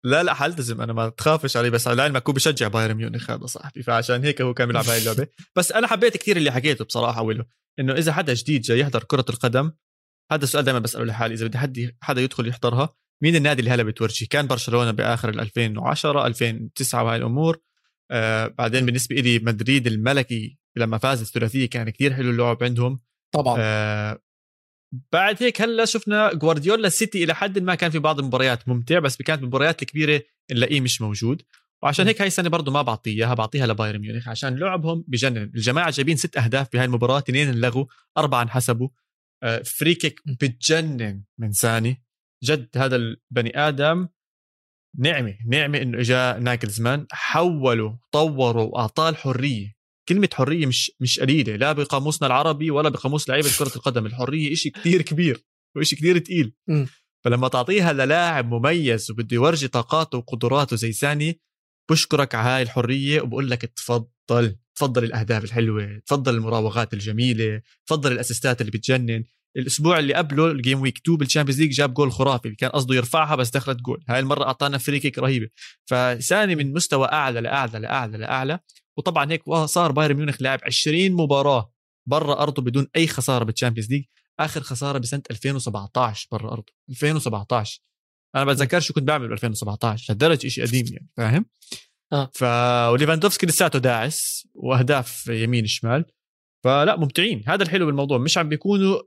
لا 0.05 0.23
لا 0.23 0.35
حالتزم 0.35 0.81
أنا 0.81 0.93
ما 0.93 1.09
تخافش 1.09 1.57
علي 1.57 1.71
بس 1.71 1.89
لعلمك 1.89 2.29
هو 2.29 2.33
بشجع 2.33 2.69
بايرن 2.69 2.95
ميونخ 2.95 3.31
هذا 3.31 3.47
صاحبي 3.47 3.83
فعشان 3.83 4.25
هيك 4.25 4.43
هو 4.43 4.55
كان 4.55 4.67
بيلعب 4.67 4.85
هاي 4.85 4.99
اللعبة. 4.99 5.27
بس 5.57 5.73
أنا 5.73 5.87
حبيت 5.87 6.17
كثير 6.17 6.37
اللي 6.37 6.51
حكيته 6.51 6.85
بصراحة 6.85 7.23
وله 7.23 7.45
إنه 7.79 7.93
إذا 7.93 8.13
حدا 8.13 8.35
جديد 8.35 8.61
جاي 8.61 8.79
يحضر 8.79 9.05
كرة 9.05 9.25
القدم 9.31 9.73
هذا 10.33 10.45
السؤال 10.45 10.65
دائما 10.65 10.79
بسأله 10.79 11.05
لحالي. 11.05 11.35
إذا 11.35 11.47
بدي 11.47 11.59
حد 11.59 11.95
حدا 12.01 12.21
يدخل 12.21 12.49
يحضرها 12.49 12.95
مين 13.23 13.37
النادي 13.37 13.61
اللي 13.61 13.71
هلا 13.71 13.83
بتورجي؟ 13.83 14.27
كان 14.27 14.47
برشلونة 14.47 14.91
بآخر 14.91 15.29
ال 15.29 15.41
2010 15.41 16.27
2009 16.27 17.05
وهاي 17.05 17.17
الأمور. 17.17 17.59
آه 18.11 18.47
بعدين 18.47 18.87
بالنسبة 18.87 19.17
لي 19.17 19.39
مدريد 19.39 19.87
الملكي 19.87 20.59
لما 20.77 20.99
فاز 20.99 21.21
الثلاثية 21.21 21.69
كان 21.69 21.91
كثير 21.91 22.15
حلو 22.15 22.31
اللعب 22.31 22.65
عندهم. 22.65 22.99
طبعا. 23.33 23.57
آه 23.59 24.23
بعد 25.13 25.43
هيك 25.43 25.63
هلأ 25.63 25.85
شفنا 25.85 26.35
جوارديولا 26.35 26.87
السيتي 26.87 27.25
إلى 27.25 27.35
حد 27.35 27.59
ما 27.59 27.75
كان 27.75 27.91
في 27.91 27.99
بعض 27.99 28.19
المباريات 28.19 28.69
ممتع 28.69 28.99
بس 28.99 29.23
كانت 29.23 29.43
المباريات 29.43 29.83
الكبيرة 29.83 30.23
نلاقيه 30.53 30.81
مش 30.81 31.01
موجود. 31.01 31.43
وعشان. 31.83 32.07
هيك 32.07 32.21
هاي 32.21 32.27
السنة 32.27 32.49
برضه 32.49 32.73
ما 32.73 32.83
بعطيه 32.83 33.13
اياها 33.13 33.35
بعطيها 33.35 33.67
لبايرن 33.67 33.99
ميونخ 33.99 34.29
عشان 34.29 34.59
لعبهم 34.59 35.05
بجنن. 35.09 35.51
الجماعة 35.55 35.91
جايبين 35.91 36.17
ست 36.17 36.37
أهداف 36.37 36.73
بهاي 36.73 36.85
المباراة 36.85 37.19
اثنين 37.19 37.49
انلغوا 37.49 37.85
أربعة 38.19 38.43
انحسبوا. 38.43 38.89
free 39.65 39.95
kick. 39.95 40.21
بتجنن 40.27 41.25
من 41.39 41.53
ساني 41.53 42.03
جد 42.45 42.69
هذا 42.77 42.97
البني 42.97 43.59
آدم 43.69 44.09
نعمة 44.99 45.39
نعمة 45.47 45.83
إنه 45.83 46.01
إجا 46.01 46.39
ناجلزمان 46.39 47.07
حولوا 47.13 47.93
طوروا 48.13 48.63
وأعطاه 48.65 49.09
الحرية 49.09 49.77
كلمة 50.09 50.29
حرية 50.35 50.67
مش 50.67 50.93
مش 51.01 51.21
قليلة 51.21 51.57
لا 51.57 51.73
بقاموسنا 51.73 52.27
العربي 52.27 52.71
ولا 52.71 52.89
بقاموس 52.89 53.29
لعيبة 53.29 53.49
كرة 53.59 53.77
القدم 53.77 54.07
الحرية 54.07 54.53
إشي 54.53 54.71
كتير 54.71 55.03
كبير 55.03 55.45
وإشي 55.77 55.97
كتير 55.97 56.19
تقيل. 56.19 56.55
فلما 57.25 57.49
تعطيها 57.49 57.93
للاعب 57.93 58.55
مميز 58.55 59.11
وبده 59.11 59.35
يورجي 59.35 59.69
طاقاته 59.69 60.19
وقدراته 60.19 60.77
زي 60.77 60.93
ساني 60.93 61.41
بشكرك 61.91 62.35
على 62.35 62.49
هاي 62.49 62.63
الحرية 62.63 63.21
وبقول 63.21 63.51
لك 63.51 63.63
تفضل 63.63 64.57
تفضل 64.77 65.05
الأهداف 65.05 65.45
الحلوة 65.45 66.01
تفضل 66.07 66.35
المراوغات 66.35 66.95
الجميلة 66.95 67.63
تفضل 67.87 68.13
الأسيستات 68.13 68.61
اللي 68.61 68.73
بتجنن. 68.73 69.25
الأسبوع 69.57 69.99
اللي 69.99 70.15
قبله 70.15 70.51
ال 70.51 70.57
game 70.57 70.81
week 70.81 70.99
2 70.99 71.19
بال 71.19 71.26
Champions 71.26 71.61
League 71.61 71.71
جاب 71.71 71.95
جول 71.95 72.13
خرافي 72.13 72.45
اللي 72.45 72.57
كان 72.57 72.71
قصده 72.71 72.95
يرفعها 72.95 73.37
بس 73.37 73.51
دخلت 73.51 73.81
جول. 73.81 74.05
هاي 74.09 74.21
المرة 74.21 74.45
أعطانا 74.45 74.79
free 74.79 74.99
kick 74.99 75.19
رهيبة. 75.19 75.49
فساني 75.87 76.55
من 76.55 76.73
مستوى 76.73 77.09
أعلى 77.13 77.41
لأعلى 77.41 77.79
لأعلى 77.79 78.19
لأعلى 78.19 78.59
وطبعا 78.97 79.33
هيك 79.33 79.43
صار 79.51 79.93
بايرن 79.93 80.17
ميونخ 80.17 80.43
لاعب 80.43 80.61
20 80.63 81.13
مباراة 81.13 81.73
برا 82.09 82.43
أرضه 82.43 82.63
بدون 82.63 82.87
أي 82.97 83.07
خسارة 83.07 83.45
بال 83.45 83.53
Champions 83.53 83.91
League 83.91 84.05
آخر 84.41 84.61
خسارة 84.61 84.99
بسنة 84.99 85.23
2017 85.31 86.29
برا 86.33 86.53
أرضه. 86.53 86.73
2017 86.91 87.81
أنا 88.37 88.45
بتذكر 88.45 88.81
شو 88.81 88.95
كنت 88.95 89.05
بعمل 89.05 89.29
ب 89.29 89.33
2017 89.33 90.05
لهالدرجة 90.09 90.49
شيء 90.49 90.67
قديم 90.67 90.87
يعني 90.91 91.09
فاهم؟ 91.17 91.47
آه. 92.17 92.31
ف 92.35 92.43
وليفاندوفسكي 92.93 93.47
لساته 93.47 93.79
داعس 93.79 94.49
وأهداف 94.55 95.27
يمين 95.27 95.67
شمال. 95.67 96.05
فلا 96.65 96.97
ممتعين. 96.97 97.45
هذا 97.47 97.63
الحلو 97.63 97.87
بالموضوع. 97.87 98.19
مش 98.19 98.39
عم 98.39 98.49
بيكونوا 98.49 99.03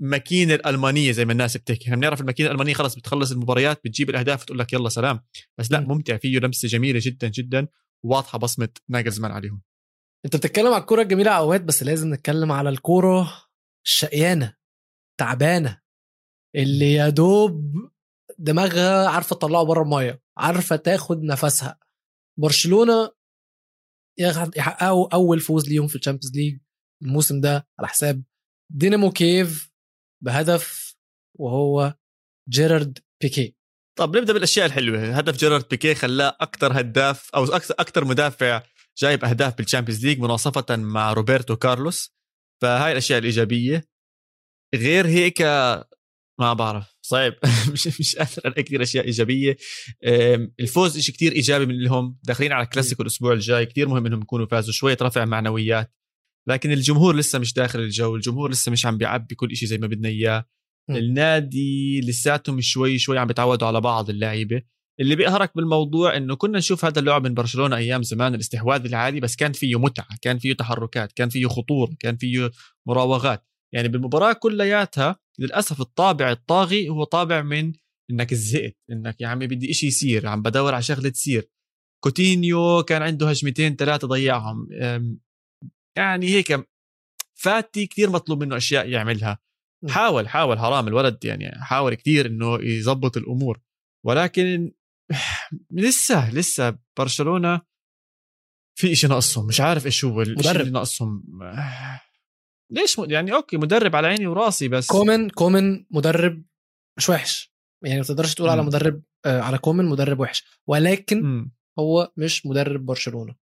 الماكينة 0.00 0.54
الألمانية 0.54 1.12
زي 1.12 1.24
ما 1.24 1.32
الناس 1.32 1.56
بتحكي. 1.56 1.84
إحنا 1.84 1.96
بنعرف 1.96 2.20
الماكينة 2.20 2.48
الألمانية 2.48 2.74
خلص 2.74 2.94
بتخلص 2.94 3.32
المباريات 3.32 3.80
بتجيب 3.84 4.10
الأهداف 4.10 4.44
تقول 4.44 4.58
لك 4.58 4.72
يلا 4.72 4.88
سلام. 4.88 5.20
بس 5.58 5.72
لا. 5.72 5.80
ممتع. 5.80 6.16
فيه 6.16 6.38
لمسة 6.38 6.68
جميلة 6.68 7.00
جدا 7.02 7.28
جدا. 7.28 7.68
واضحة 8.04 8.38
بصمة 8.38 8.68
ناجلزمان 8.88 9.32
عليهم. 9.32 9.62
أنت 10.24 10.36
بتتكلم 10.36 10.66
على 10.72 10.80
الكوره 10.80 11.02
الجميلة 11.02 11.30
اوقات 11.30 11.60
بس 11.60 11.82
لازم 11.82 12.14
نتكلم 12.14 12.52
على 12.52 12.68
الكوره 12.68 13.32
الشقيانة 13.86 14.54
تعبانة 15.20 15.80
اللي 16.56 16.92
يا 16.92 17.08
دوب 17.08 17.74
دماغها 18.38 19.08
عارفة 19.08 19.36
تطلعه 19.36 19.64
بره 19.64 19.82
المية 19.82 20.22
عارفة 20.38 20.76
تاخد 20.76 21.22
نفسها. 21.22 21.78
برشلونة 22.40 23.10
يحققوا 24.56 25.14
أول 25.14 25.40
فوز 25.40 25.68
ليهم 25.68 25.86
في 25.86 25.96
ال 25.96 26.00
Champions 26.00 26.36
League 26.36 26.58
الموسم 27.02 27.40
ده 27.40 27.68
على 27.78 27.88
حساب 27.88 28.22
دينامو 28.72 29.10
كييف 29.10 29.70
بهدف 30.24 30.96
وهو 31.38 31.94
جيرارد 32.48 32.98
بيكي 33.22 33.56
طب 33.98 34.16
نبدأ 34.16 34.32
بالأشياء 34.32 34.66
الحلوة. 34.66 35.16
هدف 35.18 35.36
جيرارد 35.36 35.68
بيكيه 35.68 35.94
خلاه 35.94 36.36
أكثر 36.40 36.80
هداف 36.80 37.30
أو 37.34 37.44
أكثر 37.44 37.74
أكثر 37.78 38.04
مدافع 38.04 38.62
جايب 38.98 39.24
أهداف 39.24 39.56
بال 39.58 39.67
Champions 39.67 40.06
League 40.06 40.18
مناصفة 40.18 40.76
مع 40.76 41.12
روبرتو 41.12 41.56
كارلوس. 41.56 42.14
فهاي 42.62 42.92
الأشياء 42.92 43.18
الإيجابية. 43.18 43.84
غير 44.74 45.06
هيك 45.06 45.42
ما 46.40 46.52
بعرف. 46.52 46.94
صعب. 47.02 47.32
مش 47.72 48.00
مش 48.00 48.16
قادر 48.16 48.32
ألاقي 48.46 48.62
كثير 48.62 48.82
أشياء 48.82 49.04
إيجابية. 49.06 49.56
الفوز 50.60 50.98
شيء 50.98 51.14
كثير 51.14 51.32
إيجابي 51.32 51.66
من 51.66 51.82
لهم 51.82 52.18
داخلين 52.22 52.52
على 52.52 52.66
كلاسيكو 52.66 53.02
الأسبوع 53.02 53.32
الجاي. 53.32 53.66
كثير 53.66 53.88
مهم 53.88 54.06
إنهم 54.06 54.20
يكونوا 54.20 54.46
فازوا. 54.46 54.72
شوية 54.72 54.96
رفع 55.02 55.24
معنويات. 55.24 55.94
لكن 56.48 56.72
الجمهور 56.72 57.16
لسه 57.16 57.38
مش 57.38 57.52
داخل 57.52 57.80
الجو. 57.80 58.16
الجمهور 58.16 58.50
لسه 58.50 58.72
مش 58.72 58.86
عم 58.86 58.98
بيعبي 58.98 59.34
كل 59.34 59.56
شيء 59.56 59.68
زي 59.68 59.78
ما 59.78 59.86
بدنا 59.86 60.08
إياه. 60.08 60.44
النادي 60.90 62.00
لساتهم 62.00 62.60
شوي 62.60 62.98
شوي 62.98 63.18
عم 63.18 63.26
بيتعودوا 63.26 63.68
على 63.68 63.80
بعض 63.80 64.10
اللعيبة. 64.10 64.62
اللي 65.00 65.16
بيقهرك 65.16 65.56
بالموضوع 65.56 66.16
إنه 66.16 66.36
كنا 66.36 66.58
نشوف 66.58 66.84
هذا 66.84 67.00
اللعب 67.00 67.26
من 67.26 67.34
برشلونة 67.34 67.76
أيام 67.76 68.02
زمان 68.02 68.34
الاستحواذ 68.34 68.84
العالي 68.84 69.20
بس 69.20 69.36
كان 69.36 69.52
فيه 69.52 69.78
متعة 69.78 70.08
كان 70.22 70.38
فيه 70.38 70.52
تحركات 70.52 71.12
كان 71.12 71.28
فيه 71.28 71.46
خطورة 71.46 71.90
كان 72.00 72.16
فيه 72.16 72.50
مراوغات. 72.86 73.46
يعني 73.72 73.88
بالمباراة 73.88 74.32
كلياتها 74.32 75.16
للأسف 75.40 75.80
الطابع 75.80 76.30
الطاغي 76.30 76.88
هو 76.88 77.04
طابع 77.04 77.42
من 77.42 77.72
إنك 78.10 78.34
زهقت 78.34 78.76
إنك 78.90 79.20
يا 79.20 79.28
عمي 79.28 79.46
بدي 79.46 79.70
إشي 79.70 79.86
يصير 79.86 80.26
عم 80.26 80.42
بدور 80.42 80.74
على 80.74 80.82
شغلة 80.82 81.08
تصير. 81.08 81.50
كوتينيو 82.04 82.82
كان 82.82 83.02
عنده 83.02 83.30
هجمتين 83.30 83.76
ثلاثة 83.76 84.08
ضيعهم. 84.08 84.68
يعني 85.96 86.26
هيك 86.26 86.68
فاتي 87.34 87.86
كثير 87.86 88.10
مطلوب 88.10 88.42
منه 88.42 88.56
أشياء 88.56 88.88
يعملها. 88.88 89.38
حاول 89.88 90.28
حاول 90.28 90.58
حرام 90.58 90.88
الولد 90.88 91.24
يعني 91.24 91.64
حاول 91.64 91.94
كثير 91.94 92.26
إنه 92.26 92.58
يظبط 92.62 93.16
الأمور. 93.16 93.60
ولكن 94.06 94.72
لسه 95.70 96.34
لسه 96.34 96.78
برشلونة 96.98 97.60
في 98.78 98.94
شيء 98.94 99.10
ناقصهم 99.10 99.46
مش 99.46 99.60
عارف 99.60 99.86
إيش 99.86 100.04
هو 100.04 100.22
الشيء. 100.22 100.50
اللي 100.50 100.70
ناقصهم. 100.70 101.22
ليش 102.70 102.98
م... 102.98 103.10
يعني 103.10 103.32
okay 103.32 103.56
مدرب 103.56 103.96
على 103.96 104.06
عيني 104.06 104.26
وراسي 104.26 104.68
بس. 104.68 104.86
كومان 104.86 105.30
كومان 105.30 105.84
مدرب 105.90 106.42
مش 106.96 107.08
وحش. 107.08 107.52
يعني 107.84 107.98
ما 107.98 108.04
تقدرش 108.04 108.34
تقول 108.34 108.48
على 108.48 108.60
مم. 108.62 108.68
مدرب 108.68 109.02
آه، 109.26 109.40
على 109.40 109.58
كومان 109.58 109.84
مدرب 109.84 110.20
وحش. 110.20 110.44
ولكن 110.66 111.22
مم. 111.22 111.52
هو 111.78 112.12
مش 112.16 112.46
مدرب 112.46 112.86
برشلونة. 112.86 113.34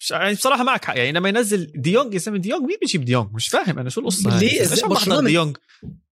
مش 0.00 0.10
يعني 0.10 0.34
بصراحة 0.34 0.64
معك 0.64 0.84
حق. 0.84 0.96
يعني 0.96 1.12
لما 1.12 1.28
ينزل 1.28 1.72
ديونج 1.74 2.14
يسمي 2.14 2.38
ديونج 2.38 2.62
مين 2.62 2.76
بيجيب 2.80 3.04
ديونج؟ 3.04 3.34
مش 3.34 3.48
فاهم 3.48 3.78
أنا 3.78 3.90
شو 3.90 4.00
القصة 4.00 4.38
ليه؟ 4.38 4.60
ليش 4.60 4.84
برشلونة 4.84 5.28
ديونج. 5.28 5.56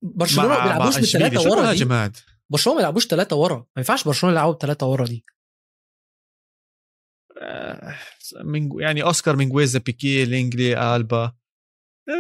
برشلونة 0.03 0.49
ما 0.49 0.63
بيلعبوش؟ 0.63 0.99
بالثلاثة 0.99 1.51
ورا 1.51 1.73
دي؟ 1.73 2.13
برشلونة 2.51 2.75
ما 2.77 2.81
بيلعبوش 2.81 3.07
ثلاثة 3.07 3.37
ورا. 3.37 3.57
ما 3.57 3.67
ينفعش 3.77 4.05
برشلونة 4.05 4.35
يلعبوا 4.35 4.55
بثلاثه 4.55 4.87
ورا 4.87 5.07
دي. 5.07 5.25
يعني 8.81 9.03
أوسكار 9.03 9.37
مينغويزا 9.37 9.79
بيكي 9.79 10.25
لينجلي 10.25 10.97
ألبا. 10.97 11.33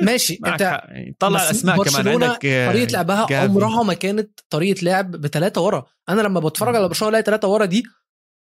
ماشي. 0.02 0.38
معك 0.42 0.52
أنت 0.52 0.60
يعني 0.60 1.16
طلع 1.18 1.38
بس 1.40 1.50
الأسماء 1.50 1.84
كمان. 1.84 2.08
عندك 2.22 2.46
آه، 2.46 2.72
طريقة 2.72 2.90
لعبها 2.92 3.26
جافي. 3.26 3.34
عمرها 3.44 3.82
ما 3.82 3.94
كانت 3.94 4.40
طريقة 4.50 4.84
لعب 4.84 5.10
بثلاثه 5.10 5.60
ورا. 5.60 5.86
أنا 6.08 6.20
لما 6.22 6.40
بتفرج 6.40 6.76
على 6.76 6.88
برشلونة 6.88 7.08
ألاقي 7.10 7.24
ثلاثة 7.24 7.48
ورا 7.48 7.64
دي 7.64 7.82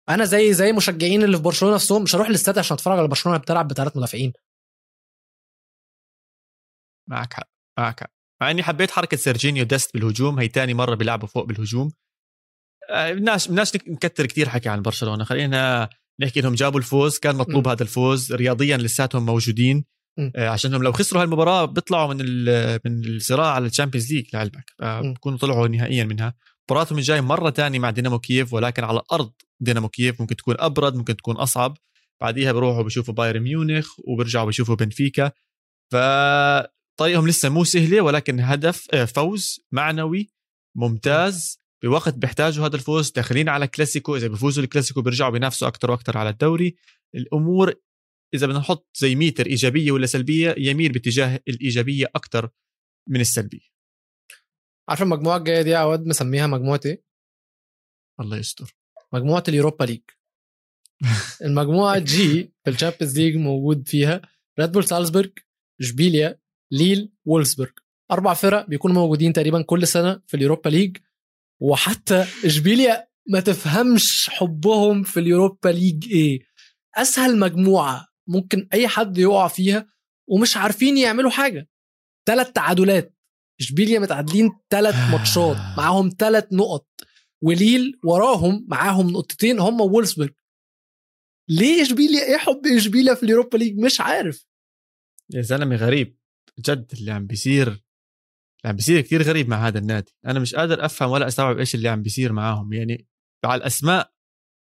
أنا 0.09 0.25
زي 0.25 0.53
زي 0.53 0.71
مشجعين 0.73 1.23
اللي 1.23 1.37
في 1.37 1.43
برشلونة 1.43 1.75
نفسهم 1.75 2.03
مش 2.03 2.15
هروح 2.15 2.27
الاستاد 2.27 2.59
عشان 2.59 2.73
أتفرج 2.75 2.99
على 2.99 3.07
برشلونة 3.07 3.37
بتلعب 3.37 3.67
بثلاث 3.67 3.97
مدافعين. 3.97 4.33
معك 7.09 7.33
حق 7.33 7.49
معك 7.79 7.99
حق. 7.99 8.11
مع 8.41 8.51
إني 8.51 8.63
حبيت 8.63 8.91
حركة 8.91 9.17
سيرجينيو 9.17 9.63
ديست 9.65 9.93
بالهجوم 9.93 10.39
هي 10.39 10.47
تاني 10.47 10.73
مرة 10.73 10.95
بيلعبوا 10.95 11.27
فوق 11.27 11.43
بالهجوم. 11.45 11.91
آه، 12.89 13.11
بدناش 13.11 13.47
بدناش 13.47 13.75
نك- 13.75 13.89
نكتر 13.89 14.25
كثير 14.25 14.49
حكي 14.49 14.69
عن 14.69 14.81
برشلونة. 14.81 15.23
خلينا 15.23 15.89
نحكي 16.21 16.39
إنهم 16.39 16.53
جابوا 16.55 16.79
الفوز 16.79 17.17
كان 17.19 17.35
مطلوب 17.35 17.67
م. 17.67 17.71
هذا 17.71 17.83
الفوز. 17.83 18.33
رياضيا 18.33 18.77
لساتهم 18.77 19.25
موجودين. 19.25 19.85
م. 20.19 20.31
آه، 20.35 20.49
عشانهم 20.49 20.83
لو 20.83 20.91
خسروا 20.91 21.21
هالمباراة 21.21 21.65
بيطلعوا 21.65 22.13
من 22.13 22.17
من 22.85 23.05
الصراع 23.05 23.47
على 23.47 23.65
الشامبيونز 23.65 24.13
ليج 24.13 24.25
لعلمك. 24.33 24.71
آه،. 24.81 25.01
بكونوا 25.01 25.37
طلعوا 25.37 25.67
نهائيا 25.67 26.03
منها. 26.03 26.33
مباراتهم 26.69 26.97
الجاي 26.97 27.21
مرة 27.21 27.49
تانية 27.49 27.79
مع 27.79 27.89
دينامو 27.89 28.19
كييف 28.19 28.53
ولكن 28.53 28.83
على 28.83 29.01
أرض 29.11 29.31
دينامو 29.59 29.89
كييف 29.89 30.21
ممكن 30.21 30.35
تكون 30.35 30.55
أبرد 30.59 30.95
ممكن 30.95 31.17
تكون 31.17 31.35
أصعب. 31.35 31.77
بعديها 32.21 32.51
بيروحوا 32.51 32.83
بيشوفوا 32.83 33.13
بايرن 33.13 33.39
ميونخ 33.41 33.95
وبيرجعوا 34.07 34.45
بيشوفوا 34.45 34.75
بنفيكا. 34.75 35.31
فطريقهم 35.93 37.27
لسه 37.27 37.49
مو 37.49 37.63
سهلة 37.63 38.01
ولكن 38.01 38.39
هدف 38.39 38.87
آه، 38.93 39.05
فوز 39.05 39.59
معنوي 39.71 40.29
ممتاز. 40.77 41.58
بوقت 41.83 42.13
بيحتاجوا 42.13 42.65
هذا 42.65 42.75
الفوز 42.75 43.11
داخلين 43.11 43.49
على 43.49 43.67
كلاسيكو 43.67 44.15
إذا 44.15 44.27
بيفوزوا 44.27 44.63
الكلاسيكو 44.63 45.01
بيرجعوا 45.01 45.31
بينافسوا 45.31 45.67
أكثر 45.67 45.91
وأكثر 45.91 46.17
على 46.17 46.29
الدوري. 46.29 46.75
الأمور 47.15 47.73
إذا 48.33 48.47
بدنا 48.47 48.59
نحط 48.59 48.89
زي 48.97 49.15
ميتر 49.15 49.45
إيجابية 49.45 49.91
ولا 49.91 50.05
سلبية 50.05 50.55
يميل 50.57 50.91
باتجاه 50.91 51.39
الإيجابية 51.47 52.05
أكثر 52.15 52.49
من 53.09 53.21
السلبية. 53.21 53.69
عارف 54.89 55.01
المجموعة 55.01 55.37
الجاية 55.37 55.61
دي 55.61 55.69
يا 55.69 55.77
عواد 55.77 56.05
مسميها 56.05 56.47
مجموعة 56.47 56.79
إيه؟ 56.85 57.03
الله 58.19 58.37
يستر. 58.37 58.75
مجموعة 59.13 59.43
اليوروبا 59.47 59.83
ليج. 59.83 60.01
المجموعة 61.45 61.99
G 61.99 62.53
في 62.63 62.69
الشامبيونز 62.69 63.19
ليج 63.19 63.35
موجود 63.35 63.87
فيها 63.87 64.21
ريد 64.59 64.71
بول 64.71 64.83
سالزبورغ 64.83 65.29
إشبيليا 65.81 66.39
ليل 66.71 67.11
وولفسبورغ. 67.25 67.71
أربع 68.11 68.33
فرق 68.33 68.67
بيكونوا 68.67 68.95
موجودين 68.95 69.33
تقريبا 69.33 69.61
كل 69.61 69.87
سنة 69.87 70.21
في 70.27 70.37
اليوروبا 70.37 70.69
ليج. 70.69 70.97
وحتى 71.59 72.25
إشبيليا 72.45 73.07
ما 73.27 73.39
تفهمش 73.39 74.29
حبهم 74.29 75.03
في 75.03 75.19
اليوروبا 75.19 75.69
ليج 75.69 76.11
إيه. 76.11 76.39
أسهل 76.95 77.39
مجموعة 77.39 78.07
ممكن 78.27 78.67
أي 78.73 78.87
حد 78.87 79.17
يقع 79.17 79.47
فيها 79.47 79.87
ومش 80.27 80.57
عارفين 80.57 80.97
يعملوا 80.97 81.31
حاجة. 81.31 81.69
ثلاث 82.25 82.51
تعادلات. 82.51 83.15
إشبيليا 83.59 83.99
متعادلين 83.99 84.51
ثلاث 84.69 84.95
ماتشات. 85.11 85.57
معاهم 85.77 86.09
ثلاث 86.19 86.47
نقط. 86.51 86.87
وليل 87.41 87.99
وراهم 88.03 88.65
معاهم 88.67 89.09
نقطتين 89.09 89.59
هم 89.59 89.81
وولفسبورغ 89.81 90.29
ليه 91.49 91.81
إشبيليا؟ 91.81 92.23
إيه 92.23 92.37
حب 92.37 92.61
إشبيليا 92.67 93.13
في 93.13 93.23
اليوروبا 93.23 93.57
ليج؟ 93.57 93.79
مش 93.79 94.01
عارف. 94.01 94.45
يا 95.29 95.41
زلمة 95.41 95.75
غريب. 95.75 96.17
جد 96.59 96.91
اللي 96.93 97.11
عم 97.11 97.27
بيصير 97.27 97.83
اللي 98.63 98.69
عم 98.69 98.75
بيصير 98.75 99.01
كثير 99.01 99.21
غريب 99.21 99.49
مع 99.49 99.67
هذا 99.67 99.79
النادي. 99.79 100.11
أنا 100.25 100.39
مش 100.39 100.55
قادر 100.55 100.85
أفهم 100.85 101.09
ولا 101.09 101.27
أستوعب 101.27 101.59
إيش 101.59 101.75
اللي 101.75 101.89
عم 101.89 102.01
بيصير 102.01 102.33
معاهم. 102.33 102.73
يعني 102.73 103.07
على 103.45 103.59
الأسماء 103.59 104.11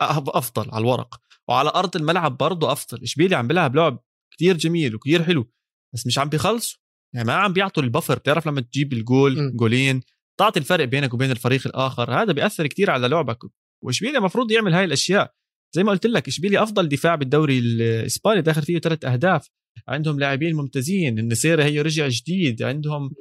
أفضل 0.01 0.71
على 0.71 0.81
الورق. 0.81 1.21
وعلى 1.49 1.69
أرض 1.69 1.95
الملعب 1.95 2.37
برضه 2.37 2.71
أفضل. 2.71 3.03
اشبيليا 3.03 3.37
عم 3.37 3.47
بيلعب 3.47 3.75
لعب 3.75 3.99
كثير 4.33 4.57
جميل 4.57 4.95
وكثير 4.95 5.23
حلو 5.23 5.51
بس 5.93 6.07
مش 6.07 6.19
عم 6.19 6.29
بيخلصوا. 6.29 6.79
يعني 7.13 7.27
ما 7.27 7.33
عم 7.33 7.53
بيعطوا 7.53 7.83
ال 7.83 7.88
buffer. 7.88 8.17
بتعرف 8.17 8.47
لما 8.47 8.61
تجيب 8.61 8.93
الجول 8.93 9.39
م. 9.39 9.55
جولين 9.55 10.01
تعطي 10.39 10.59
الفرق 10.59 10.85
بينك 10.85 11.13
وبين 11.13 11.31
الفريق 11.31 11.67
الآخر. 11.67 12.21
هذا 12.21 12.31
بيأثر 12.33 12.67
كثير 12.67 12.91
على 12.91 13.07
لعبك. 13.07 13.39
واشبيليا 13.83 14.17
المفروض 14.17 14.51
يعمل 14.51 14.73
هاي 14.73 14.83
الأشياء. 14.83 15.33
زي 15.75 15.83
ما 15.83 15.91
قلت 15.91 16.05
لك 16.05 16.27
اشبيليا 16.27 16.63
أفضل 16.63 16.89
دفاع 16.89 17.15
بالدوري 17.15 17.59
الإسباني. 17.59 18.41
داخل 18.41 18.61
فيه 18.61 18.79
ثلاث 18.79 19.05
أهداف. 19.05 19.49
عندهم 19.87 20.19
لاعبين 20.19 20.55
ممتازين. 20.55 21.19
النصيري 21.19 21.63
هي 21.63 21.81
رجع 21.81 22.07
جديد. 22.07 22.63
عندهم 22.63 23.11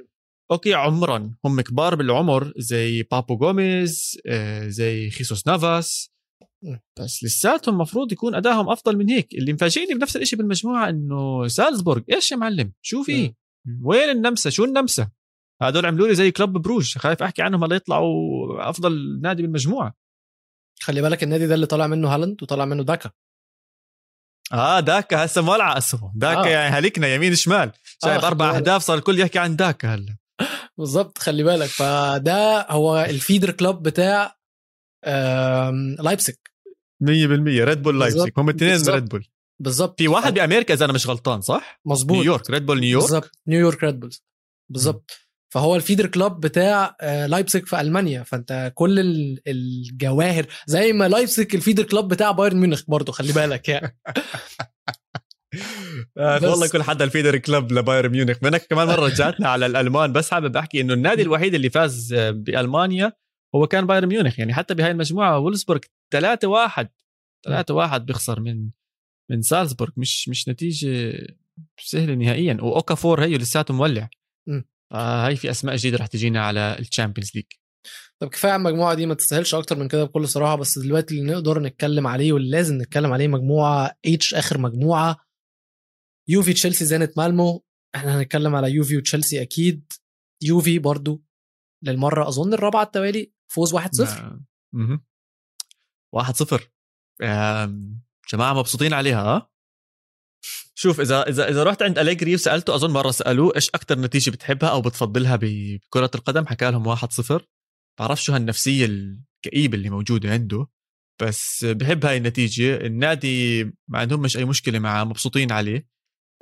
okay 0.51 0.75
عمرا. 0.75 1.35
هم 1.45 1.61
كبار 1.61 1.95
بالعمر 1.95 2.53
زي 2.57 3.03
بابو 3.03 3.37
جوميز 3.37 4.19
آه، 4.27 4.69
زي 4.69 5.11
خيسوس 5.11 5.47
نافاس. 5.47 6.11
بس 7.01 7.25
لساتهم 7.25 7.79
مفروض 7.79 8.13
يكون 8.13 8.35
ادائهم 8.35 8.69
أفضل 8.69 8.97
من 8.97 9.11
هيك. 9.11 9.35
اللي 9.35 9.53
مفاجئني 9.53 9.95
بنفس 9.95 10.17
الشيء 10.17 10.39
بالمجموعة 10.39 10.89
إنه 10.89 11.49
سالزبورغ 11.49 12.03
إيش 12.13 12.33
يا 12.33 12.37
معلم؟ 12.37 12.73
شو 12.83 13.03
في؟ 13.03 13.35
وين 13.83 14.11
النمسا؟ 14.11 14.51
شو 14.51 14.65
النمسا؟ 14.65 15.11
هدول 15.63 15.87
عملوا 15.87 16.09
لي 16.09 16.15
زي 16.15 16.31
كلوب 16.31 16.53
بروج. 16.63 16.99
خايف 16.99 17.23
أحكي 17.23 17.43
عنهم 17.43 17.65
هلا 17.65 17.77
يطلعوا 17.77 18.71
أفضل 18.71 19.21
نادي 19.21 19.43
بالمجموعة. 19.43 19.95
خلي 20.81 21.03
بالك 21.03 21.23
النادي 21.23 21.47
ده 21.47 21.55
اللي 21.55 21.67
طالع 21.67 21.87
منه 21.87 22.15
هالاند 22.15 22.43
وطالع 22.43 22.65
منه 22.65 22.83
داكا. 22.83 23.11
آه 24.53 24.81
داكا 24.81 25.25
هسه 25.25 25.43
مولع 25.43 25.79
اسمه 25.79 26.13
داكا 26.15 26.45
آه. 26.45 26.49
يعني 26.49 26.75
هلكنا 26.75 27.15
يمين 27.15 27.35
شمال. 27.35 27.73
شايف 28.03 28.19
خلي 28.19 28.27
أربع. 28.27 28.57
أهداف 28.57 28.83
صار 28.83 28.99
الكل 28.99 29.21
يحكي 29.21 29.39
عن 29.39 29.57
داكا 29.57 29.95
هلا. 29.95 30.17
بالظبط 30.79 31.19
خلي 31.19 31.43
بالك. 31.43 31.67
فده 31.69 32.67
هو 32.71 33.01
ال 33.05 33.11
feeder 33.11 33.51
club 33.51 33.83
بتاع 33.83 34.37
لايبسك 35.99 36.51
100% 37.01 37.07
ريد 37.65 37.83
بول 37.83 37.99
بالظبط. 37.99 38.39
هم 38.39 38.49
الاثنين. 38.51 38.95
ريد 38.95 39.09
بول 39.09 39.27
بالظبط 39.63 39.99
في 39.99 40.09
واحد 40.09 40.35
بأمريكا 40.35 40.75
إذا 40.75 40.85
أنا 40.85 40.93
مش 40.93 41.07
غلطان 41.07 41.41
صح؟ 41.41 41.81
مظبوط. 41.85 42.17
نيويورك. 42.17 42.51
ريد 42.51 42.67
بول 42.67 42.81
نيويورك. 42.81 43.05
بالظبط 43.05 43.31
نيويورك 43.49 43.85
ريد 43.85 44.01
بولز 44.01 44.25
بالظبط 44.71 45.11
فهو 45.55 45.77
ال 45.77 45.81
feeder 45.81 46.07
club 46.07 46.41
بتاع 46.41 46.97
آه، 47.01 47.27
لايبسك 47.27 47.67
في 47.67 47.81
ألمانيا. 47.81 48.23
فأنت 48.23 48.73
كل 48.75 48.99
ال- 49.01 49.41
الجواهر 49.47 50.47
زي 50.67 50.93
ما 50.93 51.09
لايبسك 51.09 51.55
ال 51.55 51.59
feeder 51.59 51.83
club 51.83 52.09
بتاع 52.09 52.31
بايرن 52.31 52.57
ميونخ 52.57 52.83
برضه 52.89 53.13
خلي 53.13 53.33
بالك 53.33 53.69
يعني. 53.69 53.99
والله 56.17 56.69
كل 56.69 56.83
حدا 56.83 57.05
ال 57.05 57.10
feeder 57.10 57.39
club 57.39 57.73
لبايرن 57.73 58.11
ميونخ. 58.11 58.37
منك 58.43 58.67
كمان 58.71 58.87
مرة 58.87 59.07
رجعتنا 59.07 59.49
على 59.49 59.67
الألمان. 59.67 60.13
بس 60.13 60.31
حابب 60.31 60.57
أحكي 60.57 60.81
إنه 60.81 60.95
النادي 60.95 61.23
الوحيد 61.23 61.55
اللي 61.55 61.71
فاز 61.71 62.13
آه، 62.13 62.31
بألمانيا 62.31 63.13
هو 63.55 63.67
كان 63.67 63.87
بايرن 63.87 64.09
ميونخ. 64.09 64.39
يعني 64.39 64.55
حتى 64.55 64.75
بهاي 64.75 64.91
المجموعة 64.91 65.39
وولفسبورغ 65.39 65.81
3 66.13 66.49
1 66.49 66.89
3 67.45 67.75
1 67.75 68.07
بيخسر 68.07 68.41
من 68.41 68.71
من 69.31 69.43
سالزبورغ. 69.43 69.91
مش 69.97 70.29
مش 70.29 70.49
نتيجة 70.49 71.13
سهلة 71.81 72.15
نهائيا. 72.15 72.59
وأوكافور 72.61 73.25
هي 73.25 73.39
لساته 73.39 73.75
مولع. 73.75 74.09
آه 74.93 75.27
هاي 75.27 75.37
في 75.37 75.51
أسماء 75.51 75.77
جديدة 75.77 75.97
رح 75.99 76.07
تجينا 76.07 76.45
على 76.45 76.77
الشامبيونز 76.79 77.31
ليج. 77.35 77.45
طب 78.21 78.29
كفاية 78.29 78.53
على 78.53 78.61
المجموعة 78.61 78.95
دي 78.95 79.07
ما 79.07 79.15
تستاهلش 79.15 79.55
أكتر 79.55 79.79
من 79.79 79.89
كده 79.89 80.05
بكل 80.05 80.29
صراحة. 80.29 80.57
بس 80.57 80.79
دلوقتي 80.79 81.15
اللي 81.21 81.33
نقدر 81.33 81.61
نتكلم 81.63 82.07
عليه 82.07 82.33
واللي 82.33 82.51
لازم 82.51 82.79
نتكلم 82.79 83.13
عليه 83.13 83.29
مجموعة 83.29 83.97
H 84.07 84.35
آخر 84.35 84.59
مجموعة 84.59 85.17
يوفي 86.29 86.53
تشيلسي 86.53 86.85
زينيت 86.85 87.19
مالمو. 87.19 87.65
إحنا 87.95 88.19
هنتكلم 88.21 88.55
على 88.55 88.73
يوفي 88.73 88.97
وتشيلسي 88.97 89.43
أكيد. 89.43 89.93
يوفي 90.43 90.79
برضو 90.79 91.25
للمرة 91.83 92.29
أظن 92.29 92.55
الرابعة 92.55 92.83
التوالي 92.83 93.33
فوز 93.47 93.75
1-0 93.75 93.81
أها 94.01 94.41
1-0 96.17 96.61
آم، 97.23 98.03
جماعة 98.33 98.55
مبسوطين 98.55 98.93
عليها 98.93 99.23
ها؟ 99.23 99.51
شوف 100.75 101.01
اذا 101.01 101.29
اذا 101.29 101.49
إذا 101.49 101.63
رحت 101.65 101.83
عند 101.83 101.99
أليجري 101.99 102.35
وسألته 102.35 102.75
أظن 102.75 102.91
مرة 102.91 103.11
سألوه 103.11 103.53
إيش 103.57 103.69
أكثر 103.69 103.99
نتيجة 103.99 104.31
بتحبها 104.31 104.69
أو 104.69 104.81
بتفضلها 104.81 105.37
بكرة 105.37 106.11
القدم؟ 106.15 106.47
حكى 106.47 106.71
لهم 106.71 106.97
1-0 106.97 107.43
بعرف 107.99 108.23
شو 108.23 108.33
هالنفسية 108.33 108.87
الكئيبه 108.87 109.77
اللي 109.77 109.91
موجودة 109.91 110.31
عنده 110.31 110.67
بس 111.23 111.65
بحب 111.65 112.07
هاي 112.07 112.17
النتيجة. 112.17 112.77
النادي 112.87 113.65
ما 113.65 113.99
عندهم 113.99 114.21
مش 114.21 114.37
أي 114.37 114.45
مشكلة 114.45 114.79
معه 114.79 115.05
مبسوطين 115.05 115.53
عليه. 115.53 115.94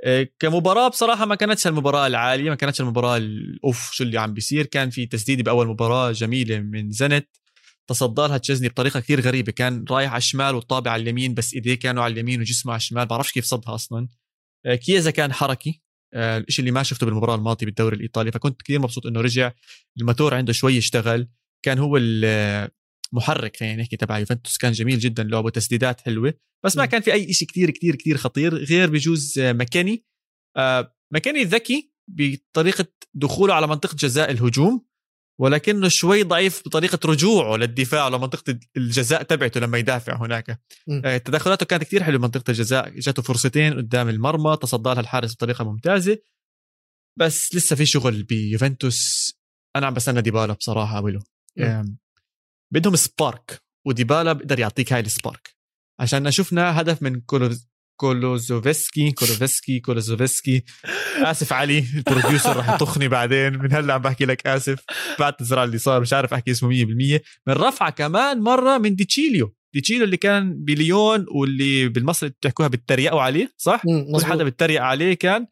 إيه، 0.05 0.33
كمباراة 0.39 0.89
بصراحة 0.89 1.25
ما 1.27 1.35
كانتش 1.35 1.67
المباراة 1.67 2.07
العالية 2.07 2.51
ما 2.51 2.57
كانتش 2.57 2.81
المباراة 2.81 3.17
الأوف 3.17 3.93
شو 3.93 4.05
اللي 4.05 4.19
عم 4.19 4.35
بيصير. 4.35 4.67
كان 4.67 4.91
في 4.91 5.07
تسديدة 5.07 5.43
بأول 5.43 5.69
مباراة 5.69 6.13
جميلة 6.13 6.61
من 6.61 6.91
زنت 6.91 7.29
تصدى 7.87 8.23
لها 8.23 8.39
تشزني 8.39 8.69
بطريقة 8.69 9.01
كثير 9.01 9.21
غريبة. 9.21 9.53
كان 9.53 9.85
رايح 9.91 10.11
على 10.11 10.19
الشمال 10.19 10.55
والطابع 10.55 10.91
على 10.91 11.03
اليمين 11.03 11.35
بس 11.35 11.55
إيديه 11.55 11.75
كانوا 11.75 12.05
على 12.05 12.13
اليمين 12.13 12.41
وجسمه 12.41 12.73
على 12.73 12.79
الشمال. 12.79 13.07
بعرفش 13.07 13.33
كيف 13.33 13.45
صدها 13.45 13.75
أصلا. 13.75 14.09
آه، 14.67 14.75
كيزا 14.75 15.11
كان 15.11 15.33
حركي. 15.33 15.83
آه، 16.15 16.39
الشيء 16.39 16.63
اللي 16.63 16.73
ما 16.73 16.83
شفته 16.83 17.07
بالمباراة 17.07 17.35
الماضية 17.35 17.67
بالدوري 17.67 17.97
الإيطالي 17.97 18.33
فكنت 18.33 18.63
كثير 18.63 18.81
مبسوط 18.81 19.07
إنه 19.07 19.21
رجع. 19.21 19.53
الموتور 20.01 20.35
عنده 20.35 20.53
شوي 20.53 20.79
اشتغل. 20.79 21.29
كان 21.65 21.79
هو 21.79 21.97
المحرك 23.13 23.57
خلينا 23.57 23.83
نحكي 23.83 23.97
تبع 23.97 24.19
يوفنتوس 24.19 24.59
كان 24.59 24.73
جميل 24.73 24.99
جدا 24.99 25.23
لعبه 25.23 25.51
تسديدات 25.51 26.01
حلوة 26.01 26.35
بس 26.65 26.77
ما 26.77 26.83
م. 26.83 26.87
كان 26.87 27.01
في 27.01 27.13
أي 27.13 27.33
شيء 27.33 27.49
كثير 27.49 27.71
كثير 27.71 27.97
كثير 27.97 28.17
خطير 28.17 28.55
غير 28.55 28.91
بجوز 28.91 29.39
آه، 29.39 29.53
مكاني 29.53 30.05
آه، 30.57 30.97
مكاني 31.15 31.45
ذكي 31.45 31.93
بطريقة 32.09 32.87
دخوله 33.15 33.55
على 33.55 33.67
منطقة 33.67 33.97
جزاء 33.97 34.31
الهجوم 34.31 34.87
ولكنه 35.41 35.89
شوي 35.89 36.23
ضعيف 36.23 36.63
بطريقة 36.67 36.99
رجوعه 37.05 37.57
للدفاع 37.57 38.09
لمنطقه 38.09 38.59
الجزاء 38.77 39.23
تبعته 39.23 39.61
لما 39.61 39.79
يدافع 39.79 40.17
هناك 40.17 40.61
م. 40.87 41.03
آه، 41.05 41.17
تدخلاته 41.17 41.67
كانت 41.67 41.85
كثير 41.85 42.03
حلوة 42.03 42.21
منطقة 42.21 42.51
الجزاء 42.51 42.91
جاته 42.99 43.23
فرصتين 43.23 43.75
قدام 43.75 44.09
المرمى 44.09 44.57
تصدى 44.57 44.89
لها 44.89 45.01
الحارس 45.01 45.35
بطريقة 45.35 45.65
ممتازة 45.65 46.19
بس 47.19 47.55
لسه 47.55 47.77
في 47.77 47.87
شغل 47.87 48.23
بيوفنتوس 48.23 49.33
أنا 49.77 49.87
عم 49.87 49.95
بستنى 49.95 50.21
ديبالا 50.21 50.53
بصراحة. 50.53 50.99
آم، 51.61 51.99
بدهم 52.73 52.97
spark 52.97 53.63
وديبالا 53.87 54.33
بيقدر 54.33 54.59
يعطيك 54.59 54.93
هاي 54.93 55.01
ال 55.01 55.08
spark. 55.08 55.49
عشان 56.01 56.31
شفنا 56.31 56.81
هدف 56.81 57.03
من 57.03 57.21
كولوز 57.21 57.69
كولوزوفسكي 58.01 59.11
كولوفسكي 59.13 59.81
كولوزوفسكي. 59.81 60.65
آسف 61.31 61.53
علي 61.53 61.85
ال 61.97 62.04
producer 62.04 62.57
رح 62.57 62.69
يطخني 62.75 63.09
بعدين. 63.09 63.59
من 63.59 63.73
هلأ 63.73 63.95
عم 63.95 64.03
بحكي 64.03 64.25
لك 64.25 64.47
آسف. 64.47 64.85
بعتذر 65.19 65.59
على 65.59 65.67
اللي 65.67 65.79
صار 65.79 66.01
مش 66.01 66.13
عارف 66.13 66.35
أحكي 66.35 66.51
اسمه 66.51 66.71
100% 66.71 67.21
من 67.47 67.55
رفعة 67.55 67.91
كمان 67.91 68.41
مرة 68.41 68.79
من 68.79 68.95
ديتشيليو 68.97 69.55
ديتشيليو 69.75 70.05
اللي 70.05 70.17
كان 70.17 70.65
بليون 70.65 71.27
واللي 71.35 71.89
بالمصري 71.89 72.29
بتحكوها 72.29 72.69
بتريقوا 72.69 73.21
عليه 73.21 73.53
صح؟ 73.57 73.83
مم، 73.87 74.17
كل. 74.19 74.25
حدا 74.25 74.45
بيتريق 74.45 74.83
عليه 74.83 75.15
كان 75.15 75.47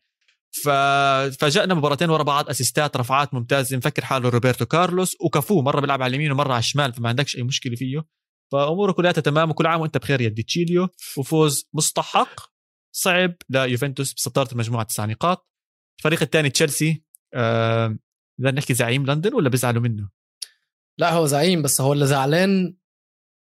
ففاجئنا 0.50 1.74
مباراتين 1.74 2.10
ورا 2.10 2.22
بعض 2.22 2.48
أسيستات 2.48 2.96
رفعات 2.96 3.34
ممتازه 3.34 3.76
مفكر 3.76 4.04
حاله 4.04 4.28
روبرتو 4.28 4.66
كارلوس 4.66 5.16
وكافو 5.20 5.62
مرة 5.62 5.80
بيلعب 5.80 6.02
على 6.02 6.10
اليمين 6.10 6.32
ومرة 6.32 6.52
على 6.52 6.58
الشمال 6.58 6.92
فما 6.92 7.08
عندكش 7.08 7.36
أي 7.36 7.42
مشكلة 7.42 7.74
فيه. 7.76 8.06
فأموره 8.52 8.92
كلها 8.92 9.12
تمام 9.12 9.50
وكل 9.50 9.66
عام 9.66 9.80
وأنت 9.80 9.98
بخير 9.98 10.20
يا 10.20 10.28
ديتشيليو 10.28 10.88
وفوز 11.16 11.68
مستحق 11.74 12.40
صعب 12.92 13.34
ليوفنتوس 13.50 14.14
بصداره 14.14 14.52
المجموعة 14.52 14.84
تسع 14.84 15.04
نقاط. 15.04 15.50
الفريق 15.98 16.22
الثاني 16.22 16.50
تشيلسي 16.50 17.04
آه، 17.34 17.98
بدنا 18.38 18.50
نحكي 18.50 18.74
زعيم 18.74 19.06
لندن 19.06 19.34
ولا 19.34 19.48
بيزعلوا 19.48 19.82
منه؟ 19.82 20.10
لا 20.98 21.12
هو 21.12 21.26
زعيم 21.26 21.62
بس 21.62 21.80
هو 21.80 21.92
اللي 21.92 22.06
زعلان 22.06 22.76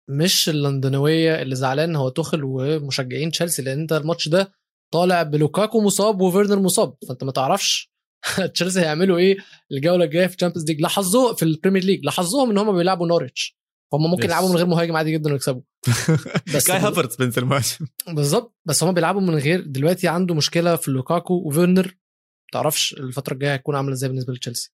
مش 0.09 0.49
اللندنوية 0.49 1.41
اللي 1.41 1.55
زعلان 1.55 1.95
هو 1.95 2.09
توخل 2.09 2.41
ومشجعين 2.43 3.31
تشيلسي 3.31 3.61
لأن 3.61 3.79
انت 3.79 3.93
الماتش 3.93 4.27
ده 4.27 4.56
طالع 4.93 5.23
بلوكاكو 5.23 5.81
مصاب 5.81 6.21
وفيرنر 6.21 6.59
مصاب. 6.59 6.97
فأنت 7.07 7.23
ما 7.23 7.31
تعرفش 7.31 7.91
تشيلسي 8.53 8.79
هيعملوا 8.79 9.17
إيه 9.17 9.37
الجولة 9.71 10.05
الجاية 10.05 10.27
في 10.27 10.35
الشامبيونز 10.35 10.69
ليج 10.69 10.81
لاحظوه 10.81 11.33
في 11.35 11.43
البريمير 11.43 11.83
ليج 11.83 12.05
لاحظوهم 12.05 12.49
إن 12.49 12.57
هم 12.57 12.77
بيلعبوا 12.77 13.07
نوريتش. 13.07 13.57
فهم 13.91 14.11
ممكن. 14.11 14.23
يلعبوا 14.23 14.49
من 14.49 14.55
غير 14.55 14.65
مهاجم 14.65 14.95
عادي 14.95 15.11
جدا 15.11 15.33
ويكسبوا. 15.33 15.61
بس 16.55 16.67
كاي 16.67 16.77
هافرتز 16.77 17.15
بنزل 17.15 17.41
الماتش 17.41 17.83
بالظبط. 18.07 18.55
بس 18.65 18.83
هم 18.83 18.93
بيلعبوا 18.93 19.21
من 19.21 19.35
غير 19.35 19.61
دلوقتي 19.61 20.07
عنده 20.07 20.35
مشكلة 20.35 20.75
في 20.75 20.91
لوكاكو 20.91 21.33
وفيرنر. 21.33 21.85
ما 21.87 22.51
تعرفش 22.53 22.93
الفترة 22.93 23.33
الجاية 23.33 23.53
هتكون 23.53 23.75
عاملة 23.75 23.93
إزاي 23.93 24.09
بالنسبة 24.09 24.33
لتشيلسي. 24.33 24.73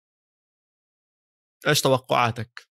إيش 1.67 1.81
توقعاتك؟ 1.81 2.67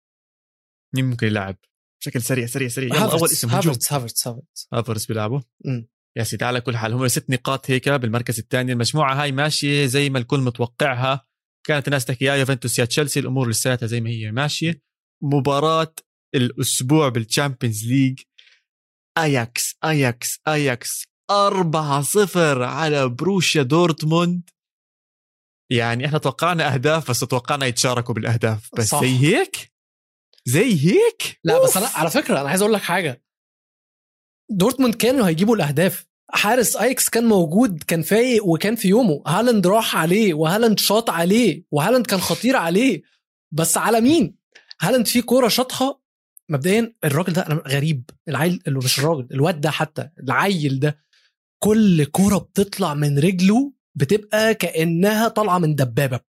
مين 0.95 1.05
ممكن 1.05 1.27
يلعب؟ 1.27 1.57
بشكل 2.01 2.21
سريع 2.21 2.45
سريع 2.45 2.67
سريع. 2.67 2.95
يلا 2.95 3.11
أول 3.11 3.23
اسم 3.23 3.49
هافرتس 3.49 3.93
هافرتس 3.93 4.27
هافرتس 4.27 4.67
هافرتس 4.73 5.05
بيلعبوا. 5.05 5.41
يا 6.17 6.23
سيدي 6.23 6.45
على 6.45 6.61
كل 6.61 6.77
حال 6.77 6.93
هم 6.93 7.07
ست 7.07 7.29
نقاط 7.29 7.71
هيك 7.71 7.89
بالمركز 7.89 8.39
الثاني. 8.39 8.71
المجموعة 8.71 9.21
هاي 9.21 9.31
ماشية 9.31 9.85
زي 9.85 10.09
ما 10.09 10.19
الكل 10.19 10.39
متوقعها. 10.39 11.27
كانت 11.67 11.87
الناس 11.87 12.05
تحكي 12.05 12.25
يا 12.25 12.35
يوفنتوس 12.35 12.79
يا 12.79 12.85
تشيلسي 12.85 13.19
الأمور 13.19 13.49
لساتها 13.49 13.87
زي 13.87 14.01
ما 14.01 14.09
هي 14.09 14.31
ماشية. 14.31 14.81
مباراة 15.23 15.93
الأسبوع 16.35 17.09
بال 17.09 17.24
Champions 17.24 17.87
League 17.87 18.19
أياكس 19.17 19.77
أياكس 19.83 20.39
أياكس 20.47 21.03
4-0 21.31 22.37
على 22.61 23.09
بروسيا 23.09 23.63
دورتموند. 23.63 24.49
يعني 25.71 26.05
إحنا 26.05 26.17
توقعنا 26.17 26.73
أهداف 26.73 27.09
بس 27.09 27.19
توقعنا 27.19 27.65
يتشاركوا 27.65 28.15
بالأهداف. 28.15 28.69
بس 28.77 28.89
صح. 28.89 29.01
زي 29.01 29.17
هيك؟ 29.19 29.73
زي 30.45 30.85
هيك؟ 30.87 31.39
لا 31.43 31.63
بس 31.63 31.77
أوف. 31.77 31.77
أنا 31.77 31.87
على 31.95 32.09
فكرة 32.09 32.41
أنا 32.41 32.49
عايز 32.49 32.61
أقول 32.61 32.73
لك 32.73 32.81
حاجة. 32.81 33.26
دورتموند 34.49 34.95
كانوا 34.95 35.27
هيجيبوا 35.27 35.55
الأهداف. 35.55 36.07
حارس 36.29 36.75
أياكس 36.75 37.09
كان 37.09 37.25
موجود 37.25 37.83
كان 37.83 38.01
فايق 38.01 38.45
وكان 38.45 38.75
في 38.75 38.87
يومه. 38.87 39.23
هالاند 39.27 39.67
راح 39.67 39.95
عليه 39.95 40.33
وهالاند 40.33 40.79
شاط 40.79 41.09
عليه 41.09 41.63
وهالاند 41.71 42.05
كان 42.05 42.19
خطير 42.19 42.55
عليه. 42.55 43.01
بس 43.51 43.77
على 43.77 44.01
مين؟ 44.01 44.35
هالاند 44.81 45.07
في 45.07 45.21
كورة 45.21 45.47
شاطها. 45.47 45.99
مبدئيا 46.49 46.93
الراجل 47.05 47.33
ده 47.33 47.41
أنا 47.41 47.63
غريب. 47.67 48.09
العيل 48.27 48.63
اللي 48.67 48.79
مش 48.79 48.99
الراجل 48.99 49.27
الواد 49.31 49.61
ده 49.61 49.71
حتى 49.71 50.09
العيل 50.19 50.79
ده. 50.79 51.03
كل 51.63 52.05
كورة 52.05 52.37
بتطلع 52.37 52.93
من 52.93 53.19
رجله 53.19 53.73
بتبقى 53.95 54.53
كأنها 54.55 55.27
طالعة 55.27 55.57
من 55.57 55.75
دبابة. 55.75 56.19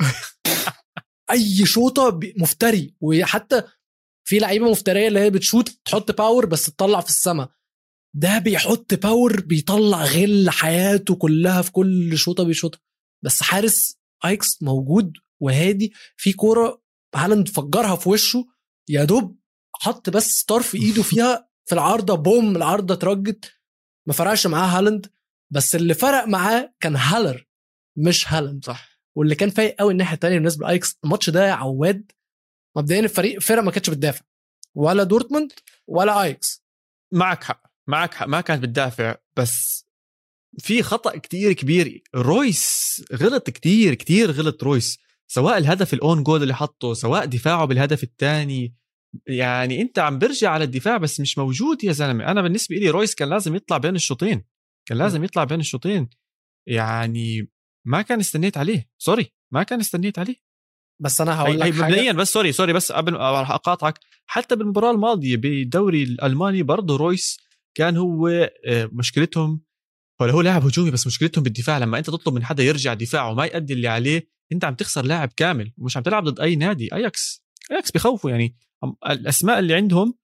أي 1.30 1.66
شوطة 1.66 2.20
مفتري. 2.36 2.94
وحتى 3.00 3.62
في 4.28 4.38
لعيبة 4.38 4.70
مفترية 4.70 5.08
اللي 5.08 5.20
هي 5.20 5.30
بتشوط 5.30 5.68
تحط 5.84 6.18
power 6.18 6.46
بس 6.46 6.66
تطلع 6.66 7.00
في 7.00 7.08
السماء 7.08 7.57
ده 8.18 8.38
بيحط 8.38 8.94
power 8.94 9.40
بيطلع 9.40 10.04
غل 10.04 10.50
حياته 10.50 11.14
كلها 11.16 11.62
في 11.62 11.72
كل 11.72 12.18
شوطة 12.18 12.44
بيشوطها. 12.44 12.80
بس 13.24 13.42
حارس 13.42 13.98
أياكس 14.24 14.62
موجود 14.62 15.12
وهادي 15.40 15.92
في 16.16 16.32
كورة 16.32 16.82
هالاند 17.14 17.48
فجرها 17.48 17.96
في 17.96 18.08
وشه 18.08 18.46
يا 18.90 19.04
دوب 19.04 19.38
حط 19.74 20.10
بس 20.10 20.44
طرف 20.44 20.74
إيده 20.74 21.02
فيها 21.10 21.48
في 21.68 21.74
العارضة 21.74 22.14
بوم 22.14 22.56
العارضة 22.56 22.94
اترجت. 22.94 23.52
ما 24.08 24.12
فرقش 24.14 24.46
معاه 24.46 24.78
هالاند 24.78 25.06
بس 25.52 25.74
اللي 25.74 25.94
فرق 25.94 26.24
معاه 26.24 26.74
كان 26.80 26.96
هالر 26.96 27.46
مش 27.98 28.32
هالاند. 28.32 28.64
صح. 28.64 28.98
واللي 29.16 29.34
كان 29.34 29.50
فايق 29.50 29.74
قوي 29.78 29.92
الناحية 29.92 30.14
الثانية 30.14 30.36
بالنسبة 30.36 30.66
لأياكس 30.66 30.98
الماتش 31.04 31.30
ده 31.30 31.46
يا 31.46 31.52
عواد 31.52 32.12
مبدئيا 32.76 33.00
الفريق 33.00 33.40
فرق 33.40 33.62
ما 33.62 33.70
كانتش 33.70 33.90
بتدافع. 33.90 34.24
ولا 34.74 35.02
دورتموند 35.04 35.52
ولا 35.86 36.22
أياكس 36.22 36.64
معك 37.12 37.44
حق. 37.44 37.67
معك 37.88 38.22
ما 38.22 38.40
كانت 38.40 38.62
بتدافع 38.62 39.16
بس 39.36 39.84
في 40.58 40.82
خطأ 40.82 41.16
كتير 41.16 41.52
كبير. 41.52 42.02
رويس 42.14 42.88
غلط 43.14 43.50
كتير 43.50 43.94
كتير 43.94 44.30
غلط 44.30 44.64
رويس. 44.64 44.98
سواء 45.28 45.58
الهدف 45.58 45.94
ال 45.94 46.01
own 46.01 46.22
goal 46.22 46.42
اللي 46.42 46.54
حطه 46.54 46.94
سواء 46.94 47.24
دفاعه 47.24 47.64
بالهدف 47.64 48.02
الثاني 48.02 48.74
يعني 49.26 49.82
أنت 49.82 49.98
عم 49.98 50.18
برجع 50.18 50.50
على 50.50 50.64
الدفاع 50.64 50.96
بس 50.96 51.20
مش 51.20 51.38
موجود 51.38 51.84
يا 51.84 51.92
زلمة. 51.92 52.26
أنا 52.30 52.42
بالنسبة 52.42 52.76
لي 52.76 52.90
رويس 52.90 53.14
كان 53.14 53.28
لازم 53.28 53.54
يطلع 53.54 53.78
بين 53.78 53.94
الشوطين. 53.94 54.44
كان 54.86 54.98
لازم 54.98 55.24
يطلع 55.24 55.44
بين 55.44 55.60
الشوطين. 55.60 56.08
يعني 56.66 57.50
ما 57.84 58.02
كان 58.02 58.20
استنيت 58.20 58.56
عليه. 58.56 58.88
sorry 58.98 59.32
ما 59.50 59.62
كان 59.62 59.80
استنيت 59.80 60.18
عليه. 60.18 60.36
بس 61.00 61.20
أنا 61.20 61.40
هقول 61.40 61.60
لك 61.60 61.74
مبدئيا 61.74 62.12
بس 62.12 62.32
sorry 62.32 62.52
sorry 62.52 62.72
بس 62.72 62.92
قبل 62.92 63.12
ما 63.12 63.40
راح 63.40 63.50
أقاطعك. 63.50 63.98
حتى 64.26 64.56
بالمباراة 64.56 64.90
الماضية 64.90 65.36
بالدوري 65.36 66.02
الألماني 66.02 66.62
برضه 66.62 66.96
رويس 66.96 67.47
كان 67.78 67.96
هو 67.96 68.28
آه، 68.66 68.90
مشكلتهم 68.92 69.60
ولا 70.20 70.32
هو 70.32 70.40
لاعب 70.40 70.64
هجومي 70.64 70.90
بس 70.90 71.06
مشكلتهم 71.06 71.44
بالدفاع 71.44 71.78
لما 71.78 71.98
انت 71.98 72.06
تطلب 72.06 72.34
من 72.34 72.44
حدا 72.44 72.62
يرجع 72.62 72.94
دفاعه 72.94 73.30
وما 73.30 73.46
يأدي 73.46 73.72
اللي 73.72 73.88
عليه 73.88 74.28
انت 74.52 74.64
عم 74.64 74.74
تخسر 74.74 75.04
لاعب 75.04 75.32
كامل 75.36 75.72
ومش 75.78 75.96
عم 75.96 76.02
تلعب 76.02 76.24
ضد 76.24 76.40
أي 76.40 76.56
نادي 76.56 76.94
أياكس 76.94 77.44
أياكس 77.70 77.90
بخوفوا 77.90 78.30
يعني 78.30 78.56
الأسماء 79.10 79.58
اللي 79.58 79.74
عندهم 79.74 80.14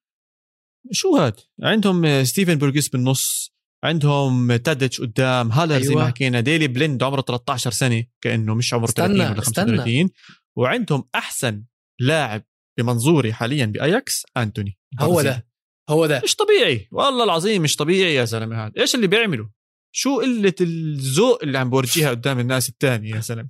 شو 0.92 1.16
هاد 1.16 1.40
عندهم 1.62 2.24
ستيفن 2.24 2.54
بيرجويس 2.54 2.88
بالنص 2.88 3.54
عندهم 3.84 4.56
تادتش 4.56 5.00
قدام 5.00 5.52
هالر 5.52 5.74
أيوة. 5.74 5.84
زي 5.84 5.94
ما 5.94 6.00
أيوة. 6.00 6.10
حكينا 6.10 6.40
ديلي 6.40 6.68
بليند 6.68 7.02
عمره 7.02 7.20
13 7.20 7.70
سنة 7.70 8.04
كأنه 8.20 8.54
مش 8.54 8.74
عمره 8.74 8.86
30 8.86 9.20
ولا 9.20 9.40
35 9.40 9.78
استنى. 9.80 10.10
وعندهم 10.56 11.04
أحسن 11.14 11.64
لاعب 12.00 12.42
بمنظوري 12.78 13.32
حاليا 13.32 13.66
بأياكس 13.66 14.22
أنتوني 14.36 14.78
هو 15.00 15.22
ده 15.22 15.53
هو 15.90 16.06
ده. 16.06 16.20
مش 16.24 16.36
طبيعي. 16.36 16.88
والله 16.92 17.24
العظيم 17.24 17.62
مش 17.62 17.76
طبيعي 17.76 18.14
يا 18.14 18.24
زلمة 18.24 18.66
هذا 18.66 18.72
إيش 18.78 18.94
اللي 18.94 19.06
بيعمله 19.06 19.50
شو 19.96 20.20
قلة 20.20 20.54
الذوق 20.60 21.42
اللي 21.42 21.58
عم 21.58 21.70
بورجيها 21.70 22.10
قدام 22.10 22.38
الناس 22.38 22.68
الثانية 22.68 23.14
يا 23.14 23.20
زلمة؟ 23.20 23.48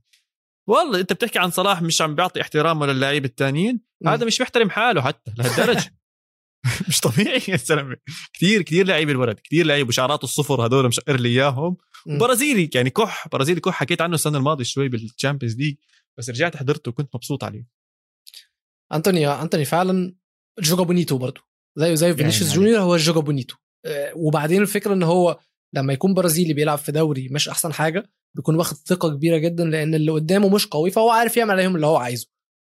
والله 0.68 1.00
أنت 1.00 1.12
بتحكي 1.12 1.38
عن 1.38 1.50
صلاح 1.50 1.82
مش 1.82 2.02
عم 2.02 2.14
بيعطي 2.14 2.40
احترامه 2.40 2.86
للاعيبه 2.86 3.26
الثانيين 3.26 3.80
هذا 4.06 4.26
مش 4.26 4.40
محترم 4.40 4.70
حاله 4.70 5.02
حتى 5.02 5.32
لهالدرجة. 5.38 5.94
مش 6.88 7.00
طبيعي 7.00 7.42
يا 7.48 7.56
زلمة. 7.56 7.96
كثير 8.32 8.62
كثير 8.62 8.86
لعيب 8.86 9.10
الولد 9.10 9.40
كثير 9.40 9.66
لعيب 9.66 9.88
وشعراته 9.88 10.24
الصفر 10.24 10.66
هذول 10.66 10.88
مشقر 10.88 11.20
لي 11.20 11.28
إياهم. 11.28 11.76
وبرازيلي 12.06 12.70
يعني 12.74 12.90
كح. 12.90 13.28
برازيلي 13.28 13.60
كح. 13.60 13.72
حكيت 13.72 14.00
عنه 14.00 14.14
السنة 14.14 14.38
الماضية 14.38 14.64
شوي 14.64 14.88
بال 14.88 15.01
Champions 15.01 15.56
League 15.56 15.76
بس 16.18 16.30
رجعت 16.30 16.56
حضرته 16.56 16.88
وكنت 16.88 17.14
مبسوط 17.14 17.44
عليه. 17.44 17.66
انتوني 18.92 19.28
انتوني 19.28 19.64
فعلا 19.64 20.14
joga 20.60 20.82
bonito 20.82 21.18
برضه 21.18 21.53
زيه 21.76 21.94
زي 21.94 22.14
فينيسيوس 22.14 22.50
يعني 22.50 22.62
جونيور 22.62 22.80
هو 22.80 22.96
joga 22.96 23.20
bonito. 23.20 23.56
آه، 23.84 24.12
وبعدين 24.16 24.62
الفكرة 24.62 24.94
إن 24.94 25.02
هو 25.02 25.38
لما 25.74 25.92
يكون 25.92 26.14
برازيلي 26.14 26.52
بيلعب 26.54 26.78
في 26.78 26.92
دوري 26.92 27.28
مش 27.30 27.48
أحسن 27.48 27.72
حاجة 27.72 28.10
بيكون 28.36 28.56
واخد 28.56 28.76
ثقة 28.76 29.08
كبيرة 29.10 29.36
جدا 29.38 29.64
لأن 29.64 29.94
اللي 29.94 30.12
قدامه 30.12 30.48
مش 30.48 30.66
قوي 30.66 30.90
فهو 30.90 31.10
عارف 31.10 31.36
يعمل 31.36 31.50
عليهم 31.50 31.76
اللي 31.76 31.86
هو 31.86 31.96
عايزه. 31.96 32.26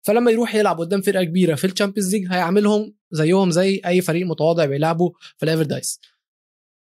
فلما 0.08 0.32
يروح 0.32 0.56
يلعب 0.56 0.80
قدام 0.80 1.02
فرقة 1.02 1.24
كبيرة 1.24 1.56
في 1.56 1.68
ال 1.68 1.73
Champions 1.73 2.16
League 2.16 2.28
هيعملهم 2.32 2.96
زيهم 3.12 3.52
زي 3.52 3.82
أي 3.86 4.02
فريق 4.02 4.28
متواضع 4.28 4.66
بيلعبوا 4.66 5.12
في 5.38 5.44
ال 5.44 5.64
Eredivisie 5.64 6.00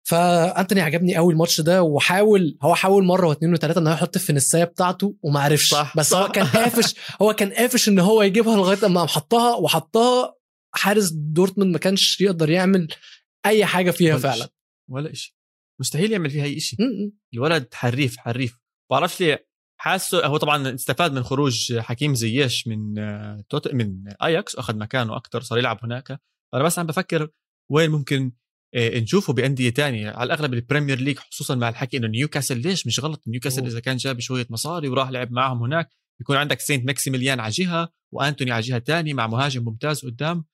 فأنتوني 0.08 0.82
عجبني 0.82 1.16
قوي 1.16 1.34
الماتش 1.34 1.62
ده 1.62 1.84
وحاول 1.84 2.58
هو 2.62 2.76
حاول 2.76 3.04
مرة 3.06 3.28
واثنين 3.28 3.54
وثلاثه 3.54 3.82
إن 3.82 3.88
هو 3.88 3.94
يحط 3.94 4.16
ال 4.16 4.21
finesse 4.21 4.54
ايه 4.54 4.64
بتاعته 4.64 5.16
وما 5.22 5.40
عرفش. 5.40 5.70
صح 5.70 5.98
بس 5.98 6.10
صح. 6.10 6.18
هو 6.20 6.28
كان 6.28 6.46
قافش 6.46 6.96
هو 7.22 7.34
كان 7.34 7.54
قافش 7.54 7.90
إن 7.90 8.00
هو 8.00 8.24
يجيبها 8.24 8.56
لغاية 8.56 8.86
أما 8.86 9.06
حطها 9.06 9.56
وحطها 9.56 10.36
حارس 10.76 11.10
دورتموند 11.12 11.72
ما 11.72 11.80
كانش 11.80 12.22
يقدر 12.22 12.50
يعمل 12.50 12.88
أي 13.46 13.66
حاجة 13.66 13.92
فيها 13.92 14.14
ولا 14.14 14.24
فعلا. 14.24 14.44
إشي. 14.44 14.54
ولا 14.90 15.14
شيء 15.14 15.34
مستحيل 15.80 16.12
يعمل 16.12 16.30
فيها 16.30 16.44
أي 16.44 16.60
شيء 16.60 16.80
الولد 17.34 17.74
حريف 17.74 18.18
حريف. 18.18 18.60
بعرفش 18.92 19.22
ليه. 19.22 19.48
حاسه 19.82 20.26
هو 20.26 20.38
طبعا 20.38 20.76
استفاد 20.76 21.14
من 21.14 21.24
خروج 21.24 21.78
حكيم 21.80 22.16
زياش 22.16 22.68
من 22.68 22.94
توت 23.50 23.74
من 23.74 24.14
أياكس 24.24 24.56
اخذ 24.56 24.78
مكانه 24.78 25.18
أكثر 25.18 25.42
صار 25.42 25.58
يلعب 25.58 25.80
هناك. 25.84 26.12
أنا 26.54 26.64
بس 26.64 26.80
عم 26.80 26.86
بفكر 26.86 27.30
وين 27.72 27.90
ممكن 27.90 28.32
آه، 28.76 29.00
نشوفه 29.00 29.34
بأندية 29.34 29.70
تانية. 29.70 30.12
على 30.12 30.24
الأغلب 30.24 30.54
ال 30.54 30.59
Premier 30.60 31.00
League 31.00 31.18
خصوصا 31.18 31.56
مع 31.56 31.70
الحكي 31.70 31.98
إنه 31.98 32.08
نيوكاسل 32.08 32.58
ليش 32.58 32.88
مش 32.88 33.00
غلط؟ 33.00 33.24
نيوكاسل 33.28 33.66
إذا 33.66 33.80
كان 33.80 33.98
جاب 33.98 34.20
شوية 34.20 34.48
مصاري 34.50 34.88
وراح 34.88 35.10
لعب 35.10 35.32
معهم 35.32 35.64
هناك 35.64 35.90
يكون 36.22 36.36
عندك 36.36 36.60
سانت 36.60 36.86
ماكسيمين 36.86 37.40
على 37.40 37.52
جهة 37.52 37.90
وأنتوني 38.14 38.52
على 38.52 38.62
جهة 38.62 38.80
ثانية 38.80 39.14
مع 39.14 39.28
مهاجم 39.28 39.64
ممتاز 39.64 40.06
قدام. 40.06 40.38
آه، 40.38 40.46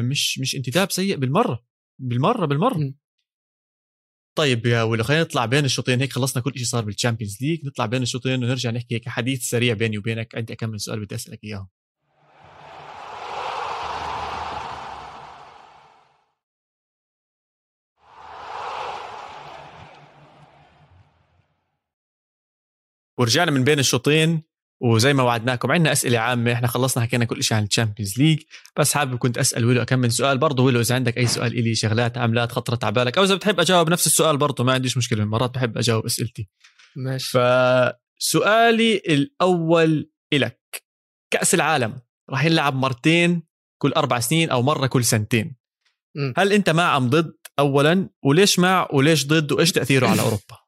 مش 0.00 0.38
مش 0.38 0.56
انتداب 0.56 0.90
سيء 0.92 1.16
بالمرة 1.16 1.64
بالمرة 1.98 2.46
بالمرة. 2.46 2.94
طيب 4.36 4.66
يا 4.66 4.82
ويلو 4.82 5.04
خلينا 5.04 5.22
نطلع 5.22 5.46
بين 5.46 5.64
الشوطين. 5.64 6.00
هيك 6.00 6.12
خلصنا 6.12 6.42
كل 6.42 6.52
شيء 6.56 6.64
صار 6.66 6.84
بال 6.84 6.94
Champions 6.94 7.38
League 7.42 7.66
نطلع 7.66 7.86
بين 7.86 8.02
الشوطين 8.02 8.44
ونرجع 8.44 8.70
نحكي 8.70 8.94
هيك 8.94 9.08
حديث 9.08 9.42
سريع 9.42 9.74
بيني 9.74 9.98
وبينك. 9.98 10.34
عندي 10.36 10.56
كم 10.56 10.70
من 10.70 10.78
سؤال 10.78 11.04
بدي 11.04 11.14
أسألك 11.14 11.44
اياهم 11.44 11.68
ورجعنا 23.18 23.50
من 23.50 23.64
بين 23.64 23.78
الشوطين. 23.78 24.53
وزي 24.84 25.12
ما 25.12 25.22
وعدناكم 25.22 25.72
عندنا 25.72 25.92
أسئلة 25.92 26.18
عامة. 26.18 26.52
إحنا 26.52 26.66
خلصنا 26.66 27.02
حكينا 27.02 27.24
كل 27.24 27.42
شيء 27.42 27.56
عن 27.56 27.64
ال 27.64 27.69
Champions 27.69 28.18
League. 28.18 28.40
بس 28.76 28.94
حابب 28.94 29.18
كنت 29.18 29.38
أسأل 29.38 29.64
ويلو 29.64 29.84
كم 29.84 29.98
من 29.98 30.10
سؤال. 30.10 30.38
برضه 30.38 30.62
ويلو 30.62 30.80
إذا 30.80 30.94
عندك 30.94 31.18
أي 31.18 31.26
سؤال 31.26 31.58
إلي 31.58 31.74
شغلات 31.74 32.18
عملات 32.18 32.52
خطرت 32.52 32.84
على 32.84 32.92
بالك 32.92 33.18
أو 33.18 33.24
إذا 33.24 33.34
بتحب 33.34 33.60
أجاوب 33.60 33.90
نفس 33.90 34.06
السؤال 34.06 34.36
برضه 34.36 34.64
ما 34.64 34.72
عنديش 34.72 34.96
مشكلة. 34.96 35.24
مرات 35.24 35.54
بحب 35.54 35.78
أجاوب 35.78 36.04
أسئلتي. 36.04 36.48
ماشي. 36.96 37.38
فسؤالي 38.18 38.96
الأول 38.96 40.10
إلك. 40.32 40.84
كأس 41.30 41.54
العالم 41.54 42.00
راح 42.30 42.44
يلعب 42.44 42.74
مرتين 42.74 43.42
كل 43.78 43.92
أربع 43.92 44.20
سنين 44.20 44.50
أو 44.50 44.62
مرة 44.62 44.86
كل 44.86 45.04
سنتين. 45.04 45.56
م. 46.14 46.32
هل 46.36 46.52
أنت 46.52 46.70
مع 46.70 46.96
أم 46.96 47.10
ضد 47.10 47.34
اولا؟ 47.58 48.08
وليش 48.22 48.58
مع؟ 48.58 48.88
وليش 48.92 49.26
ضد؟ 49.26 49.52
وإيش 49.52 49.72
تأثيره 49.72 50.06
على 50.06 50.20
أوروبا؟ 50.20 50.63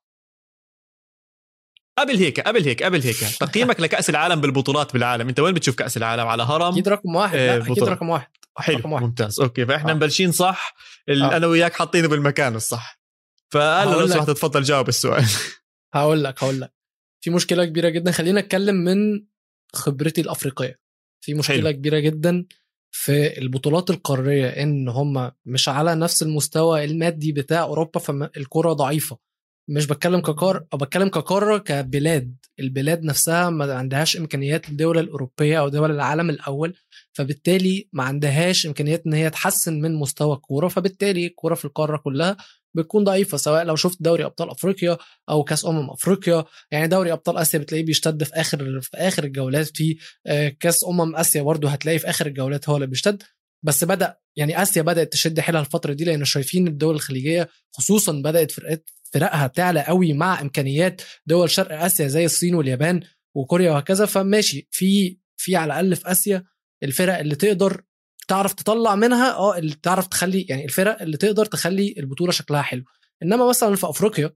قبل 1.98 2.16
هيك 2.16 2.40
قبل 2.40 2.64
هيك 2.64 2.82
قبل 2.82 3.02
هيك. 3.02 3.16
تقييمك 3.16 3.80
لكأس 3.80 4.10
العالم 4.10 4.40
بالبطولات 4.40 4.92
بالعالم. 4.92 5.28
أنت 5.28 5.40
وين 5.40 5.54
بتشوف 5.54 5.74
كأس 5.74 5.96
العالم؟ 5.96 6.26
على 6.26 6.42
هرم؟ 6.42 6.72
أكيد 6.72 6.88
رقم 6.88 7.14
واحد. 7.14 7.36
لا 7.36 7.56
أكيد 7.56 7.84
رقم 7.84 8.08
واحد. 8.08 8.28
حلو 8.58 8.78
رقم 8.78 8.92
واحد. 8.92 9.04
ممتاز. 9.04 9.40
أوكي 9.40 9.66
فإحنا 9.66 9.90
آه. 9.90 9.94
مبلشين 9.94 10.32
صح؟ 10.32 10.74
آه. 11.08 11.36
أنا 11.36 11.46
وياك 11.46 11.72
حاطينه 11.72 12.08
بالمكان 12.08 12.54
الصح. 12.54 13.00
فهلا 13.50 13.90
لو 13.90 14.06
سمحت 14.06 14.30
تفضل 14.30 14.62
جاوب 14.62 14.88
السؤال. 14.88 15.24
هقول 15.94 16.24
لك 16.24 16.44
هقول 16.44 16.60
لك. 16.60 16.72
في 17.20 17.30
مشكلة 17.30 17.64
كبيرة 17.64 17.88
جدا. 17.88 18.10
خلينا 18.10 18.40
نتكلم 18.40 18.74
من 18.74 18.96
خبرتي 19.72 20.20
الأفريقية. 20.20 20.80
في 21.20 21.34
مشكلة 21.34 21.56
حلو. 21.56 21.70
كبيرة 21.70 21.98
جدا 21.98 22.46
في 22.90 23.38
البطولات 23.38 23.90
القارية 23.90 24.48
إن 24.48 24.88
هم 24.88 25.32
مش 25.44 25.68
على 25.68 25.94
نفس 25.94 26.22
المستوى 26.22 26.84
المادي 26.84 27.32
بتاع 27.32 27.62
أوروبا 27.62 28.00
فالكره 28.00 28.72
ضعيفة. 28.72 29.18
مش 29.68 29.86
بتكلم 29.86 30.20
كقار 30.20 30.64
أو 30.72 30.78
بتكلم 30.78 31.08
كقارة 31.08 31.58
كبلاد. 31.58 32.36
البلاد 32.60 33.04
نفسها 33.04 33.50
ما 33.50 33.74
عندهاش 33.74 34.16
إمكانيات 34.16 34.68
الدول 34.68 34.98
الأوروبية 34.98 35.60
أو 35.60 35.68
دول 35.68 35.90
العالم 35.90 36.30
الأول 36.30 36.74
فبالتالي 37.12 37.88
ما 37.92 38.04
عندهاش 38.04 38.66
إمكانيات 38.66 39.02
إن 39.06 39.14
هي 39.14 39.30
تحسن 39.30 39.80
من 39.80 39.94
مستوى 39.94 40.36
الكورة 40.36 40.68
فبالتالي 40.68 41.26
الكوره 41.26 41.54
في 41.54 41.64
القارة 41.64 41.96
كلها 41.96 42.36
بتكون 42.74 43.04
ضعيفة 43.04 43.36
سواء 43.36 43.64
لو 43.64 43.76
شفت 43.76 44.02
دوري 44.02 44.24
أبطال 44.24 44.50
أفريقيا 44.50 44.96
أو 45.28 45.44
كأس 45.44 45.64
أمم 45.66 45.90
أفريقيا. 45.90 46.44
يعني 46.70 46.86
دوري 46.88 47.12
أبطال 47.12 47.36
آسيا 47.36 47.58
بتلاقيه 47.58 47.84
بيشتد 47.84 48.24
في 48.24 48.34
آخر 48.34 48.80
في 48.80 48.96
آخر 48.96 49.24
الجولات 49.24 49.76
في 49.76 49.96
آه، 50.26 50.48
كأس 50.48 50.84
أمم 50.84 51.16
آسيا 51.16 51.42
برضه 51.42 51.68
هتلاقي 51.68 51.98
في 51.98 52.10
آخر 52.10 52.26
الجولات 52.26 52.68
هو 52.68 52.76
اللي 52.76 52.86
بيشتد. 52.86 53.22
بس 53.66 53.84
بدأ 53.84 54.18
يعني 54.36 54.62
آسيا 54.62 54.82
بدأت 54.82 55.12
تشد 55.12 55.40
حيلها 55.40 55.60
الفترة 55.60 55.92
دي 55.92 56.04
لأن 56.04 56.24
شايفين 56.24 56.66
الدول 56.68 56.94
الخليجية 56.94 57.48
خصوصا 57.72 58.12
بدأت 58.12 58.50
فرقات 58.50 58.90
فرقها 59.12 59.46
تعلى 59.46 59.82
قوي 59.82 60.12
مع 60.12 60.40
إمكانيات 60.40 61.02
دول 61.26 61.50
شرق 61.50 61.82
آسيا 61.84 62.08
زي 62.08 62.24
الصين 62.24 62.54
واليابان 62.54 63.00
وكوريا 63.34 63.70
وهكذا. 63.70 64.06
فماشي 64.06 64.68
في 64.70 65.18
في 65.36 65.56
على 65.56 65.66
الأقل 65.66 65.96
في 65.96 66.12
آسيا 66.12 66.44
الفرق 66.82 67.18
اللي 67.18 67.34
تقدر 67.34 67.82
تعرف 68.28 68.52
تطلع 68.54 68.94
منها 68.94 69.34
آه 69.34 69.58
اللي 69.58 69.74
تعرف 69.82 70.06
تخلي 70.06 70.42
يعني 70.48 70.64
الفرق 70.64 71.02
اللي 71.02 71.16
تقدر 71.16 71.46
تخلي 71.46 71.94
البطولة 71.98 72.32
شكلها 72.32 72.62
حلو. 72.62 72.84
إنما 73.22 73.48
مثلا 73.48 73.76
في 73.76 73.88
أفريقيا 73.88 74.30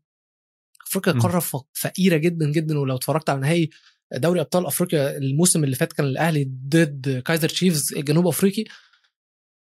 أفريقيا 0.89 1.12
قارة 1.12 1.43
فقيرة 1.74 2.16
جدا 2.16 2.51
جدا. 2.51 2.78
ولو 2.78 2.97
اتفرجت 2.97 3.31
على 3.31 3.41
نهائي 3.41 3.70
دوري 4.14 4.41
أبطال 4.41 4.66
أفريقيا 4.66 5.16
الموسم 5.16 5.64
اللي 5.64 5.76
فات 5.76 5.93
كان 5.93 6.07
الأهلي 6.07 6.45
ضد 6.68 7.22
كايزر 7.26 7.49
تشيفز 7.49 7.95
الجنوب 7.97 8.26
أفريقي. 8.26 8.64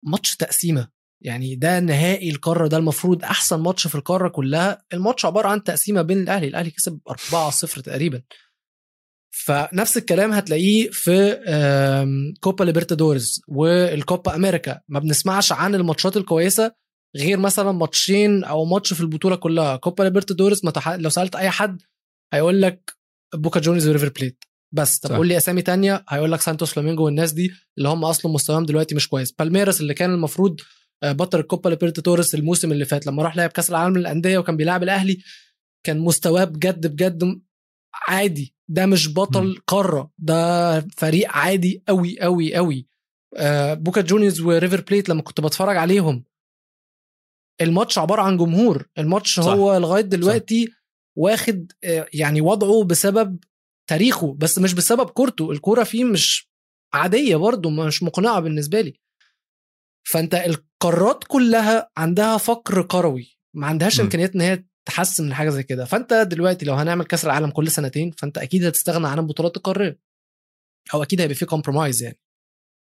ماتش 0.02 0.36
تقسيمة. 0.36 0.88
يعني 1.22 1.54
ده 1.54 1.80
نهائي 1.80 2.30
القارة 2.30 2.68
ده 2.68 2.76
المفروض 2.76 3.24
أحسن 3.24 3.60
ماتش 3.60 3.86
في 3.86 3.94
القارة 3.94 4.28
كلها. 4.28 4.84
الماتش 4.92 5.24
عبارة 5.24 5.48
عن 5.48 5.64
تقسيمة 5.64 6.02
بين 6.02 6.18
الأهلي 6.18 6.48
الأهلي 6.48 6.70
كسب 6.70 7.00
4-0 7.08 7.80
تقريبا. 7.80 8.22
فنفس 9.30 9.96
الكلام 9.96 10.32
هتلاقيه 10.32 10.90
في 10.90 12.34
كوبا 12.40 12.64
ليبرتادورز 12.64 13.40
والكوبا 13.48 14.34
أمريكا. 14.34 14.80
ما 14.88 14.98
بنسمعش 14.98 15.52
عن 15.52 15.74
الماتشات 15.74 16.16
الكويسة 16.16 16.72
غير 17.16 17.38
مثلا 17.38 17.72
ماتشين 17.72 18.44
أو 18.44 18.64
ماتش 18.64 18.92
في 18.92 19.00
البطولة 19.00 19.36
كلها. 19.36 19.76
كوبا 19.76 20.02
ليبرتادورز. 20.02 20.60
لو 20.86 21.08
سألت 21.08 21.36
أي 21.36 21.50
حد 21.50 21.82
هيقول 22.32 22.62
لك 22.62 22.96
بوكا 23.34 23.60
جونيورز 23.60 23.88
وريفر 23.88 24.08
بليت. 24.08 24.44
بس. 24.76 24.98
طب 24.98 25.14
قول 25.16 25.28
لي 25.28 25.36
اسامي 25.36 25.62
تانية 25.62 26.04
هيقول 26.08 26.32
لك 26.32 26.40
سانتوس 26.40 26.72
فلامينجو 26.72 27.04
والناس 27.04 27.32
دي 27.32 27.52
اللي 27.78 27.88
هم 27.88 28.04
أصلا 28.04 28.32
مستواهم 28.32 28.64
دلوقتي 28.66 28.94
مش 28.94 29.08
كويس. 29.08 29.32
بالميراس 29.32 29.80
اللي 29.80 29.94
كان 29.94 30.14
المفروض 30.14 30.60
آه، 31.02 31.12
بطل 31.12 31.40
الكوبا 31.40 31.68
ليبرتادورس 31.68 32.34
الموسم 32.34 32.72
اللي 32.72 32.84
فات 32.84 33.06
لما 33.06 33.22
راح 33.22 33.36
لعب 33.36 33.50
كأس 33.50 33.70
العالم 33.70 33.96
للأندية 33.98 34.38
وكان 34.38 34.56
بيلعب 34.56 34.82
الأهلي 34.82 35.18
كان 35.86 35.98
مستواه 35.98 36.44
بجد 36.44 36.86
بجد 36.86 37.40
عادي. 38.08 38.54
ده 38.68 38.86
مش 38.86 39.14
بطل 39.14 39.58
قارة 39.66 40.10
ده 40.18 40.80
فريق 40.80 41.28
عادي 41.30 41.82
قوي 41.88 42.20
قوي 42.20 42.54
قوي 42.54 42.86
آه، 43.36 43.74
بوكا 43.74 44.00
جونيورز 44.00 44.40
وريفر 44.40 44.80
بليت 44.80 45.08
لما 45.08 45.22
كنت 45.22 45.40
بتفرج 45.40 45.76
عليهم 45.76 46.24
الماتش 47.60 47.98
عبارة 47.98 48.22
عن 48.22 48.36
جمهور. 48.36 48.88
الماتش 48.98 49.40
صح. 49.40 49.52
هو 49.52 49.76
لغاية 49.76 50.02
دلوقتي 50.02 50.66
صح. 50.66 50.72
واخد 51.16 51.72
آه، 51.84 52.06
يعني 52.14 52.40
وضعه 52.40 52.84
بسبب 52.84 53.38
تاريخه 53.86 54.34
بس 54.34 54.58
مش 54.58 54.74
بسبب 54.74 55.10
كورته 55.10 55.50
الكورة 55.50 55.84
فيه 55.84 56.04
مش 56.04 56.50
عادية 56.94 57.36
برضه 57.36 57.70
مش 57.70 58.02
مقنعة 58.02 58.40
بالنسبة 58.40 58.80
لي. 58.80 59.00
فأنت 60.08 60.34
القارات 60.34 61.24
كلها 61.28 61.90
عندها 61.96 62.36
فقر 62.36 62.82
كروي 62.82 63.38
ما 63.54 63.66
عندهاش. 63.66 64.00
إمكانيات 64.00 64.34
إن 64.34 64.40
هي 64.40 64.64
تحسن 64.88 65.24
من 65.24 65.34
حاجة 65.34 65.50
زي 65.50 65.62
كده. 65.62 65.84
فأنت 65.84 66.12
دلوقتي 66.14 66.64
لو 66.66 66.74
هنعمل 66.74 67.04
كأس 67.04 67.24
العالم 67.24 67.50
كل 67.50 67.70
سنتين 67.70 68.10
فأنت 68.10 68.38
أكيد 68.38 68.64
هتستغنى 68.64 69.08
عن 69.08 69.18
البطولات 69.18 69.56
القارية. 69.56 69.98
أو 70.94 71.02
أكيد 71.02 71.20
هيبقى 71.20 71.34
في 71.34 71.44
compromise 71.46 72.02
يعني. 72.02 72.18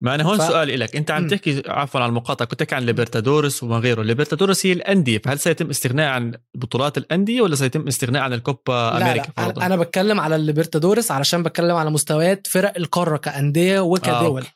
ما 0.02 0.16
أنا 0.16 0.24
هون 0.24 0.38
ف-. 0.38 0.48
سؤالي 0.48 0.76
لك 0.76 0.96
أنت 0.96 1.12
عم. 1.12 1.28
تحكي 1.28 1.64
عفوا 1.68 2.02
على 2.02 2.10
المقاطعة 2.10 2.48
كنت 2.48 2.60
تحكي 2.60 2.76
عن 2.76 2.84
ليبرتادورس 2.84 3.64
وما 3.64 3.78
غيره 3.78 4.04
ليبرتادورس 4.04 4.66
هي 4.66 4.74
الأندية 4.74 5.18
فهل 5.18 5.40
سيتم 5.40 5.70
استغناء 5.70 6.10
عن 6.10 6.34
بطولات 6.56 6.98
الأندية 6.98 7.42
ولا 7.42 7.56
سيتم 7.56 7.88
استغناء 7.88 8.22
عن 8.22 8.34
الكوبا 8.34 8.72
لا 8.72 8.98
أمريكا 8.98 9.28
لا 9.38 9.44
فرضا 9.46 9.66
أنا 9.66 9.76
بتكلم 9.76 10.20
على 10.20 10.36
الليبرتادورس 10.36 11.12
علشان 11.12 11.44
بتكلم 11.44 11.76
على 11.76 11.90
مستويات 11.90 12.48
فرق 12.48 12.74
القارة 12.78 13.18
كأندية 13.18 13.80
وكدول 13.80 14.42
okay. 14.42 14.52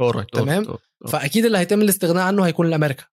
alright، 0.00 0.28
تمام. 0.32 0.48
alright، 0.48 0.66
alright. 0.66 0.80
فأكيد 1.08 1.44
اللي 1.44 1.58
هيتم 1.58 1.80
الاستغناء 1.80 2.22
عنه 2.22 2.46
هيكون 2.46 2.66
الأمريكا 2.66 3.04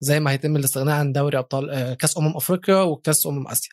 زي 0.00 0.20
ما 0.20 0.30
هيتم 0.30 0.56
الاستغناء 0.56 0.94
عن 0.94 1.12
دوري 1.12 1.38
أبطال 1.38 1.70
آه، 1.70 1.94
كأس 1.94 2.18
أمم 2.18 2.36
أفريقيا 2.36 2.82
وكأس 2.82 3.26
أمم 3.26 3.46
آسيا 3.48 3.70